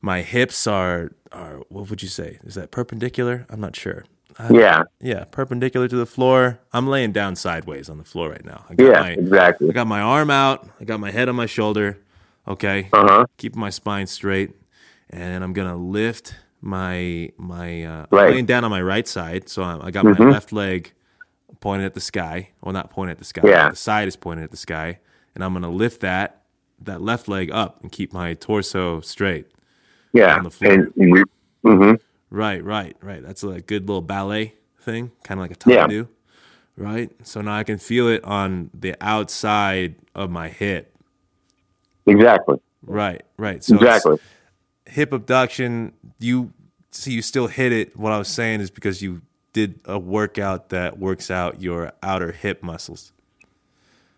my 0.00 0.22
hips 0.22 0.66
are 0.68 1.10
are 1.32 1.56
what 1.68 1.90
would 1.90 2.00
you 2.02 2.08
say? 2.08 2.38
Is 2.44 2.54
that 2.54 2.70
perpendicular? 2.70 3.44
I'm 3.50 3.60
not 3.60 3.74
sure. 3.74 4.04
Yeah. 4.50 4.82
Yeah, 5.00 5.24
perpendicular 5.30 5.86
to 5.88 5.96
the 5.96 6.06
floor. 6.06 6.58
I'm 6.72 6.86
laying 6.88 7.12
down 7.12 7.34
sideways 7.36 7.88
on 7.88 7.98
the 7.98 8.04
floor 8.04 8.30
right 8.30 8.44
now. 8.44 8.64
I 8.70 8.74
got 8.74 8.84
Yeah. 8.86 9.00
my 9.00 9.10
Exactly. 9.12 9.68
I 9.68 9.72
got 9.72 9.86
my 9.88 10.00
arm 10.00 10.30
out. 10.30 10.68
I 10.80 10.84
got 10.84 11.00
my 11.00 11.10
head 11.10 11.28
on 11.28 11.34
my 11.36 11.46
shoulder. 11.46 11.98
Okay, 12.46 12.88
Uh 12.92 13.06
huh. 13.08 13.24
keeping 13.38 13.58
my 13.60 13.70
spine 13.70 14.06
straight, 14.06 14.50
and 15.10 15.44
I'm 15.44 15.52
gonna 15.52 15.76
lift 15.76 16.34
my 16.60 17.30
my. 17.36 17.84
Uh, 17.84 18.06
Right. 18.10 18.30
laying 18.30 18.46
down 18.46 18.64
on 18.64 18.70
my 18.70 18.82
right 18.82 19.06
side, 19.06 19.48
so 19.48 19.62
I, 19.62 19.86
I 19.86 19.90
got 19.90 20.04
Mhm. 20.04 20.18
my 20.18 20.30
left 20.30 20.52
leg 20.52 20.92
pointed 21.60 21.86
at 21.86 21.94
the 21.94 22.00
sky. 22.00 22.50
Well, 22.62 22.72
not 22.72 22.90
pointed 22.90 23.12
at 23.12 23.18
the 23.18 23.24
sky. 23.24 23.42
Yeah. 23.44 23.70
The 23.70 23.76
side 23.76 24.08
is 24.08 24.16
pointed 24.16 24.44
at 24.44 24.50
the 24.50 24.56
sky, 24.56 24.98
and 25.34 25.44
I'm 25.44 25.52
gonna 25.52 25.70
lift 25.70 26.00
that 26.00 26.42
that 26.82 27.00
left 27.00 27.28
leg 27.28 27.50
up 27.50 27.80
and 27.82 27.90
keep 27.90 28.12
my 28.12 28.34
torso 28.34 29.00
straight. 29.00 29.46
Yeah. 30.12 30.36
On 30.36 30.44
the 30.44 30.50
floor. 30.50 30.72
And 30.72 30.92
we. 30.96 31.22
hmm 31.64 31.94
Right, 32.30 32.62
right, 32.64 32.96
right. 33.00 33.22
That's 33.22 33.42
a 33.44 33.60
good 33.60 33.86
little 33.88 34.02
ballet 34.02 34.54
thing, 34.80 35.12
kind 35.22 35.38
of 35.38 35.42
like 35.44 35.52
a 35.52 35.54
top 35.54 35.90
Yeah. 35.90 36.02
Right. 36.76 37.10
So 37.22 37.40
now 37.40 37.54
I 37.56 37.62
can 37.62 37.78
feel 37.78 38.08
it 38.08 38.24
on 38.24 38.70
the 38.74 38.96
outside 39.00 39.94
of 40.14 40.30
my 40.30 40.48
hip. 40.48 40.92
Exactly. 42.06 42.58
Right, 42.86 43.22
right. 43.36 43.62
So 43.62 43.74
it's 43.76 43.82
exactly. 43.82 44.18
Hip 44.86 45.12
abduction. 45.12 45.92
You 46.18 46.52
see, 46.90 47.12
you 47.12 47.22
still 47.22 47.46
hit 47.46 47.72
it. 47.72 47.96
What 47.96 48.12
I 48.12 48.18
was 48.18 48.28
saying 48.28 48.60
is 48.60 48.70
because 48.70 49.02
you 49.02 49.22
did 49.52 49.80
a 49.84 49.98
workout 49.98 50.70
that 50.70 50.98
works 50.98 51.30
out 51.30 51.60
your 51.60 51.92
outer 52.02 52.32
hip 52.32 52.62
muscles. 52.62 53.12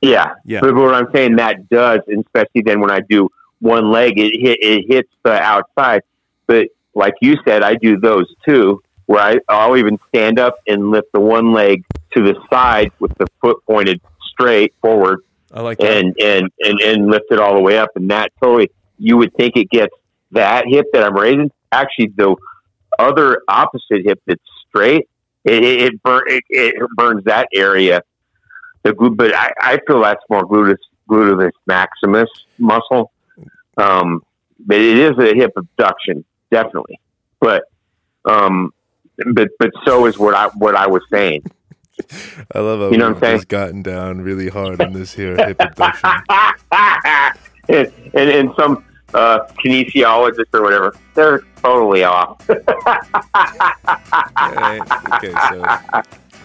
Yeah. 0.02 0.34
Yeah. 0.44 0.60
But 0.60 0.74
what 0.74 0.94
I'm 0.94 1.08
saying 1.12 1.36
that 1.36 1.68
does, 1.68 2.00
especially 2.08 2.62
then 2.62 2.80
when 2.80 2.90
I 2.90 3.00
do 3.00 3.28
one 3.60 3.90
leg, 3.90 4.18
it 4.18 4.40
hit 4.40 4.58
it 4.60 4.84
hits 4.88 5.10
the 5.22 5.32
outside. 5.32 6.02
But 6.46 6.68
like 6.94 7.14
you 7.20 7.36
said, 7.46 7.62
I 7.62 7.74
do 7.74 7.98
those 7.98 8.32
too, 8.46 8.82
where 9.06 9.20
I, 9.20 9.38
I'll 9.48 9.76
even 9.76 9.98
stand 10.08 10.38
up 10.38 10.58
and 10.66 10.90
lift 10.90 11.12
the 11.12 11.20
one 11.20 11.52
leg 11.52 11.84
to 12.14 12.22
the 12.22 12.34
side 12.50 12.92
with 12.98 13.16
the 13.18 13.26
foot 13.40 13.58
pointed 13.66 14.00
straight 14.28 14.74
forward, 14.80 15.20
I 15.52 15.60
like 15.60 15.78
that. 15.78 15.90
and 15.90 16.14
and 16.20 16.50
and 16.60 16.80
and 16.80 17.06
lift 17.10 17.26
it 17.30 17.38
all 17.38 17.54
the 17.54 17.60
way 17.60 17.78
up. 17.78 17.90
And 17.96 18.10
that 18.10 18.32
totally, 18.40 18.70
you 18.98 19.16
would 19.16 19.34
think 19.34 19.56
it 19.56 19.70
gets 19.70 19.94
that 20.32 20.66
hip 20.66 20.86
that 20.92 21.04
I'm 21.04 21.16
raising. 21.16 21.50
Actually, 21.72 22.12
the 22.16 22.36
other 22.98 23.42
opposite 23.48 24.04
hip 24.04 24.20
that's 24.26 24.40
straight, 24.68 25.08
it 25.44 25.64
it, 25.64 25.92
it, 25.94 26.00
it, 26.04 26.44
it 26.50 26.90
burns 26.96 27.24
that 27.24 27.48
area. 27.54 28.02
The 28.82 28.92
glu- 28.94 29.14
but 29.14 29.34
I, 29.34 29.50
I 29.60 29.78
feel 29.86 30.02
that's 30.02 30.22
more 30.30 30.42
gluteus 30.42 30.76
gluteus 31.08 31.50
maximus 31.66 32.28
muscle. 32.58 33.12
Um, 33.76 34.22
but 34.60 34.78
it 34.78 34.96
is 34.96 35.18
a 35.18 35.34
hip 35.34 35.52
abduction, 35.56 36.24
definitely. 36.50 37.00
But 37.40 37.64
um, 38.24 38.72
but 39.32 39.48
but 39.58 39.70
so 39.84 40.06
is 40.06 40.18
what 40.18 40.34
I 40.34 40.48
what 40.56 40.74
I 40.74 40.86
was 40.86 41.02
saying. 41.10 41.42
I 42.54 42.60
love 42.60 42.80
how 42.80 42.90
You 42.90 42.98
know 42.98 43.08
what 43.12 43.16
I'm 43.24 43.38
saying? 43.38 43.44
gotten 43.48 43.82
down 43.82 44.20
really 44.20 44.48
hard 44.48 44.80
on 44.82 44.92
this 44.92 45.14
here 45.14 45.36
hip 45.36 45.56
abduction. 45.60 46.10
and, 47.68 47.92
and 48.14 48.30
and 48.30 48.50
some 48.58 48.84
uh, 49.14 49.40
kinesiologist 49.64 50.46
or 50.52 50.62
whatever, 50.62 50.94
they're 51.14 51.40
totally 51.62 52.04
off. 52.04 52.40
Right. 54.36 54.80
Okay, 55.14 55.30
so 55.32 55.64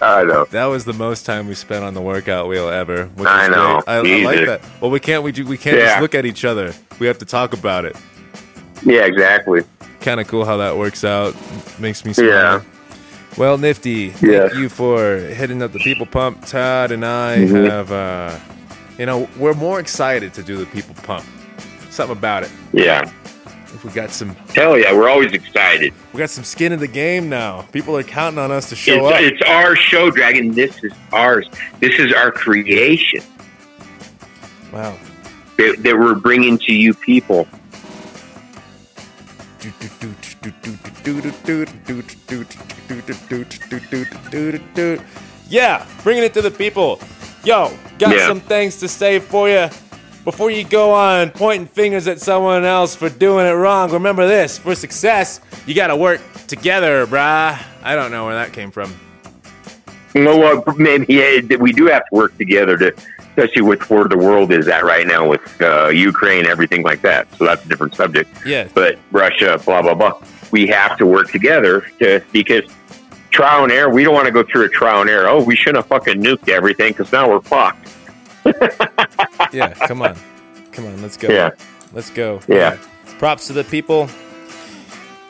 I 0.01 0.23
know. 0.23 0.45
that 0.45 0.65
was 0.65 0.85
the 0.85 0.93
most 0.93 1.25
time 1.25 1.47
we 1.47 1.53
spent 1.53 1.83
on 1.83 1.93
the 1.93 2.01
workout 2.01 2.47
wheel 2.47 2.67
ever. 2.69 3.05
Which 3.07 3.27
I 3.27 3.47
know. 3.47 3.81
I, 3.87 3.97
I 3.97 4.01
like 4.23 4.45
that. 4.47 4.61
Well, 4.81 4.91
we 4.91 4.99
can't. 4.99 5.23
We, 5.23 5.31
we 5.43 5.57
can't 5.57 5.77
Yeah. 5.77 5.85
just 5.89 6.01
look 6.01 6.15
at 6.15 6.25
each 6.25 6.43
other. 6.45 6.73
We 6.99 7.07
have 7.07 7.17
to 7.19 7.25
talk 7.25 7.53
about 7.53 7.85
it. 7.85 7.95
Yeah, 8.83 9.05
exactly. 9.05 9.63
Kind 9.99 10.19
of 10.19 10.27
cool 10.27 10.45
how 10.45 10.57
that 10.57 10.75
works 10.77 11.03
out. 11.03 11.35
Makes 11.79 12.03
me 12.05 12.13
smile. 12.13 12.27
Yeah. 12.29 12.61
Well, 13.37 13.57
Nifty, 13.57 14.13
Yeah. 14.21 14.47
thank 14.47 14.55
you 14.55 14.69
for 14.69 15.17
hitting 15.17 15.61
up 15.61 15.71
the 15.71 15.79
People 15.79 16.05
Pump. 16.05 16.45
Todd 16.45 16.91
and 16.91 17.05
I 17.05 17.37
Mhm. 17.37 17.69
have, 17.69 17.91
uh, 17.91 18.35
you 18.97 19.05
know, 19.05 19.29
we're 19.37 19.53
more 19.53 19.79
excited 19.79 20.33
to 20.33 20.43
do 20.43 20.57
the 20.57 20.65
People 20.65 20.95
Pump. 21.03 21.25
Something 21.91 22.17
about 22.17 22.43
it. 22.43 22.51
Yeah. 22.73 23.01
If 23.73 23.83
we 23.85 23.91
got 23.91 24.09
some 24.11 24.29
Hell 24.55 24.77
yeah, 24.77 24.93
we're 24.93 25.09
always 25.09 25.31
excited. 25.33 25.93
we 26.13 26.19
got 26.19 26.29
some 26.29 26.43
skin 26.43 26.71
in 26.71 26.79
the 26.79 26.87
game 26.87 27.29
now. 27.29 27.61
People 27.71 27.95
are 27.97 28.03
counting 28.03 28.39
on 28.39 28.51
us 28.51 28.69
to 28.69 28.75
show 28.75 29.07
It's, 29.07 29.15
up. 29.15 29.21
it's 29.21 29.41
our 29.49 29.75
show, 29.75 30.09
Dragon. 30.11 30.51
This 30.51 30.83
is 30.83 30.91
ours. 31.13 31.47
This 31.79 31.99
is 31.99 32.11
our 32.13 32.31
creation 32.31 33.21
Wow. 34.73 34.97
that, 35.57 35.77
that 35.83 35.97
we're 35.97 36.15
bringing 36.15 36.57
to 36.59 36.73
you 36.73 36.93
people. 36.93 37.47
Yeah, 45.49 45.85
bringing 46.03 46.23
it 46.23 46.33
to 46.33 46.41
the 46.41 46.51
people. 46.51 46.99
Yo, 47.43 47.71
got 47.99 48.15
Yeah. 48.15 48.27
some 48.27 48.39
things 48.39 48.77
to 48.77 48.87
say 48.87 49.19
for 49.19 49.49
you. 49.49 49.69
Before 50.23 50.51
you 50.51 50.63
go 50.63 50.91
on 50.91 51.31
pointing 51.31 51.65
fingers 51.65 52.07
at 52.07 52.21
someone 52.21 52.63
else 52.63 52.95
for 52.95 53.09
doing 53.09 53.47
it 53.47 53.53
wrong, 53.53 53.91
remember 53.91 54.27
this 54.27 54.59
for 54.59 54.75
success, 54.75 55.41
you 55.65 55.73
gotta 55.73 55.95
work 55.95 56.21
together, 56.45 57.07
brah. 57.07 57.59
I 57.81 57.95
don't 57.95 58.11
know 58.11 58.25
where 58.25 58.35
that 58.35 58.53
came 58.53 58.69
from. 58.69 58.93
You 60.13 60.23
know 60.23 60.37
what? 60.37 60.77
Maybe 60.77 61.15
yeah, 61.15 61.55
we 61.57 61.73
do 61.73 61.87
have 61.87 62.03
to 62.03 62.15
work 62.15 62.37
together 62.37 62.77
to, 62.77 62.93
especially 63.17 63.63
with 63.63 63.89
where 63.89 64.07
the 64.07 64.17
world 64.17 64.51
is 64.51 64.67
at 64.67 64.83
right 64.83 65.07
now 65.07 65.27
with 65.27 65.59
uh, 65.59 65.87
Ukraine, 65.87 66.45
everything 66.45 66.83
like 66.83 67.01
that. 67.01 67.33
So 67.37 67.45
that's 67.45 67.65
a 67.65 67.67
different 67.67 67.95
subject. 67.95 68.29
Yeah. 68.45 68.67
But 68.75 68.99
Russia, 69.11 69.59
blah 69.65 69.81
blah 69.81 69.95
blah. 69.95 70.21
We 70.51 70.67
have 70.67 70.99
to 70.99 71.07
work 71.07 71.31
together 71.31 71.87
to 71.97 72.23
because 72.31 72.69
trial 73.31 73.63
and 73.63 73.71
error. 73.71 73.89
We 73.89 74.03
don't 74.03 74.13
want 74.13 74.27
to 74.27 74.31
go 74.31 74.43
through 74.43 74.65
a 74.65 74.69
trial 74.69 75.01
and 75.01 75.09
error. 75.09 75.27
Oh, 75.27 75.43
we 75.43 75.55
shouldn't 75.55 75.77
have 75.77 75.87
fucking 75.87 76.21
nuked 76.21 76.47
everything 76.47 76.91
because 76.93 77.11
now 77.11 77.27
we're 77.27 77.41
fucked. 77.41 77.87
Yeah, 79.53 79.73
come 79.73 80.01
on. 80.01 80.15
Come 80.71 80.85
on, 80.85 81.01
let's 81.01 81.17
go. 81.17 81.27
Yeah. 81.29 81.49
Let's 81.93 82.09
go. 82.09 82.39
Yeah. 82.47 82.77
Props 83.19 83.47
to 83.47 83.53
the 83.53 83.63
people. 83.65 84.09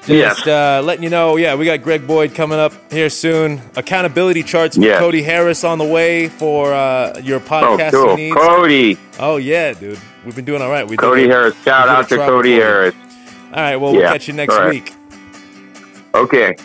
Yeah. 0.07 0.29
Just 0.29 0.47
uh, 0.47 0.81
letting 0.83 1.03
you 1.03 1.09
know, 1.09 1.37
yeah, 1.37 1.55
we 1.55 1.65
got 1.65 1.81
Greg 1.81 2.05
Boyd 2.05 2.35
coming 2.35 2.59
up 2.59 2.73
here 2.91 3.09
soon. 3.09 3.61
Accountability 3.75 4.43
charts 4.43 4.77
with 4.77 4.85
Yeah. 4.87 4.99
Cody 4.99 5.21
Harris 5.23 5.63
on 5.63 5.77
the 5.79 5.85
way 5.85 6.27
for 6.27 6.73
uh, 6.73 7.19
your 7.23 7.41
Oh, 7.49 7.89
cool. 7.91 8.15
needs. 8.15 8.35
Cody, 8.35 8.97
Oh 9.19 9.37
yeah, 9.37 9.73
dude, 9.73 9.99
we've 10.25 10.35
been 10.35 10.45
doing 10.45 10.61
all 10.61 10.69
right. 10.69 10.87
We 10.87 10.97
Cody. 10.97 11.27
Harris. 11.27 11.55
Shout 11.63 11.87
out 11.89 12.07
to 12.09 12.17
Cody. 12.17 12.53
Harris. 12.53 12.93
All 13.45 13.51
right, 13.61 13.75
well, 13.77 13.91
we'll 13.93 14.01
catch 14.03 14.27
you 14.27 14.33
next 14.33 14.53
right. 14.55 14.69
week. 14.69 14.93
Okay. 16.13 16.55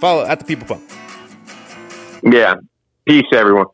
Follow 0.00 0.24
at 0.26 0.38
the 0.40 0.44
People 0.44 0.66
Pump. 0.66 0.82
Yeah. 2.22 2.56
Peace, 3.06 3.26
everyone. 3.32 3.66